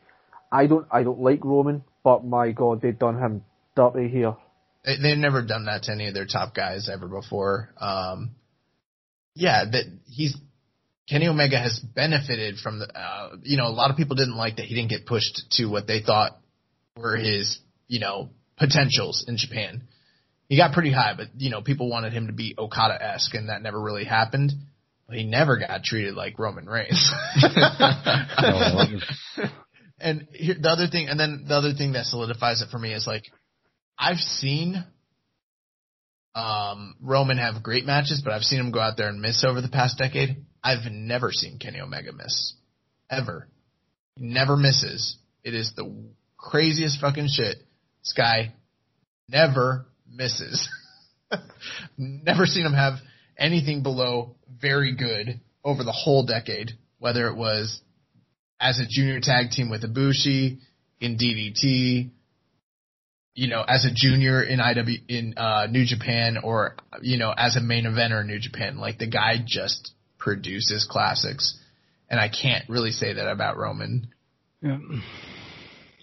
I 0.50 0.66
don't, 0.66 0.86
I 0.90 1.02
don't 1.02 1.20
like 1.20 1.44
Roman, 1.44 1.82
but 2.02 2.24
my 2.24 2.52
God, 2.52 2.80
they've 2.80 2.98
done 2.98 3.18
him 3.18 3.44
dirty 3.76 4.08
here. 4.08 4.36
They, 4.84 4.96
they've 5.02 5.18
never 5.18 5.42
done 5.42 5.64
that 5.66 5.84
to 5.84 5.92
any 5.92 6.08
of 6.08 6.14
their 6.14 6.26
top 6.26 6.54
guys 6.54 6.88
ever 6.92 7.08
before. 7.08 7.70
Um, 7.78 8.32
yeah, 9.34 9.64
that 9.64 9.84
he's 10.06 10.36
Kenny 11.08 11.26
Omega 11.26 11.58
has 11.58 11.78
benefited 11.78 12.58
from 12.58 12.78
the. 12.78 12.86
Uh, 12.86 13.36
you 13.42 13.56
know, 13.56 13.66
a 13.66 13.74
lot 13.74 13.90
of 13.90 13.96
people 13.96 14.16
didn't 14.16 14.36
like 14.36 14.56
that 14.56 14.66
he 14.66 14.74
didn't 14.74 14.90
get 14.90 15.06
pushed 15.06 15.42
to 15.52 15.66
what 15.66 15.86
they 15.86 16.00
thought 16.00 16.38
were 16.96 17.16
his, 17.16 17.58
you 17.88 18.00
know, 18.00 18.30
potentials 18.56 19.24
in 19.26 19.36
Japan. 19.36 19.82
He 20.48 20.56
got 20.56 20.72
pretty 20.72 20.92
high, 20.92 21.14
but 21.16 21.28
you 21.36 21.50
know, 21.50 21.62
people 21.62 21.88
wanted 21.88 22.12
him 22.12 22.26
to 22.26 22.32
be 22.32 22.54
Okada 22.58 23.02
esque, 23.02 23.34
and 23.34 23.48
that 23.48 23.62
never 23.62 23.80
really 23.80 24.04
happened. 24.04 24.52
But 25.06 25.16
he 25.16 25.24
never 25.24 25.58
got 25.58 25.84
treated 25.84 26.14
like 26.14 26.38
Roman 26.38 26.66
Reigns. 26.66 27.12
And 30.04 30.28
here, 30.32 30.54
the 30.60 30.68
other 30.68 30.86
thing, 30.86 31.08
and 31.08 31.18
then 31.18 31.44
the 31.48 31.54
other 31.54 31.72
thing 31.72 31.92
that 31.92 32.06
solidifies 32.06 32.60
it 32.60 32.68
for 32.70 32.78
me 32.78 32.92
is 32.92 33.06
like, 33.06 33.24
I've 33.98 34.18
seen 34.18 34.84
um, 36.34 36.96
Roman 37.00 37.38
have 37.38 37.62
great 37.62 37.86
matches, 37.86 38.20
but 38.22 38.32
I've 38.32 38.42
seen 38.42 38.60
him 38.60 38.70
go 38.70 38.80
out 38.80 38.96
there 38.96 39.08
and 39.08 39.20
miss 39.20 39.44
over 39.44 39.60
the 39.60 39.68
past 39.68 39.96
decade. 39.96 40.44
I've 40.62 40.90
never 40.90 41.30
seen 41.30 41.58
Kenny 41.58 41.80
Omega 41.80 42.12
miss. 42.12 42.54
Ever. 43.08 43.48
He 44.16 44.26
never 44.26 44.56
misses. 44.56 45.16
It 45.42 45.54
is 45.54 45.72
the 45.74 46.04
craziest 46.36 47.00
fucking 47.00 47.28
shit. 47.28 47.56
This 48.04 48.12
guy 48.16 48.52
never 49.28 49.86
misses. 50.10 50.68
never 51.98 52.46
seen 52.46 52.66
him 52.66 52.74
have 52.74 52.94
anything 53.38 53.82
below 53.82 54.36
very 54.60 54.94
good 54.94 55.40
over 55.64 55.82
the 55.82 55.92
whole 55.92 56.26
decade, 56.26 56.72
whether 56.98 57.28
it 57.28 57.36
was 57.36 57.80
as 58.60 58.78
a 58.78 58.86
junior 58.88 59.20
tag 59.20 59.50
team 59.50 59.70
with 59.70 59.82
Ibushi, 59.82 60.58
in 61.00 61.18
DDT, 61.18 62.10
you 63.34 63.48
know, 63.48 63.62
as 63.66 63.84
a 63.84 63.90
junior 63.92 64.42
in 64.42 64.58
IW 64.58 65.02
in 65.08 65.34
uh, 65.36 65.66
New 65.70 65.84
Japan, 65.84 66.38
or 66.42 66.76
you 67.02 67.18
know, 67.18 67.34
as 67.36 67.56
a 67.56 67.60
main 67.60 67.84
eventer 67.84 68.22
in 68.22 68.26
New 68.26 68.38
Japan. 68.38 68.78
Like 68.78 68.98
the 68.98 69.08
guy 69.08 69.34
just 69.44 69.92
produces 70.18 70.86
classics, 70.88 71.58
and 72.08 72.18
I 72.18 72.28
can't 72.28 72.68
really 72.68 72.92
say 72.92 73.14
that 73.14 73.28
about 73.28 73.56
Roman. 73.56 74.08
yeah. 74.62 74.78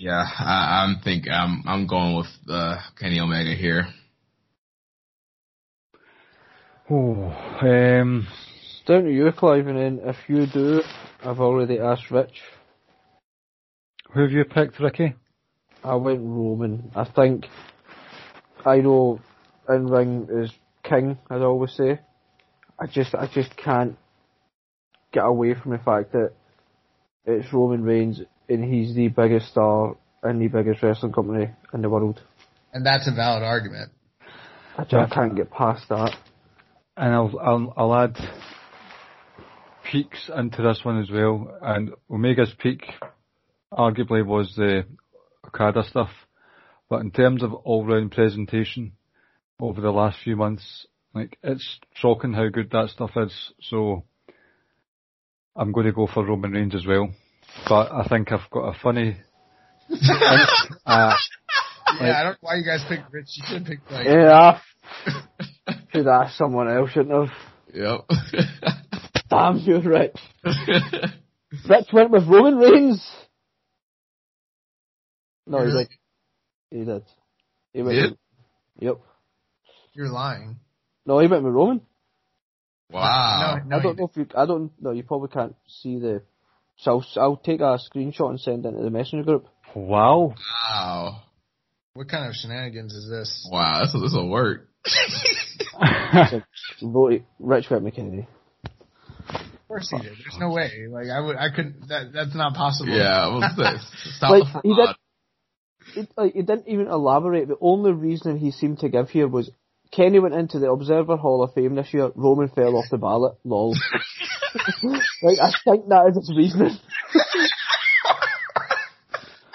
Yeah, 0.02 0.26
I, 0.40 0.84
I'm 0.84 1.00
think 1.04 1.26
I'm 1.30 1.62
I'm 1.68 1.86
going 1.86 2.16
with 2.16 2.26
uh, 2.50 2.78
Kenny 3.00 3.20
Omega 3.20 3.54
here. 3.54 3.86
Oh, 6.90 7.26
um, 7.62 8.28
It's 8.56 8.82
down 8.88 9.04
to 9.04 9.14
you, 9.14 9.32
Clive, 9.32 9.68
and 9.68 9.78
then 9.78 10.00
if 10.04 10.16
you 10.28 10.48
do, 10.48 10.82
I've 11.24 11.40
already 11.40 11.78
asked 11.78 12.10
Rich. 12.10 12.34
who 14.12 14.22
have 14.22 14.32
you 14.32 14.44
picked, 14.44 14.80
Ricky? 14.80 15.14
I 15.84 15.94
went 15.94 16.22
Roman. 16.22 16.92
I 16.96 17.06
think 17.06 17.46
I 18.66 18.78
know 18.78 19.20
in 19.70 19.86
ring 19.86 20.28
is 20.32 20.52
king, 20.84 21.20
as 21.30 21.42
I 21.42 21.46
always 21.46 21.74
say. 21.74 22.00
I 22.80 22.88
just 22.88 23.14
I 23.14 23.28
just 23.32 23.56
can't 23.56 23.96
get 25.14 25.26
away 25.26 25.54
from 25.54 25.74
the 25.74 25.78
fact 25.78 26.14
that 26.14 26.32
it's 27.24 27.54
Roman 27.54 27.84
Reigns 27.84 28.22
and 28.50 28.64
he's 28.64 28.96
the 28.96 29.08
biggest 29.08 29.50
star 29.50 29.96
in 30.24 30.40
the 30.40 30.48
biggest 30.48 30.84
wrestling 30.84 31.12
company 31.14 31.50
in 31.74 31.82
the 31.82 31.90
world. 31.90 32.22
And 32.74 32.86
that's 32.86 33.08
a 33.08 33.12
valid 33.12 33.44
argument. 33.44 33.92
I 34.78 34.84
just 34.86 35.14
can't 35.14 35.36
get 35.36 35.52
past 35.52 35.90
that. 35.90 36.16
And 36.96 37.14
I'll, 37.14 37.40
I'll, 37.40 37.74
I'll 37.78 37.96
add 37.96 38.18
peaks 39.92 40.30
into 40.36 40.62
this 40.62 40.82
one 40.84 41.02
as 41.02 41.10
well. 41.10 41.58
And 41.62 41.92
Omega's 42.10 42.54
peak 42.58 42.84
arguably 43.72 44.26
was 44.26 44.54
the 44.56 44.86
Okada 45.46 45.84
stuff. 45.84 46.10
But 46.90 47.02
in 47.02 47.12
terms 47.12 47.44
of 47.44 47.54
all 47.54 47.86
round 47.86 48.12
presentation 48.12 48.94
over 49.60 49.82
the 49.82 49.92
last 49.92 50.18
few 50.24 50.36
months, 50.36 50.88
like 51.14 51.38
it's 51.44 51.80
shocking 51.94 52.34
how 52.34 52.48
good 52.50 52.72
that 52.72 52.90
stuff 52.90 53.12
is. 53.16 53.52
So 53.62 54.04
I'm 55.56 55.72
going 55.72 55.86
to 55.86 55.92
go 55.94 56.08
for 56.08 56.26
Roman 56.26 56.52
Reigns 56.52 56.76
as 56.76 56.86
well. 56.86 57.10
But 57.68 57.92
I 57.92 58.06
think 58.08 58.32
I've 58.32 58.50
got 58.52 58.76
a 58.76 58.80
funny. 58.82 59.18
uh, 59.90 59.96
Yeah, 60.86 61.16
I 62.00 62.24
don't 62.24 62.32
know 62.32 62.36
why 62.42 62.56
you 62.56 62.66
guys 62.66 62.84
picked 62.88 63.12
Rich. 63.12 63.28
You 63.36 63.44
should 63.48 63.58
have 63.60 63.68
picked 63.68 63.92
like. 63.92 64.08
Yeah. 64.08 64.60
Should 65.94 66.08
ask 66.08 66.38
someone 66.38 66.70
else, 66.70 66.92
shouldn't 66.92 67.12
have. 67.12 67.30
Yep. 67.74 68.02
Damn 69.30 69.58
you, 69.58 69.80
Rich. 69.82 70.16
Rich 71.70 71.88
went 71.94 72.12
with 72.12 72.28
Roman 72.28 72.56
Reigns. 72.58 73.06
No, 75.48 75.60
he 75.60 75.66
Really? 75.66 75.84
did. 76.72 76.80
He 76.80 76.86
did. 76.86 77.04
He 77.74 77.82
went 77.82 77.96
Did? 77.96 78.10
with- 78.12 78.18
Yep. 78.80 78.98
You're 79.94 80.10
lying. 80.10 80.60
No, 81.06 81.20
he 81.20 81.28
went 81.28 81.44
with 81.44 81.54
Roman. 81.54 81.82
wow. 82.90 83.58
No, 83.58 83.64
no, 83.70 83.78
I 83.78 83.84
don't 83.84 84.00
know 84.00 84.10
if 84.10 84.16
you. 84.18 84.28
I 84.36 84.46
don't. 84.46 84.72
No, 84.82 84.92
you 84.92 85.04
probably 85.04 85.30
can't 85.30 85.56
see 85.68 86.00
the. 86.00 86.24
So 86.82 86.92
I'll, 86.92 87.06
I'll 87.22 87.38
take 87.38 87.60
a 87.62 87.78
screenshot 87.78 88.30
and 88.32 88.40
send 88.40 88.66
it 88.66 88.70
into 88.70 88.84
the 88.84 88.90
messenger 88.90 89.24
group. 89.24 89.48
wow. 89.76 90.34
Wow. 90.70 91.22
What 91.94 92.08
kind 92.10 92.28
of 92.28 92.34
shenanigans 92.34 92.94
is 92.94 93.10
this? 93.10 93.48
Wow. 93.52 93.82
This 93.84 93.94
will, 93.94 94.02
this 94.02 94.14
will 94.14 94.30
work. 94.30 94.68
Vote 96.82 97.22
Rich 97.40 97.70
went 97.70 97.84
McKennedy. 97.84 98.26
Of 99.30 99.68
course 99.68 99.90
he 99.92 99.98
did. 99.98 100.18
There's 100.18 100.38
no 100.40 100.50
way. 100.52 100.88
Like 100.90 101.08
I 101.08 101.20
would. 101.22 101.36
I 101.38 101.50
couldn't. 101.56 101.88
That 101.88 102.12
that's 102.14 102.36
not 102.36 102.56
possible. 102.56 102.94
yeah. 102.94 103.34
What's 103.34 103.56
this? 103.56 104.16
Stop 104.18 104.32
Like, 104.32 104.44
the 104.44 104.62
he 104.64 104.76
fraud. 104.76 104.96
He, 105.94 106.08
like, 106.18 106.34
he 106.34 106.42
didn't 106.42 106.68
even 106.68 106.88
elaborate. 106.88 107.48
The 107.48 107.58
only 107.62 107.92
reason 107.92 108.38
he 108.38 108.52
seemed 108.52 108.80
to 108.80 108.90
give 108.90 109.10
here 109.10 109.28
was 109.28 109.50
Kenny 109.92 110.20
went 110.20 110.34
into 110.34 110.60
the 110.60 110.72
Observer 110.72 111.18
Hall 111.18 111.44
of 111.44 111.54
Fame 111.54 111.76
this 111.76 111.94
year. 111.94 112.12
Roman 112.16 112.48
fell 112.48 112.78
off 112.78 112.86
the 112.90 112.98
ballot. 112.98 113.36
Lol. 113.44 113.72
like 115.22 115.38
I 115.42 115.52
think 115.66 115.88
that 115.90 116.08
is 116.12 116.18
its 116.18 116.34
reasoning. 116.36 116.78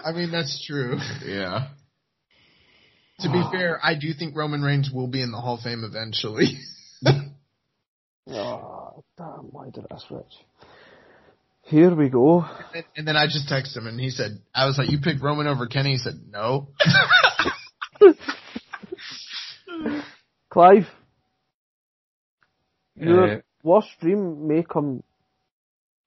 I 0.05 0.13
mean 0.13 0.31
that's 0.31 0.65
true. 0.67 0.99
Yeah. 1.25 1.69
To 3.21 3.33
be 3.33 3.43
fair, 3.51 3.81
I 3.83 3.95
do 3.95 4.13
think 4.13 4.37
Roman 4.37 4.61
Reigns 4.61 4.91
will 4.93 5.09
be 5.09 5.23
in 5.23 5.33
the 5.33 5.39
Hall 5.39 5.55
of 5.57 5.63
Fame 5.63 5.85
eventually. 5.85 6.59
Oh, 8.29 9.05
damn! 9.17 9.51
Why 9.53 9.71
did 9.71 9.85
I 9.89 9.95
ask 9.95 10.11
Rich? 10.11 10.25
Here 11.63 11.95
we 11.95 12.09
go. 12.09 12.45
and, 12.75 12.85
and 12.97 13.07
then 13.07 13.17
I 13.17 13.27
just 13.27 13.49
texted 13.49 13.77
him 13.77 13.87
and 13.87 14.01
he 14.01 14.11
said, 14.11 14.41
I 14.53 14.67
was 14.67 14.79
like, 14.79 14.91
you 14.91 14.99
picked 14.99 15.23
Roman 15.23 15.47
over 15.47 15.67
Kenny? 15.67 15.93
He 15.93 15.99
said, 15.99 16.15
no. 16.29 16.69
Clive, 20.57 20.89
your 22.95 23.25
Uh, 23.25 23.41
worst 23.63 23.91
dream 24.01 24.49
may 24.49 24.63
come, 24.63 25.03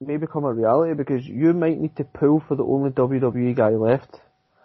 may 0.01 0.17
become 0.17 0.43
a 0.43 0.51
reality 0.51 0.95
because 0.95 1.23
you 1.23 1.53
might 1.53 1.79
need 1.79 1.95
to 1.97 2.03
pull 2.03 2.39
for 2.47 2.55
the 2.55 2.63
only 2.63 2.89
WWE 2.89 3.55
guy 3.55 3.69
left. 3.69 4.09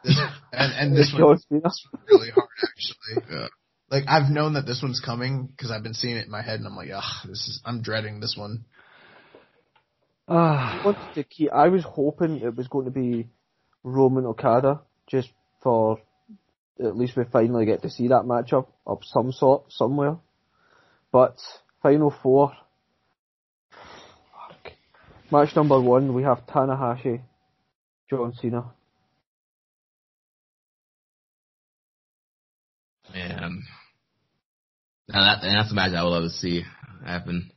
This, 0.02 0.18
and, 0.52 0.72
and 0.72 0.96
this 0.96 1.10
John 1.18 1.26
one's 1.26 1.46
really 1.50 2.30
hard 2.30 2.48
actually. 2.62 3.26
Yeah. 3.30 3.48
Like 3.90 4.04
I've 4.08 4.30
known 4.30 4.54
that 4.54 4.64
this 4.64 4.80
one's 4.82 5.02
coming 5.04 5.48
because 5.48 5.70
I've 5.70 5.82
been 5.82 5.92
seeing 5.92 6.16
it 6.16 6.24
in 6.24 6.30
my 6.30 6.40
head 6.40 6.60
and 6.60 6.66
I'm 6.66 6.76
like, 6.76 6.88
ah, 6.90 7.20
this 7.26 7.46
is, 7.46 7.60
I'm 7.66 7.82
dreading 7.82 8.20
this 8.20 8.36
one. 8.38 8.64
Ah, 10.26 10.80
wanted 10.82 11.14
to 11.16 11.24
keep, 11.24 11.52
I 11.52 11.68
was 11.68 11.84
hoping 11.84 12.40
it 12.40 12.56
was 12.56 12.68
going 12.68 12.86
to 12.86 12.90
be 12.90 13.28
Roman 13.82 14.24
Okada, 14.24 14.80
just 15.06 15.28
for 15.62 16.00
at 16.78 16.96
least 16.96 17.16
we 17.16 17.24
finally 17.24 17.66
get 17.66 17.82
to 17.82 17.90
see 17.90 18.08
that 18.08 18.24
matchup 18.24 18.66
of 18.86 19.00
some 19.04 19.32
sort 19.32 19.72
somewhere. 19.72 20.16
But 21.12 21.38
final 21.82 22.14
four. 22.22 22.52
Fuck. 23.70 24.72
Match 25.30 25.54
number 25.54 25.80
one, 25.80 26.14
we 26.14 26.24
have 26.24 26.46
Tanahashi, 26.46 27.20
John 28.10 28.32
Cena. 28.40 28.72
Man. 33.12 33.62
Now 35.08 35.20
that, 35.20 35.44
and 35.44 35.56
that's 35.56 35.70
a 35.70 35.74
match 35.74 35.92
I 35.92 36.02
would 36.02 36.10
love 36.10 36.24
to 36.24 36.30
see 36.30 36.64
happen. 37.04 37.50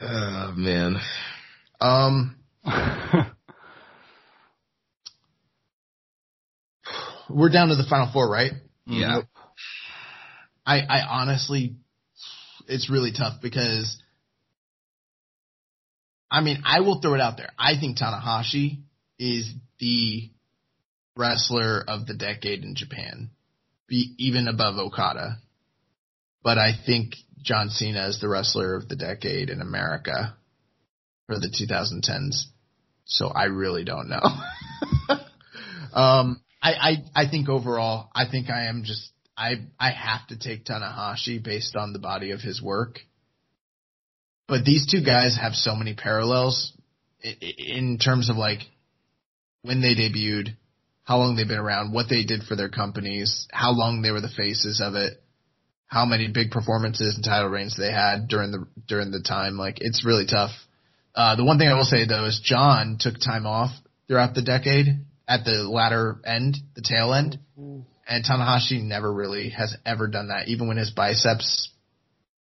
Oh, 0.00 0.52
man. 0.56 0.96
Um, 1.80 2.36
we're 7.28 7.50
down 7.50 7.68
to 7.68 7.76
the 7.76 7.86
final 7.88 8.10
four, 8.12 8.28
right? 8.28 8.52
Yeah. 8.86 9.22
I, 10.66 10.80
I 10.80 11.00
honestly, 11.08 11.76
it's 12.66 12.90
really 12.90 13.12
tough 13.12 13.40
because, 13.42 14.00
I 16.30 16.40
mean, 16.40 16.62
I 16.64 16.80
will 16.80 17.00
throw 17.00 17.14
it 17.14 17.20
out 17.20 17.36
there. 17.36 17.50
I 17.58 17.78
think 17.78 17.98
Tanahashi 17.98 18.80
is 19.18 19.52
the 19.78 20.30
wrestler 21.16 21.82
of 21.86 22.06
the 22.06 22.14
decade 22.14 22.64
in 22.64 22.74
Japan, 22.74 23.30
be 23.86 24.14
even 24.18 24.48
above 24.48 24.76
Okada. 24.76 25.38
But 26.42 26.58
I 26.58 26.72
think 26.84 27.14
John 27.42 27.70
Cena 27.70 28.08
is 28.08 28.20
the 28.20 28.28
wrestler 28.28 28.74
of 28.74 28.88
the 28.88 28.96
decade 28.96 29.50
in 29.50 29.60
America 29.60 30.36
for 31.26 31.36
the 31.36 31.48
2010s. 31.48 32.44
So 33.06 33.28
I 33.28 33.44
really 33.44 33.84
don't 33.84 34.08
know. 34.08 35.18
um, 35.94 36.43
I, 36.64 36.72
I, 36.72 37.24
I 37.24 37.30
think 37.30 37.50
overall, 37.50 38.08
I 38.14 38.24
think 38.30 38.48
I 38.48 38.68
am 38.68 38.84
just, 38.84 39.10
I, 39.36 39.56
I 39.78 39.90
have 39.90 40.26
to 40.28 40.38
take 40.38 40.64
Tanahashi 40.64 41.44
based 41.44 41.76
on 41.76 41.92
the 41.92 41.98
body 41.98 42.30
of 42.30 42.40
his 42.40 42.62
work. 42.62 43.00
But 44.48 44.64
these 44.64 44.86
two 44.90 45.04
guys 45.04 45.36
have 45.38 45.52
so 45.52 45.74
many 45.74 45.94
parallels 45.94 46.72
in 47.22 47.98
terms 48.02 48.30
of 48.30 48.36
like 48.36 48.60
when 49.60 49.82
they 49.82 49.94
debuted, 49.94 50.56
how 51.02 51.18
long 51.18 51.36
they've 51.36 51.46
been 51.46 51.58
around, 51.58 51.92
what 51.92 52.06
they 52.08 52.24
did 52.24 52.44
for 52.44 52.56
their 52.56 52.70
companies, 52.70 53.46
how 53.52 53.72
long 53.72 54.00
they 54.00 54.10
were 54.10 54.22
the 54.22 54.28
faces 54.34 54.80
of 54.82 54.94
it, 54.94 55.22
how 55.86 56.06
many 56.06 56.28
big 56.28 56.50
performances 56.50 57.14
and 57.14 57.24
title 57.24 57.48
reigns 57.48 57.76
they 57.76 57.92
had 57.92 58.28
during 58.28 58.52
the 58.52 58.66
during 58.88 59.10
the 59.10 59.22
time. 59.22 59.56
Like 59.56 59.78
it's 59.80 60.04
really 60.04 60.26
tough. 60.26 60.50
Uh, 61.14 61.36
the 61.36 61.44
one 61.44 61.58
thing 61.58 61.68
I 61.68 61.74
will 61.74 61.84
say 61.84 62.06
though 62.06 62.24
is 62.24 62.40
John 62.42 62.96
took 62.98 63.14
time 63.18 63.46
off 63.46 63.70
throughout 64.08 64.34
the 64.34 64.42
decade 64.42 65.04
at 65.26 65.44
the 65.44 65.68
latter 65.68 66.20
end, 66.24 66.58
the 66.74 66.82
tail 66.82 67.14
end, 67.14 67.38
mm-hmm. 67.58 67.80
and 68.06 68.24
Tanahashi 68.24 68.82
never 68.82 69.12
really 69.12 69.50
has 69.50 69.76
ever 69.86 70.06
done 70.08 70.28
that. 70.28 70.48
Even 70.48 70.68
when 70.68 70.76
his 70.76 70.90
biceps 70.90 71.70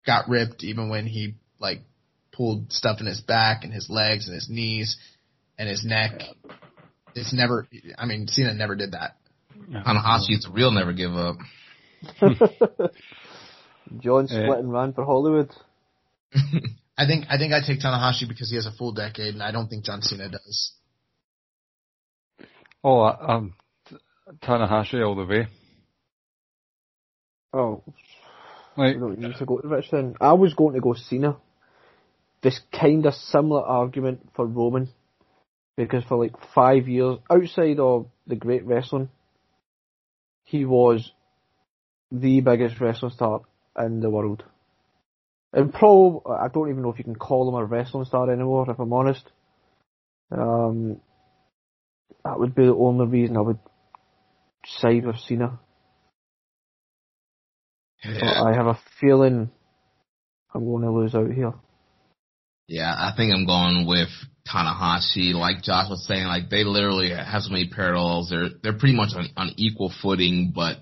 got 0.06 0.28
ripped, 0.30 0.64
even 0.64 0.90
when 0.90 1.06
he 1.06 1.36
like 1.60 1.82
pulled 2.32 2.72
stuff 2.72 3.00
in 3.00 3.06
his 3.06 3.22
back 3.22 3.64
and 3.64 3.74
his 3.74 3.90
legs 3.90 4.28
and 4.28 4.36
his 4.36 4.50
knees 4.50 4.98
and 5.58 5.70
his 5.70 5.86
neck. 5.86 6.22
It's 7.14 7.34
never. 7.34 7.68
I 7.98 8.06
mean, 8.06 8.28
Cena 8.28 8.54
never 8.54 8.76
did 8.76 8.94
that. 8.94 9.18
Tanahashi's 9.70 10.44
the 10.46 10.52
real 10.52 10.72
never 10.72 10.94
give 10.94 11.12
up. 11.12 11.38
John 14.00 14.28
split 14.28 14.60
and 14.60 14.72
ran 14.72 14.94
for 14.94 15.06
Hollywood. 15.06 15.52
I 16.98 17.06
think. 17.06 17.26
I 17.30 17.38
think 17.38 17.54
I 17.54 17.60
take 17.66 17.80
Tanahashi 17.80 18.28
because 18.28 18.50
he 18.50 18.56
has 18.56 18.66
a 18.66 18.72
full 18.72 18.94
decade, 18.94 19.34
and 19.34 19.44
I 19.44 19.52
don't 19.52 19.68
think 19.68 19.86
John 19.86 20.02
Cena 20.02 20.30
does. 20.30 20.72
Oh, 22.84 23.00
I- 23.02 23.36
um, 23.36 23.54
Tanahashi 24.42 25.06
all 25.06 25.16
the 25.16 25.26
way. 25.26 25.48
Oh, 27.54 27.84
Like, 28.78 28.96
I 28.96 29.00
don't 29.00 29.20
need 29.20 29.36
to 29.36 29.46
go 29.46 29.58
to 29.58 29.68
Rich 29.68 29.92
then. 29.92 30.16
I 30.22 30.34
was 30.34 30.54
going 30.54 30.76
to 30.76 30.82
go 30.82 30.94
Cena. 30.94 31.38
This 32.42 32.60
kind 32.72 33.06
of 33.06 33.14
similar 33.14 33.62
argument 33.62 34.30
for 34.36 34.46
Roman. 34.46 34.90
Because 35.78 36.04
for 36.06 36.18
like 36.18 36.34
five 36.54 36.88
years, 36.88 37.18
outside 37.30 37.80
of 37.80 38.08
the 38.28 38.36
great 38.36 38.66
wrestling, 38.66 39.10
he 40.44 40.66
was 40.66 41.12
the 42.12 42.42
biggest 42.42 42.80
wrestling 42.80 43.12
star 43.12 43.42
in 43.80 44.02
the 44.02 44.10
world. 44.10 44.44
And 45.54 45.74
Pro, 45.74 46.22
I 46.26 46.48
don't 46.48 46.70
even 46.70 46.82
know 46.84 46.92
if 46.92 46.98
you 46.98 47.04
can 47.04 47.16
call 47.16 47.50
him 47.50 47.56
a 47.56 47.66
wrestling 47.66 48.06
star 48.06 48.32
anymore, 48.32 48.70
if 48.70 48.80
I'm 48.80 48.94
honest. 48.94 49.30
Um, 50.32 51.02
that 52.24 52.40
would 52.40 52.56
be 52.56 52.66
the 52.66 52.76
only 52.76 53.08
reason 53.08 53.38
I 53.38 53.42
would 53.42 53.60
side 54.66 55.06
with 55.06 55.18
Cena. 55.20 55.60
But 58.04 58.24
I 58.24 58.54
have 58.56 58.68
a 58.68 58.80
feeling 59.00 59.52
I'm 60.54 60.66
going 60.66 60.84
to 60.84 60.92
lose 60.92 61.16
out 61.16 61.32
here. 61.32 61.54
Yeah, 62.68 62.92
I 62.92 63.14
think 63.16 63.34
I'm 63.34 63.46
going 63.46 63.86
with 63.88 64.10
Tanahashi. 64.48 65.34
Like 65.34 65.62
Josh 65.62 65.90
was 65.90 66.06
saying, 66.08 66.26
like 66.26 66.50
they 66.50 66.64
literally 66.64 67.10
have 67.10 67.44
so 67.44 67.52
many 67.52 67.70
parallels. 67.70 68.30
They're 68.30 68.50
they're 68.64 68.78
pretty 68.78 68.96
much 68.96 69.10
on, 69.16 69.28
on 69.38 69.52
equal 69.58 69.92
footing. 70.02 70.52
But 70.56 70.78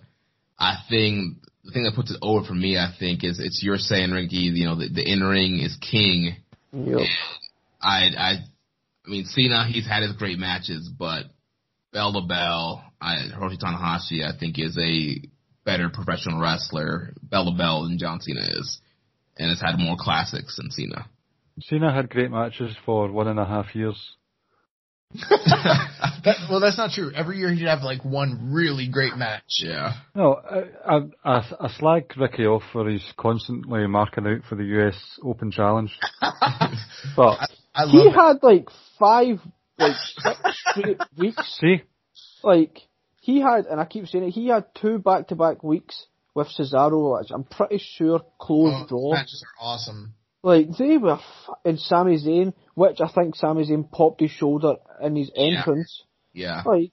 I 0.57 0.75
think 0.87 1.37
the 1.63 1.71
thing 1.71 1.83
that 1.83 1.95
puts 1.95 2.11
it 2.11 2.19
over 2.21 2.45
for 2.45 2.53
me, 2.53 2.77
I 2.77 2.93
think, 2.97 3.23
is 3.23 3.39
it's 3.39 3.61
you're 3.63 3.77
saying, 3.77 4.11
Ricky. 4.11 4.37
You 4.37 4.65
know, 4.65 4.75
the, 4.75 4.89
the 4.89 5.11
in 5.11 5.21
ring 5.21 5.59
is 5.59 5.77
king. 5.77 6.37
Yep. 6.71 7.01
I 7.81 8.09
I 8.17 8.35
I 9.09 9.11
mean, 9.11 9.25
Cena, 9.25 9.65
he's 9.67 9.87
had 9.87 10.03
his 10.03 10.13
great 10.13 10.37
matches, 10.37 10.87
but 10.87 11.23
bell 11.91 12.13
to 12.13 12.21
bell, 12.27 12.83
I, 13.01 13.15
Hiroshi 13.35 13.57
Tanahashi, 13.57 14.23
I 14.23 14.37
think, 14.39 14.59
is 14.59 14.77
a 14.79 15.19
better 15.65 15.89
professional 15.89 16.39
wrestler, 16.39 17.13
bell 17.23 17.45
to 17.51 17.57
bell, 17.57 17.83
than 17.83 17.97
John 17.97 18.21
Cena 18.21 18.41
is, 18.41 18.79
and 19.35 19.49
has 19.49 19.59
had 19.59 19.79
more 19.79 19.95
classics 19.99 20.57
than 20.57 20.69
Cena. 20.69 21.07
Cena 21.61 21.91
had 21.91 22.11
great 22.11 22.29
matches 22.29 22.75
for 22.85 23.11
one 23.11 23.27
and 23.27 23.39
a 23.39 23.45
half 23.45 23.73
years. 23.73 23.97
That, 26.25 26.35
well, 26.49 26.59
that's 26.59 26.77
not 26.77 26.91
true. 26.91 27.11
Every 27.15 27.37
year 27.37 27.53
he'd 27.53 27.65
have 27.65 27.81
like 27.81 28.03
one 28.03 28.51
really 28.51 28.89
great 28.89 29.15
match. 29.15 29.43
Yeah. 29.59 29.93
No, 30.13 30.33
I, 30.35 30.95
I, 30.97 30.99
I, 31.23 31.51
I 31.61 31.67
slag 31.79 32.11
Ricky 32.17 32.45
off 32.45 32.63
for 32.73 32.89
his 32.89 33.01
constantly 33.17 33.87
marking 33.87 34.27
out 34.27 34.41
for 34.49 34.55
the 34.55 34.65
US 34.65 35.17
Open 35.23 35.49
Challenge. 35.49 35.97
But 37.15 37.39
I 37.73 37.85
love 37.85 37.91
He 37.91 37.99
it. 38.09 38.13
had 38.13 38.43
like 38.43 38.67
five, 38.99 39.39
like 39.77 39.95
six 39.95 40.39
straight 40.71 40.97
weeks. 41.17 41.57
see, 41.59 41.81
Like, 42.43 42.79
he 43.21 43.39
had, 43.41 43.65
and 43.65 43.79
I 43.79 43.85
keep 43.85 44.07
saying 44.07 44.25
it, 44.25 44.31
he 44.31 44.47
had 44.47 44.65
two 44.75 44.99
back-to-back 44.99 45.63
weeks 45.63 46.05
with 46.35 46.47
Cesaro, 46.47 47.19
which 47.19 47.31
I'm 47.31 47.43
pretty 47.43 47.77
sure 47.79 48.21
closed 48.39 48.85
Oh, 48.85 48.87
draw. 48.87 49.13
matches 49.13 49.43
are 49.45 49.65
awesome. 49.65 50.13
Like, 50.41 50.69
they 50.77 50.97
were, 50.97 51.15
f- 51.15 51.49
and 51.65 51.77
Sami 51.79 52.17
Zayn, 52.17 52.53
which 52.75 53.01
I 53.01 53.09
think 53.09 53.35
Sami 53.35 53.65
Zayn 53.65 53.91
popped 53.91 54.21
his 54.21 54.31
shoulder 54.31 54.75
in 55.01 55.15
his 55.15 55.29
entrance. 55.35 56.03
Yeah. 56.33 56.61
Like, 56.65 56.91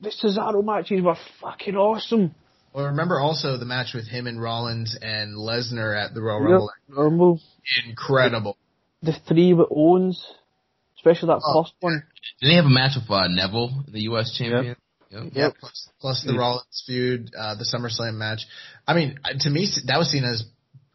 the 0.00 0.10
Cesaro 0.10 0.64
matches 0.64 1.02
were 1.02 1.16
fucking 1.40 1.76
awesome. 1.76 2.34
Well, 2.72 2.86
remember 2.86 3.20
also 3.20 3.56
the 3.56 3.64
match 3.64 3.94
with 3.94 4.06
him 4.08 4.26
and 4.26 4.40
Rollins 4.42 4.96
and 5.00 5.36
Lesnar 5.36 5.96
at 5.96 6.12
the 6.14 6.20
Royal 6.22 6.40
Yep, 6.42 6.50
Rumble. 6.50 6.70
Rumble. 6.88 7.40
Incredible. 7.86 8.56
The 9.02 9.12
three 9.28 9.52
with 9.54 9.68
Owens, 9.70 10.24
especially 11.08 11.28
that 11.28 11.42
Oh. 11.44 11.62
first 11.62 11.74
one. 11.80 12.02
Did 12.40 12.50
they 12.50 12.54
have 12.56 12.64
a 12.66 12.68
match 12.70 12.96
with 12.96 13.10
uh, 13.10 13.28
Neville, 13.28 13.84
the 13.88 14.02
U.S. 14.12 14.32
champion? 14.36 14.76
Yep. 15.10 15.32
Yep. 15.32 15.54
Plus, 15.60 15.88
plus 16.00 16.24
the 16.26 16.34
Rollins 16.34 16.82
feud, 16.86 17.30
uh, 17.36 17.54
the 17.54 17.64
SummerSlam 17.64 18.14
match. 18.14 18.40
I 18.86 18.92
mean, 18.94 19.18
uh, 19.24 19.30
to 19.40 19.50
me, 19.50 19.66
that 19.86 19.98
was 19.98 20.10
Cena's 20.12 20.44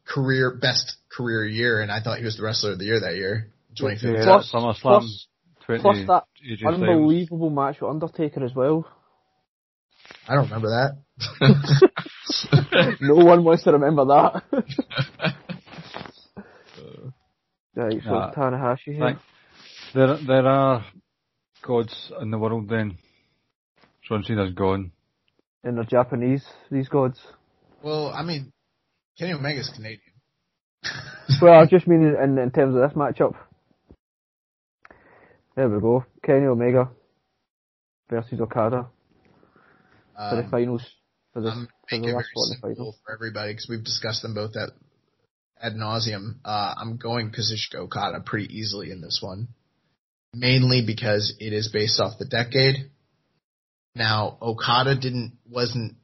career 0.06 0.52
best 0.62 0.98
career 1.10 1.46
year, 1.48 1.82
and 1.82 1.92
I 1.92 2.00
thought 2.02 2.20
he 2.20 2.24
was 2.26 2.38
the 2.38 2.44
wrestler 2.44 2.74
of 2.74 2.80
the 2.80 2.86
year 2.86 3.00
that 3.00 3.16
year, 3.16 3.50
2015. 3.78 4.14
yeah, 4.16 4.24
Plus- 4.26 4.52
that 4.52 4.58
SummerSlam 4.58 4.82
plus- 4.82 5.28
20 5.66 5.82
plus 5.82 5.98
that 6.08 6.24
AJ 6.46 6.58
Styles. 6.60 6.76
Unbelievable 6.76 7.50
match 7.50 7.80
with 7.82 7.90
Undertaker 7.90 8.44
as 8.44 8.54
well. 8.54 8.86
I 10.28 10.36
don't 10.36 10.46
remember 10.46 10.70
that. 10.70 10.98
no 13.02 13.16
one 13.16 13.44
wants 13.44 13.64
to 13.64 13.72
remember 13.72 14.06
that. 14.06 14.44
right, 17.76 18.02
so 18.04 18.10
Nah, 18.10 18.34
Tanahashi 18.34 18.94
here. 18.94 19.00
Right. 19.00 19.18
There, 19.94 20.18
there 20.26 20.48
are 20.48 20.86
gods 21.66 22.12
in 22.22 22.32
the 22.32 22.38
world 22.38 22.70
then. 22.70 22.98
John 24.08 24.24
Cena's 24.24 24.54
gone. 24.54 24.92
And 25.64 25.78
they're 25.78 25.84
Japanese, 25.86 26.44
these 26.72 26.90
gods. 26.90 27.20
Well, 27.84 28.08
I 28.10 28.24
mean, 28.24 28.52
Kenny 29.18 29.34
Omega's 29.34 29.70
Canadian. 29.76 30.00
Well, 31.42 31.54
I 31.54 31.66
just 31.66 31.88
mean 31.88 32.04
in, 32.22 32.38
in 32.38 32.52
terms 32.52 32.76
of 32.76 32.82
this 32.82 32.98
matchup. 32.98 33.34
There 35.56 35.70
we 35.70 35.80
go. 35.80 36.04
Kenny 36.22 36.46
Omega 36.48 36.90
versus 38.10 38.40
Okada 38.42 38.88
for 40.14 40.36
the 40.36 40.44
Um, 40.44 40.52
finals. 40.52 40.84
For 41.34 41.42
the, 41.42 41.50
I'm 41.50 41.68
for 41.90 41.98
the 41.98 42.08
last 42.08 42.14
very 42.14 42.14
one, 42.14 42.50
the 42.50 42.56
simple 42.56 42.76
finals. 42.76 43.00
for 43.06 43.14
everybody 43.14 43.54
because 43.54 43.68
we've 43.70 43.84
discussed 43.84 44.22
them 44.22 44.34
both 44.36 44.52
at 44.58 44.72
ad 45.62 45.74
nauseum. 45.74 46.36
Uh, 46.44 46.74
I'm 46.78 46.98
going 46.98 47.32
Kazuchika 47.32 47.80
Okada 47.80 48.20
pretty 48.26 48.54
easily 48.54 48.92
in 48.92 49.00
this 49.00 49.20
one, 49.22 49.48
mainly 50.34 50.84
because 50.86 51.36
it 51.40 51.54
is 51.54 51.70
based 51.72 52.00
off 52.00 52.18
the 52.18 52.26
decade. 52.26 52.90
Now 53.96 54.38
Okada 54.42 54.96
didn't 55.00 55.34
wasn't 55.50 55.96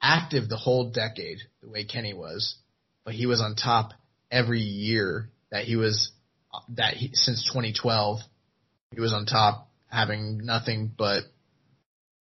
active 0.00 0.48
the 0.48 0.56
whole 0.56 0.90
decade 0.90 1.38
the 1.62 1.68
way 1.68 1.84
Kenny 1.84 2.14
was, 2.14 2.56
but 3.04 3.14
he 3.14 3.26
was 3.26 3.40
on 3.40 3.54
top 3.54 3.92
every 4.30 4.60
year 4.60 5.30
that 5.50 5.64
he 5.64 5.76
was 5.76 6.10
that 6.70 6.94
he, 6.94 7.10
since 7.12 7.44
2012 7.44 8.20
he 8.92 9.00
was 9.00 9.12
on 9.12 9.26
top 9.26 9.68
having 9.88 10.38
nothing 10.44 10.90
but 10.96 11.24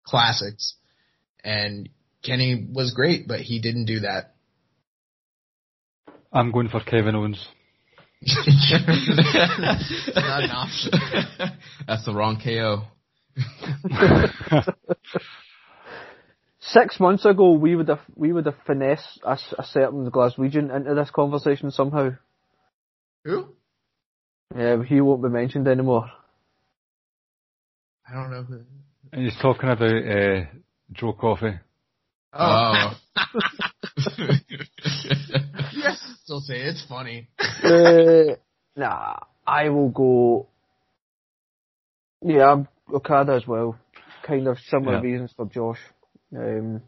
classics 0.05 0.75
and 1.43 1.89
Kenny 2.23 2.67
was 2.71 2.91
great, 2.93 3.27
but 3.27 3.39
he 3.39 3.59
didn't 3.59 3.85
do 3.85 4.01
that. 4.01 4.35
I'm 6.31 6.51
going 6.51 6.69
for 6.69 6.79
Kevin 6.79 7.15
Owens. 7.15 7.47
Not 8.23 8.47
an 10.43 10.51
option. 10.51 10.91
That's 11.87 12.05
the 12.05 12.13
wrong 12.13 12.39
KO. 12.43 12.83
Six 16.59 16.99
months 16.99 17.25
ago, 17.25 17.53
we 17.53 17.75
would 17.75 17.87
have 17.87 18.01
we 18.15 18.31
would 18.31 18.45
have 18.45 18.57
finessed 18.67 19.19
a 19.25 19.39
certain 19.63 20.11
Glaswegian 20.11 20.69
into 20.75 20.93
this 20.93 21.09
conversation 21.09 21.71
somehow. 21.71 22.11
Who? 23.25 23.47
Yeah, 24.55 24.83
he 24.83 25.01
won't 25.01 25.23
be 25.23 25.29
mentioned 25.29 25.67
anymore. 25.67 26.05
I 28.07 28.13
don't 28.13 28.29
know 28.31 28.43
who. 28.43 28.59
And 29.11 29.23
he's 29.23 29.37
talking 29.41 29.69
about 29.69 29.89
uh, 29.89 30.45
Joe 30.91 31.13
Coffey. 31.13 31.57
Oh. 32.33 32.93
yes, 34.17 35.31
still 36.23 36.39
say 36.41 36.61
it's 36.61 36.85
funny. 36.87 37.27
uh, 37.39 38.35
nah, 38.75 39.17
I 39.45 39.69
will 39.69 39.89
go. 39.89 40.47
Yeah, 42.23 42.51
I'm 42.51 42.67
Okada 42.93 43.33
as 43.33 43.47
well. 43.47 43.77
Kind 44.23 44.47
of 44.47 44.57
similar 44.59 44.97
Yeah. 44.97 45.01
reasons 45.01 45.33
for 45.35 45.45
Josh. 45.47 45.79
Um, 46.35 46.81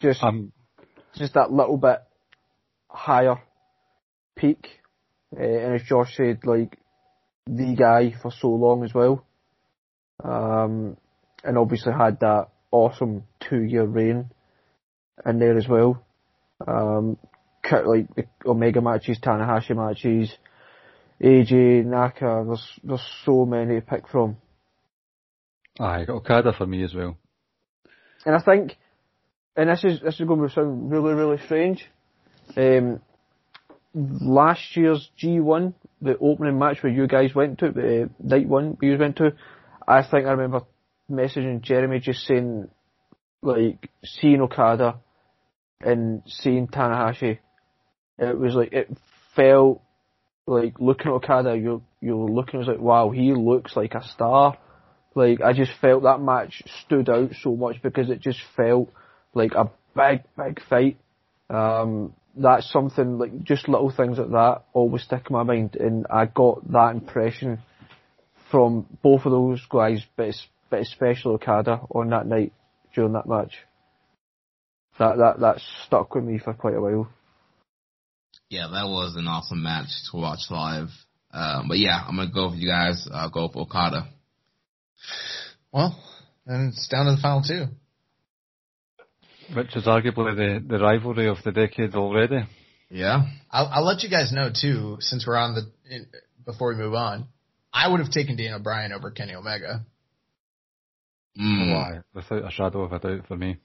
just 0.00 0.22
I'm 0.22 0.52
just 1.16 1.34
that 1.34 1.50
little 1.52 1.76
bit 1.76 2.02
higher 2.88 3.36
peak, 4.36 4.68
uh, 5.36 5.42
and 5.42 5.74
as 5.74 5.82
Josh 5.82 6.16
said, 6.16 6.40
like 6.44 6.78
the 7.46 7.74
guy 7.74 8.14
for 8.22 8.30
so 8.30 8.48
long 8.48 8.84
as 8.84 8.94
well. 8.94 9.24
Um, 10.22 10.96
and 11.42 11.56
obviously 11.56 11.92
had 11.92 12.20
that 12.20 12.48
awesome 12.70 13.24
two 13.48 13.62
year 13.62 13.84
reign 13.84 14.30
in 15.24 15.38
there 15.38 15.56
as 15.56 15.66
well. 15.66 16.04
Um, 16.66 17.16
cut 17.16 17.29
like 17.72 18.14
the 18.14 18.24
Omega 18.46 18.80
matches, 18.80 19.18
Tanahashi 19.18 19.76
matches, 19.76 20.34
AJ, 21.22 21.84
Naka. 21.84 22.44
There's 22.46 22.66
there's 22.82 23.06
so 23.24 23.44
many 23.44 23.76
to 23.76 23.80
pick 23.80 24.08
from. 24.08 24.36
I 25.78 26.04
got 26.04 26.16
Okada 26.16 26.52
for 26.52 26.66
me 26.66 26.82
as 26.84 26.94
well. 26.94 27.16
And 28.26 28.34
I 28.34 28.40
think, 28.40 28.76
and 29.56 29.70
this 29.70 29.84
is 29.84 30.00
this 30.00 30.20
is 30.20 30.26
going 30.26 30.46
to 30.46 30.54
sound 30.54 30.90
really 30.90 31.14
really 31.14 31.38
strange. 31.44 31.86
Um, 32.56 33.00
last 33.94 34.76
year's 34.76 35.10
G1, 35.22 35.74
the 36.00 36.16
opening 36.18 36.58
match 36.58 36.82
where 36.82 36.92
you 36.92 37.06
guys 37.06 37.34
went 37.34 37.58
to, 37.58 37.68
uh, 37.68 38.08
night 38.18 38.48
one 38.48 38.76
you 38.80 38.96
went 38.98 39.16
to, 39.16 39.32
I 39.86 40.02
think 40.02 40.26
I 40.26 40.32
remember 40.32 40.62
messaging 41.10 41.62
Jeremy 41.62 42.00
just 42.00 42.26
saying, 42.26 42.68
like 43.42 43.90
seeing 44.04 44.40
Okada 44.40 45.00
and 45.80 46.22
seeing 46.26 46.68
Tanahashi, 46.68 47.38
it 48.20 48.38
was 48.38 48.54
like 48.54 48.72
it 48.72 48.90
felt 49.34 49.82
like 50.46 50.78
looking 50.78 51.08
at 51.08 51.14
Okada, 51.14 51.56
you 51.56 51.82
you 52.00 52.16
were 52.16 52.30
looking, 52.30 52.60
it 52.60 52.66
was 52.66 52.68
like 52.68 52.80
wow, 52.80 53.10
he 53.10 53.32
looks 53.32 53.76
like 53.76 53.94
a 53.94 54.04
star. 54.04 54.58
Like 55.14 55.40
I 55.40 55.52
just 55.52 55.72
felt 55.80 56.04
that 56.04 56.20
match 56.20 56.62
stood 56.84 57.08
out 57.08 57.30
so 57.42 57.56
much 57.56 57.82
because 57.82 58.10
it 58.10 58.20
just 58.20 58.40
felt 58.56 58.90
like 59.34 59.52
a 59.52 59.70
big, 59.94 60.22
big 60.36 60.60
fight. 60.68 60.98
Um, 61.48 62.14
that's 62.36 62.70
something 62.70 63.18
like 63.18 63.42
just 63.42 63.68
little 63.68 63.90
things 63.90 64.18
like 64.18 64.30
that 64.30 64.62
always 64.72 65.02
stick 65.02 65.26
in 65.28 65.34
my 65.34 65.42
mind, 65.42 65.76
and 65.76 66.06
I 66.08 66.26
got 66.26 66.70
that 66.72 66.94
impression 66.94 67.60
from 68.50 68.86
both 69.02 69.24
of 69.26 69.32
those 69.32 69.64
guys, 69.68 70.04
but 70.16 70.34
but 70.68 70.80
especially 70.80 71.34
Okada 71.34 71.80
on 71.90 72.10
that 72.10 72.26
night 72.26 72.52
during 72.94 73.12
that 73.12 73.26
match. 73.26 73.58
That 74.98 75.16
that 75.18 75.40
that 75.40 75.60
stuck 75.86 76.14
with 76.14 76.24
me 76.24 76.38
for 76.38 76.54
quite 76.54 76.74
a 76.74 76.80
while. 76.80 77.08
Yeah, 78.50 78.66
that 78.72 78.88
was 78.88 79.14
an 79.16 79.28
awesome 79.28 79.62
match 79.62 79.86
to 80.10 80.16
watch 80.16 80.40
live. 80.50 80.88
Um, 81.32 81.68
but 81.68 81.78
yeah, 81.78 82.02
I'm 82.04 82.16
gonna 82.16 82.32
go 82.32 82.50
with 82.50 82.58
you 82.58 82.68
guys. 82.68 83.08
I'll 83.12 83.30
go 83.30 83.46
with 83.46 83.54
Okada. 83.54 84.08
Well, 85.72 85.96
and 86.46 86.72
it's 86.72 86.88
down 86.88 87.06
to 87.06 87.12
the 87.12 87.22
final 87.22 87.42
two. 87.42 87.66
Which 89.54 89.76
is 89.76 89.86
arguably 89.86 90.34
the, 90.36 90.64
the 90.66 90.82
rivalry 90.82 91.28
of 91.28 91.38
the 91.44 91.52
decade 91.52 91.94
already. 91.94 92.40
Yeah. 92.90 93.22
I'll, 93.52 93.66
I'll 93.66 93.86
let 93.86 94.02
you 94.02 94.10
guys 94.10 94.32
know 94.32 94.50
too, 94.50 94.96
since 94.98 95.24
we're 95.26 95.36
on 95.36 95.54
the 95.54 95.70
in, 95.88 96.06
before 96.44 96.70
we 96.70 96.76
move 96.76 96.94
on. 96.94 97.28
I 97.72 97.88
would 97.88 98.00
have 98.00 98.10
taken 98.10 98.36
Daniel 98.36 98.58
Bryan 98.58 98.92
over 98.92 99.12
Kenny 99.12 99.34
Omega. 99.34 99.84
Mm. 101.40 101.72
Why? 101.72 101.98
Without 102.14 102.48
a 102.48 102.50
shadow 102.50 102.82
of 102.82 102.92
a 102.92 102.98
doubt 102.98 103.28
for 103.28 103.36
me. 103.36 103.58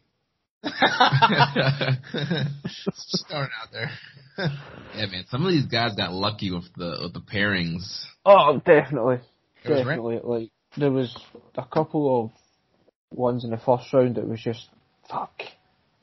Just 2.84 3.26
throwing 3.30 3.50
out 3.62 3.72
there. 3.72 3.92
Yeah, 4.98 5.06
man. 5.08 5.24
Some 5.30 5.46
of 5.46 5.52
these 5.52 5.66
guys 5.66 5.96
got 5.96 6.12
lucky 6.12 6.52
with 6.52 6.66
the 6.76 6.98
with 7.04 7.14
the 7.14 7.22
pairings. 7.22 8.04
Oh, 8.26 8.62
definitely, 8.66 9.20
It 9.64 9.70
was 9.70 9.80
definitely. 9.80 10.20
Like 10.22 10.50
there 10.78 10.92
was 10.92 11.16
a 11.58 11.64
couple 11.66 12.24
of 12.26 12.32
ones 13.18 13.46
in 13.46 13.52
the 13.52 13.58
first 13.58 13.94
round 13.94 14.16
that 14.16 14.28
was 14.28 14.42
just 14.42 14.68
fuck. 15.10 15.42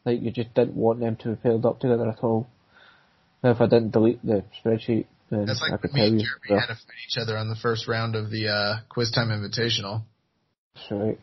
Like 0.07 0.23
you 0.23 0.31
just 0.31 0.55
didn't 0.55 0.77
want 0.77 1.01
them 1.01 1.17
to 1.17 1.29
be 1.31 1.37
paired 1.37 1.65
up 1.67 1.81
together 1.81 2.09
at 2.09 2.21
all. 2.23 2.47
If 3.45 3.61
I 3.61 3.67
didn't 3.67 3.91
delete 3.91 4.25
the 4.25 4.45
spreadsheet, 4.65 5.05
then 5.31 5.45
That's 5.47 5.63
I 5.67 5.73
like 5.73 5.81
could 5.83 5.93
me 5.93 6.01
tell 6.01 6.09
and. 6.09 6.21
Jeremy 6.21 6.47
Yeah, 6.49 6.61
had 6.61 6.67
to 6.69 6.75
fight 6.75 7.03
each 7.11 7.19
other 7.19 7.37
on 7.37 7.49
the 7.51 7.57
first 7.57 7.87
round 7.89 8.15
of 8.17 8.31
the 8.31 8.49
uh, 8.49 8.81
Quiz 8.89 9.11
Time 9.11 9.29
Invitational. 9.29 10.03
that's 10.75 10.91
right. 10.91 11.19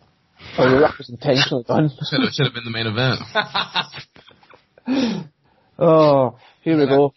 Oh, 0.58 0.74
yeah, 0.74 0.80
that 0.80 0.98
was 0.98 1.10
intentionally 1.10 1.64
done. 1.68 1.90
Should 2.10 2.22
have 2.22 2.34
should 2.34 2.46
have 2.46 2.54
been 2.54 2.66
the 2.66 2.72
main 2.72 2.88
event. 2.88 3.20
Oh, 5.82 6.38
here 6.62 6.78
we 6.78 6.86
go. 6.88 7.14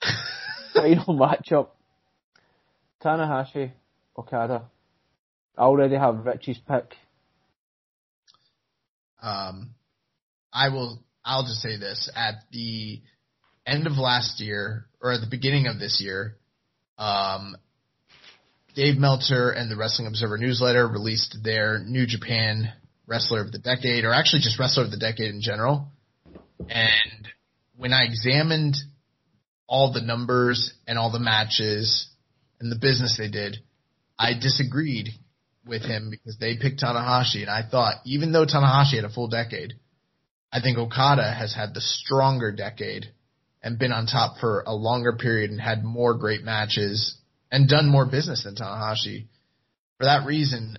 Final 0.74 1.14
matchup. 1.14 1.68
Tanahashi, 3.04 3.72
Okada. 4.16 4.64
I 5.58 5.60
already 5.60 5.96
have 5.96 6.24
Richie's 6.24 6.58
pick. 6.66 6.94
Um, 9.20 9.74
I 10.52 10.70
will. 10.70 11.02
I'll 11.22 11.42
just 11.42 11.60
say 11.60 11.76
this: 11.76 12.10
at 12.16 12.36
the 12.50 13.02
end 13.66 13.86
of 13.86 13.98
last 13.98 14.40
year, 14.40 14.86
or 15.02 15.12
at 15.12 15.20
the 15.20 15.26
beginning 15.30 15.66
of 15.66 15.78
this 15.78 16.00
year, 16.02 16.36
um, 16.96 17.56
Dave 18.78 18.96
Meltzer 18.96 19.50
and 19.50 19.68
the 19.68 19.76
Wrestling 19.76 20.06
Observer 20.06 20.38
newsletter 20.38 20.86
released 20.86 21.38
their 21.42 21.80
New 21.80 22.06
Japan 22.06 22.72
Wrestler 23.08 23.40
of 23.40 23.50
the 23.50 23.58
Decade, 23.58 24.04
or 24.04 24.12
actually 24.12 24.42
just 24.42 24.56
Wrestler 24.56 24.84
of 24.84 24.92
the 24.92 24.96
Decade 24.96 25.34
in 25.34 25.40
general. 25.40 25.90
And 26.60 27.28
when 27.76 27.92
I 27.92 28.04
examined 28.04 28.76
all 29.66 29.92
the 29.92 30.00
numbers 30.00 30.72
and 30.86 30.96
all 30.96 31.10
the 31.10 31.18
matches 31.18 32.08
and 32.60 32.70
the 32.70 32.78
business 32.78 33.16
they 33.18 33.28
did, 33.28 33.56
I 34.16 34.34
disagreed 34.40 35.08
with 35.66 35.82
him 35.82 36.08
because 36.08 36.36
they 36.38 36.56
picked 36.56 36.80
Tanahashi, 36.80 37.40
and 37.40 37.50
I 37.50 37.68
thought 37.68 37.96
even 38.06 38.30
though 38.30 38.46
Tanahashi 38.46 38.94
had 38.94 39.04
a 39.04 39.12
full 39.12 39.26
decade, 39.26 39.72
I 40.52 40.60
think 40.60 40.78
Okada 40.78 41.28
has 41.28 41.52
had 41.52 41.74
the 41.74 41.80
stronger 41.80 42.52
decade 42.52 43.06
and 43.60 43.76
been 43.76 43.90
on 43.90 44.06
top 44.06 44.38
for 44.38 44.62
a 44.68 44.72
longer 44.72 45.16
period 45.16 45.50
and 45.50 45.60
had 45.60 45.82
more 45.82 46.14
great 46.14 46.44
matches 46.44 47.17
and 47.50 47.68
done 47.68 47.88
more 47.88 48.06
business 48.06 48.44
than 48.44 48.54
Tanahashi. 48.54 49.26
For 49.98 50.04
that 50.04 50.26
reason, 50.26 50.78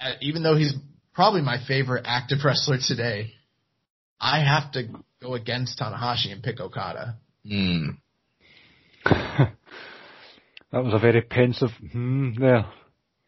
uh, 0.00 0.12
even 0.20 0.42
though 0.42 0.56
he's 0.56 0.74
probably 1.14 1.42
my 1.42 1.58
favorite 1.66 2.04
active 2.06 2.38
wrestler 2.44 2.78
today, 2.84 3.32
I 4.20 4.40
have 4.44 4.72
to 4.72 4.88
go 5.22 5.34
against 5.34 5.78
Tanahashi 5.78 6.32
and 6.32 6.42
pick 6.42 6.60
Okada. 6.60 7.16
Mm. 7.46 7.98
That 10.72 10.84
was 10.84 10.94
a 10.94 10.98
very 10.98 11.22
pensive 11.22 11.70
hmm 11.92 12.30
there. 12.38 12.64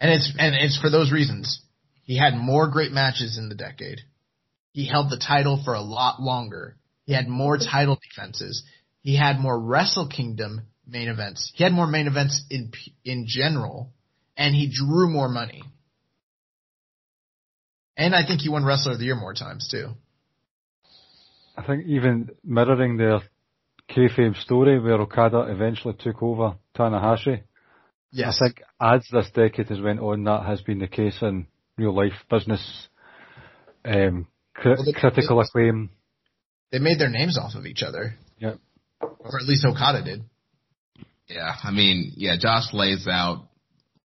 And 0.01 0.11
it's 0.13 0.33
and 0.39 0.55
it's 0.55 0.79
for 0.81 0.91
those 0.91 1.13
reasons. 1.13 1.63
He 2.05 2.17
had 2.19 2.35
more 2.35 2.69
great 2.69 2.93
matches 2.93 3.39
in 3.39 3.49
the 3.49 3.55
decade. 3.55 4.01
He 4.73 4.87
held 4.87 5.11
the 5.11 5.19
title 5.19 5.61
for 5.65 5.75
a 5.75 5.81
lot 5.81 6.21
longer. 6.21 6.77
He 7.05 7.13
had 7.13 7.29
more 7.29 7.59
title 7.59 7.99
defenses. 8.01 8.65
He 9.03 9.17
had 9.17 9.39
more 9.39 9.59
Wrestle 9.59 10.09
Kingdom 10.09 10.63
main 10.87 11.09
events. 11.09 11.51
He 11.55 11.65
had 11.65 11.73
more 11.73 11.87
main 11.87 12.07
events 12.07 12.43
in 12.51 12.71
in 13.05 13.25
general, 13.27 13.93
and 14.37 14.55
he 14.55 14.71
drew 14.73 15.09
more 15.09 15.29
money. 15.29 15.63
And 17.97 18.15
I 18.15 18.27
think 18.27 18.41
he 18.41 18.49
won 18.49 18.65
Wrestler 18.65 18.93
of 18.93 18.99
the 18.99 19.05
Year 19.05 19.17
more 19.17 19.35
times 19.35 19.69
too. 19.71 19.89
I 21.57 21.63
think 21.65 21.85
even 21.87 22.31
mirroring 22.43 22.97
their 22.97 23.21
kayfabe 23.91 24.37
story 24.41 24.81
where 24.81 24.95
Okada 25.01 25.41
eventually 25.51 25.95
took 25.99 26.23
over 26.23 26.57
Tanahashi, 26.77 27.43
Yes, 28.15 28.39
I 28.43 28.47
think 28.49 28.63
as 28.79 29.07
this 29.11 29.31
decade 29.35 29.69
has 29.69 29.81
went 29.81 30.01
on, 30.01 30.25
that 30.25 30.45
has 30.45 30.61
been 30.61 30.79
the 30.79 30.87
case 30.87 31.17
in 31.23 31.47
real 31.79 31.95
life 31.95 32.13
business, 32.31 32.89
um, 33.87 34.27
cri- 34.55 34.75
Well, 34.75 34.85
the- 34.85 34.93
critical 34.93 35.41
acclaim. 35.41 35.89
they 36.71 36.79
made 36.79 36.99
their 36.99 37.09
names 37.09 37.39
off 37.39 37.55
of 37.55 37.65
each 37.65 37.83
other, 37.83 38.15
Yep. 38.39 38.59
or 39.01 39.39
at 39.41 39.47
least 39.47 39.65
Okada 39.65 40.03
did. 40.05 40.25
Yeah, 41.29 41.53
I 41.63 41.71
mean, 41.71 42.13
yeah, 42.17 42.37
Josh 42.39 42.73
lays 42.73 43.07
out 43.09 43.49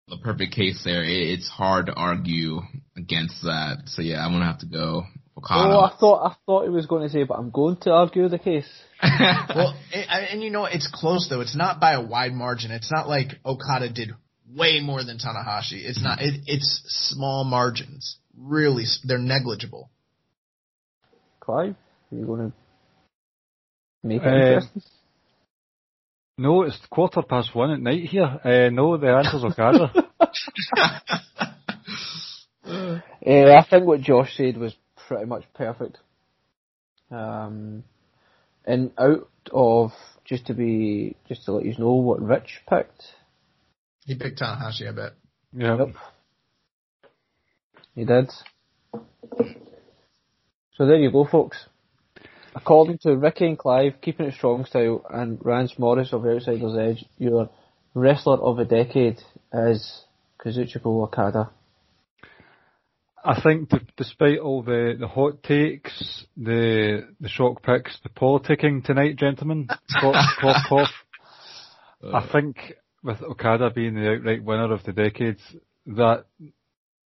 the 0.08 0.16
perfect 0.18 0.54
case 0.54 0.80
there. 0.84 1.04
It's 1.04 1.48
hard 1.48 1.86
to 1.86 1.94
argue 1.94 2.60
against 2.96 3.42
that. 3.42 3.82
So 3.86 4.02
yeah, 4.02 4.24
I'm 4.24 4.32
gonna 4.32 4.46
have 4.46 4.60
to 4.60 4.66
go 4.66 5.04
Okada. 5.38 5.74
Oh, 5.74 5.80
I 5.80 5.96
thought 5.98 6.30
I 6.30 6.36
thought 6.46 6.64
he 6.64 6.70
was 6.70 6.86
going 6.86 7.02
to 7.02 7.12
say, 7.12 7.22
but 7.24 7.38
I'm 7.38 7.50
going 7.50 7.76
to 7.82 7.92
argue 7.92 8.28
the 8.28 8.38
case. 8.38 8.68
well, 9.02 9.78
and, 9.92 10.28
and 10.32 10.42
you 10.42 10.50
know 10.50 10.64
it's 10.64 10.88
close 10.92 11.28
though. 11.28 11.40
It's 11.40 11.56
not 11.56 11.80
by 11.80 11.92
a 11.92 12.02
wide 12.04 12.32
margin. 12.32 12.70
It's 12.70 12.90
not 12.90 13.08
like 13.08 13.28
Okada 13.44 13.92
did 13.92 14.10
way 14.52 14.80
more 14.80 15.04
than 15.04 15.18
Tanahashi. 15.18 15.84
It's 15.84 16.02
not. 16.02 16.20
It, 16.20 16.42
it's 16.46 16.82
small 16.86 17.44
margins. 17.44 18.18
Really, 18.36 18.84
they're 19.04 19.18
negligible. 19.18 19.90
Clive, 21.40 21.76
are 22.12 22.16
you 22.16 22.26
going 22.26 22.50
to 22.50 22.56
make 24.02 24.22
it 24.22 24.26
Um, 24.26 24.34
interesting? 24.34 24.82
No, 26.40 26.62
it's 26.62 26.78
quarter 26.88 27.22
past 27.22 27.52
one 27.52 27.72
at 27.72 27.80
night 27.80 28.04
here. 28.04 28.38
Uh, 28.44 28.70
no, 28.70 28.96
the 28.96 29.08
answer's 29.08 29.42
Okada. 29.42 29.92
Yeah, 33.20 33.60
I 33.60 33.66
think 33.68 33.84
what 33.84 34.00
Josh 34.02 34.36
said 34.36 34.56
was 34.56 34.72
pretty 35.08 35.24
much 35.26 35.42
perfect. 35.52 35.98
Um, 37.10 37.82
and 38.64 38.92
out 38.96 39.28
of 39.52 39.90
just 40.24 40.46
to 40.46 40.54
be 40.54 41.16
just 41.26 41.44
to 41.46 41.52
let 41.52 41.64
you 41.64 41.74
know 41.76 41.94
what 41.94 42.22
Rich 42.22 42.60
picked. 42.68 43.02
He 44.06 44.14
picked 44.14 44.40
Tanahashi, 44.40 44.88
I 44.88 44.92
bet. 44.92 45.12
yeah. 45.52 45.76
Yep. 45.76 45.88
He 47.96 48.04
did. 48.04 48.30
So 50.76 50.86
there 50.86 50.98
you 50.98 51.10
go, 51.10 51.26
folks. 51.28 51.66
According 52.60 52.98
to 53.02 53.16
Ricky 53.16 53.46
and 53.46 53.56
Clive, 53.56 54.00
keeping 54.02 54.26
it 54.26 54.34
strong 54.34 54.64
style, 54.64 55.06
and 55.08 55.38
Rance 55.44 55.78
Morris 55.78 56.12
of 56.12 56.26
Outsider's 56.26 56.76
Edge, 56.76 57.04
your 57.16 57.48
wrestler 57.94 58.36
of 58.38 58.56
the 58.56 58.64
decade 58.64 59.18
is 59.52 60.02
Kazuchika 60.44 60.86
Okada. 60.86 61.50
I 63.24 63.40
think 63.40 63.68
d- 63.68 63.78
despite 63.96 64.40
all 64.40 64.62
the, 64.62 64.96
the 64.98 65.06
hot 65.06 65.42
takes, 65.44 66.24
the 66.36 67.08
the 67.20 67.28
shock 67.28 67.62
picks, 67.62 67.96
the 68.02 68.08
politicking 68.08 68.84
tonight, 68.84 69.16
gentlemen, 69.16 69.68
cough, 70.00 70.16
cough, 70.40 70.66
cough, 70.68 70.88
I 72.12 72.18
uh. 72.18 72.32
think 72.32 72.56
with 73.04 73.22
Okada 73.22 73.70
being 73.70 73.94
the 73.94 74.16
outright 74.16 74.42
winner 74.42 74.72
of 74.72 74.82
the 74.82 74.92
decade, 74.92 75.38
that 75.86 76.24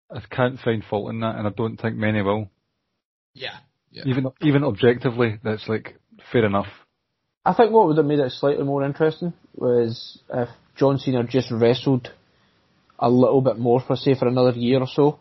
I 0.10 0.22
can't 0.30 0.60
find 0.60 0.82
fault 0.82 1.10
in 1.10 1.20
that, 1.20 1.36
and 1.36 1.45
I 1.45 1.49
don't 1.49 1.76
think 1.76 1.97
many 1.97 2.22
will. 2.22 2.49
Yeah. 3.34 3.58
Yeah. 3.92 4.04
Even 4.06 4.28
even 4.42 4.64
objectively, 4.64 5.39
that's 5.44 5.68
like 5.68 5.96
fair 6.32 6.46
enough. 6.46 6.68
I 7.46 7.54
think 7.54 7.72
what 7.72 7.88
would 7.88 7.98
have 7.98 8.06
made 8.06 8.20
it 8.20 8.32
slightly 8.32 8.64
more 8.64 8.86
interesting 8.86 9.34
was 9.56 10.20
if 10.32 10.50
John 10.76 10.98
Cena 11.00 11.24
just 11.24 11.52
wrestled 11.52 12.12
a 13.00 13.10
little 13.10 13.42
bit 13.42 13.58
more 13.58 13.82
for 13.82 13.96
say 13.96 14.16
for 14.16 14.28
another 14.28 14.52
year 14.52 14.80
or 14.80 14.88
so, 14.88 15.20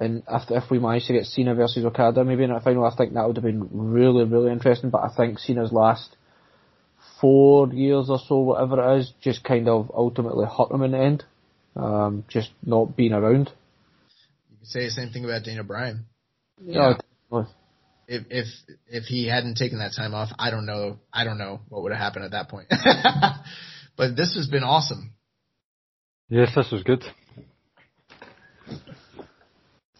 and 0.00 0.22
if 0.28 0.50
if 0.50 0.70
we 0.70 0.78
managed 0.78 1.06
to 1.06 1.12
get 1.12 1.26
Cena 1.26 1.54
versus 1.54 1.84
Okada 1.84 2.24
maybe 2.24 2.44
in 2.44 2.50
a 2.50 2.60
final, 2.60 2.84
I 2.84 2.96
think 2.96 3.14
that 3.14 3.26
would 3.26 3.36
have 3.36 3.44
been 3.44 3.68
really 3.70 4.24
really 4.24 4.50
interesting. 4.50 4.90
But 4.90 5.02
I 5.02 5.14
think 5.16 5.38
Cena's 5.38 5.72
last 5.72 6.16
four 7.20 7.68
years 7.72 8.08
or 8.08 8.18
so, 8.26 8.38
whatever 8.38 8.94
it 8.94 9.00
is, 9.00 9.12
just 9.20 9.44
kind 9.44 9.68
of 9.68 9.90
ultimately 9.94 10.46
hurt 10.46 10.70
him 10.70 10.82
in 10.82 10.92
the 10.92 10.98
end. 10.98 11.24
Um, 11.76 12.24
just 12.28 12.50
not 12.64 12.96
being 12.96 13.12
around. 13.12 13.52
You 14.50 14.56
could 14.58 14.68
say 14.68 14.84
the 14.86 14.90
same 14.90 15.10
thing 15.10 15.24
about 15.24 15.44
Daniel 15.44 15.64
Bryan. 15.64 16.06
Yeah. 16.64 16.94
If 18.12 18.24
if 18.28 18.46
if 18.88 19.04
he 19.04 19.28
hadn't 19.28 19.54
taken 19.54 19.78
that 19.78 19.92
time 19.96 20.14
off, 20.14 20.30
I 20.36 20.50
don't 20.50 20.66
know. 20.66 20.98
I 21.12 21.22
don't 21.22 21.38
know 21.38 21.60
what 21.68 21.84
would 21.84 21.92
have 21.92 22.00
happened 22.00 22.24
at 22.24 22.32
that 22.32 22.48
point. 22.48 22.66
but 23.96 24.16
this 24.16 24.34
has 24.34 24.48
been 24.48 24.64
awesome. 24.64 25.12
Yes, 26.28 26.50
this 26.56 26.72
was 26.72 26.82
good. 26.82 27.04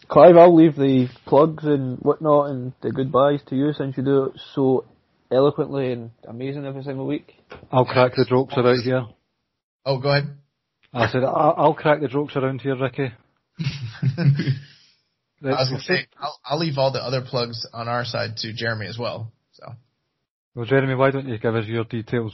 Clive, 0.09 0.35
I'll 0.35 0.53
leave 0.53 0.75
the 0.75 1.07
plugs 1.25 1.63
and 1.63 1.99
whatnot 1.99 2.49
and 2.49 2.73
the 2.81 2.91
goodbyes 2.91 3.39
to 3.47 3.55
you 3.55 3.71
since 3.71 3.95
you 3.95 4.03
do 4.03 4.25
it 4.25 4.41
so 4.55 4.83
eloquently 5.31 5.93
and 5.93 6.11
amazing 6.27 6.65
every 6.65 6.83
single 6.83 7.07
week. 7.07 7.33
I'll 7.71 7.85
crack 7.85 8.15
the 8.17 8.25
jokes 8.25 8.55
around 8.57 8.81
here. 8.81 9.05
Oh, 9.85 9.99
go 9.99 10.09
ahead. 10.09 10.35
I 10.93 11.07
said 11.07 11.23
I'll, 11.23 11.55
I'll 11.57 11.73
crack 11.73 12.01
the 12.01 12.09
jokes 12.09 12.35
around 12.35 12.59
here, 12.59 12.75
Ricky. 12.75 13.13
I 15.43 15.49
was 15.49 15.69
gonna 15.69 15.81
say 15.81 16.07
I'll, 16.19 16.39
I'll 16.45 16.59
leave 16.59 16.77
all 16.77 16.91
the 16.91 17.03
other 17.03 17.21
plugs 17.21 17.65
on 17.73 17.87
our 17.87 18.05
side 18.05 18.37
to 18.37 18.53
Jeremy 18.53 18.87
as 18.87 18.97
well. 18.97 19.31
So 19.53 19.73
Well, 20.55 20.65
Jeremy, 20.65 20.95
why 20.95 21.11
don't 21.11 21.27
you 21.27 21.37
give 21.37 21.55
us 21.55 21.65
your 21.65 21.83
details? 21.83 22.33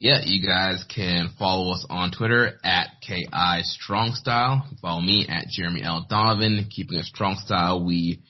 Yeah, 0.00 0.20
you 0.24 0.46
guys 0.46 0.84
can 0.94 1.30
follow 1.38 1.72
us 1.72 1.84
on 1.90 2.12
Twitter 2.12 2.52
at 2.62 2.86
KI 3.04 3.62
Strong 3.62 4.12
Style. 4.12 4.64
Follow 4.80 5.00
me 5.00 5.26
at 5.28 5.48
Jeremy 5.48 5.82
L. 5.82 6.06
Donovan. 6.08 6.68
Keeping 6.70 6.98
it 6.98 7.04
strong 7.04 7.34
style, 7.44 7.84
we 7.84 8.22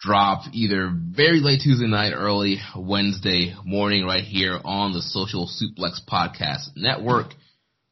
drop 0.00 0.42
either 0.52 0.92
very 0.92 1.38
late 1.38 1.60
Tuesday 1.62 1.86
night, 1.86 2.12
early 2.12 2.58
Wednesday 2.76 3.54
morning 3.64 4.04
right 4.04 4.24
here 4.24 4.58
on 4.64 4.92
the 4.92 5.00
Social 5.00 5.46
Suplex 5.46 6.00
Podcast 6.10 6.70
Network. 6.74 7.28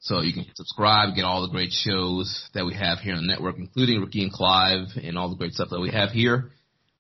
So 0.03 0.23
you 0.23 0.33
can 0.33 0.47
subscribe, 0.55 1.15
get 1.15 1.25
all 1.25 1.43
the 1.43 1.53
great 1.53 1.73
shows 1.73 2.49
that 2.55 2.65
we 2.65 2.75
have 2.75 2.99
here 3.01 3.15
on 3.15 3.21
the 3.21 3.33
network, 3.33 3.59
including 3.59 4.01
Ricky 4.01 4.23
and 4.23 4.33
Clive 4.33 4.89
and 5.03 5.19
all 5.19 5.29
the 5.29 5.37
great 5.37 5.53
stuff 5.53 5.69
that 5.71 5.81
we 5.81 5.91
have 5.91 6.11
here. 6.11 6.53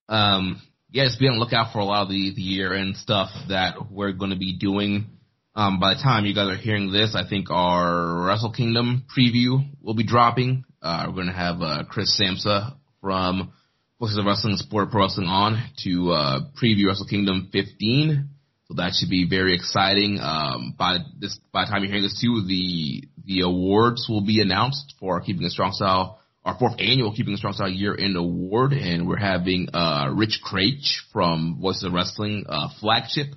Um, 0.08 0.60
yeah, 0.90 1.04
just 1.04 1.18
be 1.18 1.26
on 1.26 1.38
the 1.38 1.40
lookout 1.40 1.72
for 1.72 1.78
a 1.78 1.84
lot 1.84 2.02
of 2.02 2.08
the, 2.10 2.34
the 2.34 2.42
year 2.42 2.74
end 2.74 2.96
stuff 2.96 3.30
that 3.48 3.90
we're 3.90 4.12
going 4.12 4.32
to 4.32 4.36
be 4.36 4.58
doing. 4.58 5.06
Um, 5.54 5.80
by 5.80 5.94
the 5.94 6.00
time 6.02 6.26
you 6.26 6.34
guys 6.34 6.48
are 6.48 6.56
hearing 6.56 6.92
this, 6.92 7.16
I 7.16 7.28
think 7.28 7.50
our 7.50 8.26
Wrestle 8.26 8.52
Kingdom 8.52 9.06
preview 9.16 9.66
will 9.82 9.94
be 9.94 10.06
dropping. 10.06 10.64
Uh, 10.82 11.04
we're 11.08 11.14
going 11.14 11.26
to 11.26 11.32
have 11.32 11.62
uh, 11.62 11.84
Chris 11.88 12.20
Samsa 12.20 12.74
from 13.00 13.52
Voices 13.98 14.18
of 14.18 14.26
Wrestling 14.26 14.56
Sport 14.56 14.90
Pro 14.90 15.02
Wrestling 15.02 15.26
on 15.26 15.62
to 15.84 16.10
uh, 16.10 16.40
preview 16.62 16.86
Wrestle 16.88 17.06
Kingdom 17.06 17.48
15. 17.50 18.28
So 18.70 18.76
that 18.76 18.92
should 18.94 19.10
be 19.10 19.26
very 19.28 19.56
exciting. 19.56 20.20
Um, 20.22 20.76
by 20.78 20.98
this, 21.18 21.36
by 21.52 21.64
the 21.64 21.72
time 21.72 21.82
you're 21.82 21.88
hearing 21.88 22.04
this 22.04 22.20
too, 22.20 22.44
the 22.46 23.02
the 23.24 23.40
awards 23.40 24.06
will 24.08 24.24
be 24.24 24.40
announced 24.40 24.94
for 25.00 25.20
Keeping 25.20 25.44
a 25.44 25.50
Strong 25.50 25.72
Style, 25.72 26.20
our 26.44 26.56
fourth 26.56 26.74
annual 26.78 27.12
Keeping 27.12 27.34
a 27.34 27.36
Strong 27.36 27.54
Style 27.54 27.68
Year 27.68 27.96
End 27.98 28.16
Award, 28.16 28.72
and 28.72 29.08
we're 29.08 29.16
having 29.16 29.70
uh, 29.74 30.12
Rich 30.14 30.40
Kraetsch 30.46 31.00
from 31.12 31.58
Voices 31.60 31.82
of 31.82 31.94
Wrestling 31.94 32.44
uh, 32.48 32.68
flagship 32.78 33.34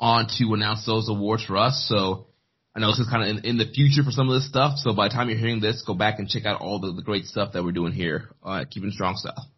on 0.00 0.26
to 0.38 0.54
announce 0.54 0.84
those 0.84 1.08
awards 1.08 1.44
for 1.44 1.56
us. 1.56 1.86
So 1.88 2.26
I 2.74 2.80
know 2.80 2.88
this 2.88 2.98
is 2.98 3.08
kind 3.08 3.22
of 3.22 3.28
in, 3.28 3.50
in, 3.50 3.58
the 3.58 3.72
future 3.72 4.02
for 4.02 4.10
some 4.10 4.28
of 4.28 4.34
this 4.34 4.48
stuff. 4.48 4.78
So 4.78 4.92
by 4.92 5.06
the 5.06 5.14
time 5.14 5.28
you're 5.28 5.38
hearing 5.38 5.60
this, 5.60 5.84
go 5.86 5.94
back 5.94 6.18
and 6.18 6.28
check 6.28 6.46
out 6.46 6.60
all 6.60 6.80
the, 6.80 6.90
the 6.90 7.02
great 7.02 7.26
stuff 7.26 7.52
that 7.52 7.62
we're 7.62 7.70
doing 7.70 7.92
here 7.92 8.28
uh, 8.44 8.62
at 8.62 8.70
Keeping 8.70 8.90
Strong 8.90 9.18
Style. 9.18 9.48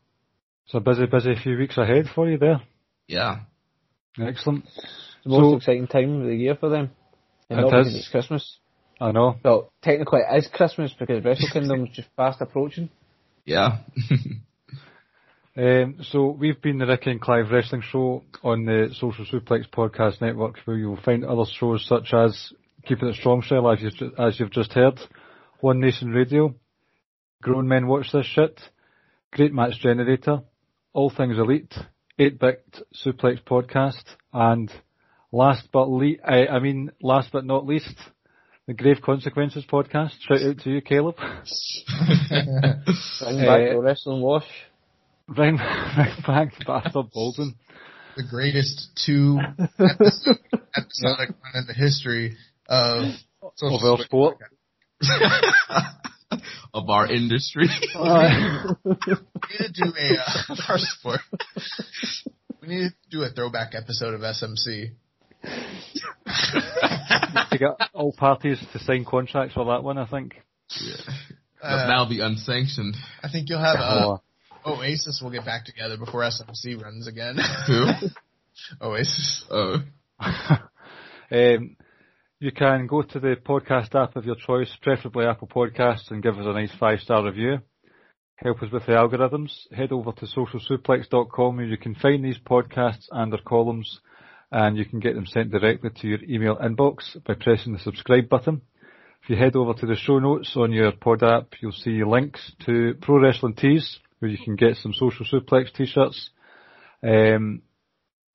So 0.67 0.79
busy, 0.79 1.07
busy 1.07 1.35
few 1.43 1.57
weeks 1.57 1.79
ahead 1.79 2.05
for 2.14 2.29
you 2.29 2.37
there. 2.37 2.61
Yeah. 3.09 3.37
Excellent. 4.21 4.67
The 5.27 5.31
most 5.31 5.41
So- 5.51 5.57
exciting 5.57 5.87
time 5.89 6.20
of 6.20 6.27
the 6.29 6.37
year 6.37 6.55
for 6.55 6.68
them. 6.68 6.91
And 7.51 7.59
It 7.59 7.62
not 7.62 7.70
because 7.70 7.89
is. 7.89 7.97
it's 7.97 8.09
Christmas. 8.09 8.59
I 9.01 9.11
know. 9.12 9.37
Well, 9.45 9.72
technically 9.83 10.20
it 10.20 10.37
is 10.39 10.49
Christmas 10.49 10.93
because 10.99 11.24
Wrestle 11.24 11.49
Kingdom 11.53 11.85
is 11.87 11.91
just 11.97 12.09
fast 12.16 12.41
approaching. 12.41 12.89
Yeah. 13.45 13.79
Um, 15.59 15.97
so 16.03 16.27
we've 16.39 16.61
been 16.61 16.77
the 16.77 16.87
Ricky 16.87 17.11
and 17.11 17.18
Clive 17.20 17.51
Wrestling 17.51 17.81
Show 17.81 18.24
on 18.43 18.66
the 18.66 18.91
Social 19.01 19.24
Suplex 19.24 19.66
Podcast 19.70 20.20
Network, 20.20 20.59
where 20.66 20.77
you'll 20.77 21.01
find 21.03 21.24
other 21.24 21.45
shows 21.51 21.87
such 21.89 22.12
as 22.12 22.53
Keeping 22.85 23.09
It 23.09 23.14
Strong 23.14 23.41
Style, 23.43 23.70
as 23.70 23.81
you've, 23.81 24.12
as 24.18 24.39
you've 24.39 24.51
just 24.51 24.74
heard, 24.74 25.01
One 25.61 25.81
Nation 25.81 26.11
Radio, 26.11 26.55
Grown 27.43 27.66
Men 27.68 27.87
Watch 27.87 28.12
This 28.12 28.27
Shit, 28.27 28.61
Great 29.33 29.55
Match 29.55 29.81
Generator, 29.81 30.43
All 30.93 31.09
Things 31.09 31.39
Elite, 31.39 31.74
8-Bit 32.20 32.83
Suplex 33.03 33.43
Podcast, 33.43 34.05
and 34.35 34.70
last 35.33 35.68
but 35.72 35.89
le- 35.89 36.20
I, 36.24 36.47
I 36.47 36.59
mean 36.61 36.91
last 37.01 37.31
but 37.33 37.45
not 37.45 37.66
least, 37.66 37.95
the 38.66 38.74
Grave 38.74 38.99
Consequences 39.03 39.64
Podcast. 39.70 40.12
Shout 40.20 40.43
out 40.43 40.59
to 40.59 40.70
you, 40.70 40.81
Caleb. 40.81 41.16
Bring 41.16 41.27
Uh, 43.20 43.72
the 43.72 43.81
wrestling 43.81 44.20
wash. 44.22 44.47
Bring, 45.29 45.57
bring 45.57 46.14
back 46.27 46.53
Bastard 46.66 47.11
Bolton. 47.12 47.55
the 48.16 48.22
greatest 48.29 48.91
two 49.05 49.39
episode, 49.79 50.39
episodic 50.77 51.31
run 51.31 51.55
in 51.55 51.66
the 51.66 51.74
history 51.77 52.37
of 52.68 53.12
social 53.57 53.77
Of 53.79 53.99
our 54.01 54.05
sport. 54.05 54.37
of 56.74 56.89
our 56.89 57.07
industry. 57.12 57.68
We 57.95 58.03
need 58.03 59.59
to 59.59 59.72
do 59.72 59.93
a 59.99 60.16
uh, 60.18 60.57
our 60.68 60.79
sport. 60.79 61.20
We 62.62 62.68
need 62.68 62.89
to 62.91 63.11
do 63.11 63.22
a 63.22 63.31
throwback 63.31 63.74
episode 63.74 64.14
of 64.14 64.20
SMC. 64.20 64.91
to 67.51 67.59
get 67.59 67.70
all 67.94 68.12
parties 68.12 68.59
to 68.72 68.78
sign 68.80 69.05
contracts 69.05 69.55
for 69.55 69.64
that 69.66 69.82
one, 69.82 69.99
I 69.99 70.07
think. 70.07 70.34
Uh, 71.62 71.86
That'll 71.86 72.09
be 72.09 72.20
unsanctioned. 72.20 72.97
I 73.22 73.28
think 73.30 73.49
you'll 73.49 73.62
have 73.62 73.76
uh, 73.78 74.18
Oh, 74.66 74.80
Oasis 74.80 75.20
will 75.22 75.30
get 75.30 75.44
back 75.44 75.64
together 75.64 75.97
before 75.97 76.22
SMC 76.22 76.82
runs 76.82 77.07
again. 77.07 77.36
Who? 77.68 77.86
Oasis. 78.84 79.44
Oh. 79.49 79.76
um, 81.30 81.76
you 82.40 82.53
can 82.53 82.88
go 82.88 83.03
to 83.03 83.20
the 83.20 83.36
podcast 83.36 83.94
app 83.94 84.16
of 84.16 84.24
your 84.24 84.34
choice, 84.34 84.70
preferably 84.82 85.24
Apple 85.24 85.49
Podcasts, 85.49 86.11
and 86.11 86.22
give 86.22 86.36
us 86.36 86.47
a 86.47 86.53
nice 86.53 86.72
five 86.80 86.99
star 86.99 87.24
review. 87.24 87.59
Help 88.36 88.61
us 88.62 88.72
with 88.72 88.84
the 88.86 88.92
algorithms. 88.92 89.53
Head 89.72 89.92
over 89.92 90.11
to 90.12 90.26
socialsuplex.com 90.26 91.57
where 91.57 91.64
you 91.64 91.78
can 91.78 91.94
find 91.94 92.24
these 92.24 92.38
podcasts 92.38 93.07
and 93.12 93.32
their 93.32 93.40
columns, 93.47 94.01
and 94.51 94.76
you 94.76 94.84
can 94.84 95.01
get 95.01 95.14
them 95.14 95.26
sent 95.26 95.51
directly 95.51 95.90
to 96.01 96.09
your 96.09 96.22
email 96.28 96.57
inbox 96.57 97.16
by 97.24 97.34
pressing 97.34 97.72
the 97.72 97.78
subscribe 97.78 98.28
button. 98.28 98.62
If 99.22 99.30
you 99.30 99.36
head 99.36 99.57
over 99.57 99.74
to 99.74 99.86
the 99.86 99.97
show 99.97 100.18
notes 100.18 100.53
on 100.57 100.72
your 100.72 100.92
pod 100.92 101.22
app, 101.22 101.55
you'll 101.61 101.72
see 101.72 102.05
links 102.05 102.53
to 102.66 102.94
Pro 103.01 103.20
Wrestling 103.20 103.55
Tees, 103.55 103.99
where 104.18 104.30
you 104.30 104.38
can 104.38 104.55
get 104.55 104.76
some 104.76 104.92
Social 104.92 105.26
Suplex 105.26 105.72
t-shirts, 105.72 106.30
um, 107.03 107.62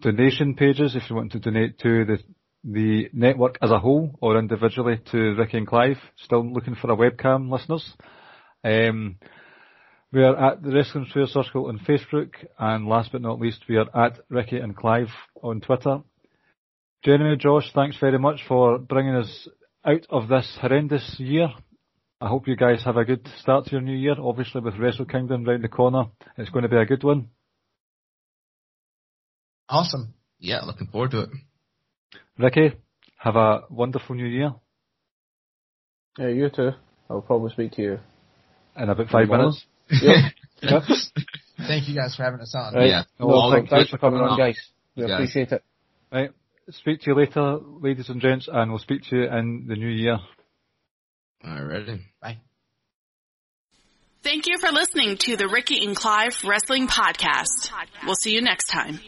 donation 0.02 0.56
pages 0.56 0.96
if 0.96 1.10
you 1.10 1.16
want 1.16 1.32
to 1.32 1.40
donate 1.40 1.80
to 1.80 2.06
the 2.06 2.18
the 2.64 3.10
network 3.14 3.58
as 3.62 3.72
a 3.72 3.80
whole 3.80 4.16
or 4.22 4.38
individually 4.38 5.00
to 5.12 5.36
Ricky 5.36 5.58
and 5.58 5.68
Clive. 5.68 5.98
Still 6.18 6.46
looking 6.46 6.76
for 6.76 6.92
a 6.92 6.96
webcam, 6.96 7.50
listeners. 7.50 7.92
Um, 8.64 9.18
we 10.12 10.24
are 10.24 10.36
at 10.36 10.62
the 10.62 10.72
Wrestling 10.74 11.08
Sphere 11.10 11.28
Circle 11.28 11.68
on 11.68 11.80
Facebook, 11.80 12.32
and 12.60 12.88
last 12.88 13.12
but 13.12 13.22
not 13.22 13.40
least, 13.40 13.64
we 13.70 13.78
are 13.78 13.90
at 13.96 14.20
Ricky 14.30 14.58
and 14.58 14.76
Clive 14.76 15.10
on 15.42 15.62
Twitter. 15.62 16.00
Jeremy, 17.04 17.38
Josh, 17.38 17.72
thanks 17.74 17.98
very 18.00 18.20
much 18.20 18.42
for 18.48 18.78
bringing 18.78 19.16
us 19.16 19.48
out 19.86 20.06
of 20.10 20.28
this 20.28 20.58
horrendous 20.60 21.16
year. 21.18 21.48
I 22.20 22.28
hope 22.28 22.48
you 22.48 22.56
guys 22.56 22.84
have 22.84 22.98
a 22.98 23.06
good 23.06 23.28
start 23.40 23.66
to 23.66 23.72
your 23.72 23.82
new 23.82 23.96
year. 23.96 24.16
Obviously, 24.20 24.62
with 24.62 24.78
Wrestle 24.78 25.06
Kingdom 25.06 25.46
round 25.46 25.64
the 25.64 25.70
corner, 25.70 26.04
it's 26.38 26.52
going 26.52 26.64
to 26.64 26.70
be 26.70 26.78
a 26.78 26.86
good 26.86 27.04
one. 27.04 27.30
Awesome. 29.70 30.14
Yeah, 30.40 30.60
looking 30.66 30.88
forward 30.88 31.12
to 31.12 31.22
it. 31.22 31.30
Ricky, 32.38 32.74
have 33.18 33.36
a 33.38 33.62
wonderful 33.70 34.16
new 34.16 34.26
year. 34.26 34.54
Yeah, 36.20 36.28
you 36.28 36.50
too. 36.50 36.72
I'll 37.10 37.22
probably 37.22 37.52
speak 37.52 37.72
to 37.74 37.82
you. 37.82 38.00
In 38.76 38.90
about 38.90 39.08
five 39.08 39.26
Tomorrow. 39.26 39.44
minutes. 39.44 39.66
Yep. 39.92 40.34
Yep. 40.64 40.84
Thank 41.58 41.90
you 41.90 41.96
guys 41.96 42.16
for 42.16 42.22
having 42.22 42.40
us 42.40 42.54
on. 42.54 42.76
Right. 42.76 42.88
Yeah. 42.88 43.04
No, 43.20 43.32
All 43.32 43.52
thanks, 43.52 43.72
thanks 43.72 43.90
for 43.90 43.98
coming 43.98 44.20
on, 44.22 44.38
guys. 44.38 44.60
We 44.96 45.08
Guys. 45.08 45.14
appreciate 45.14 45.52
it. 45.52 45.64
Right. 46.12 46.30
Speak 46.70 47.02
to 47.02 47.10
you 47.10 47.16
later, 47.18 47.58
ladies 47.82 48.10
and 48.10 48.22
gents, 48.22 48.48
and 48.52 48.70
we'll 48.70 48.78
speak 48.78 49.02
to 49.10 49.16
you 49.16 49.24
in 49.24 49.66
the 49.68 49.76
new 49.76 49.88
year. 49.88 50.20
Alrighty. 51.44 52.02
Bye. 52.22 52.38
Thank 54.24 54.46
you 54.46 54.58
for 54.60 54.72
listening 54.72 55.18
to 55.22 55.36
the 55.36 55.48
Ricky 55.48 55.84
and 55.84 55.96
Clive 55.96 56.36
Wrestling 56.46 56.88
Podcast. 56.88 57.72
We'll 58.06 58.14
see 58.14 58.34
you 58.36 58.42
next 58.44 58.68
time. 58.68 59.00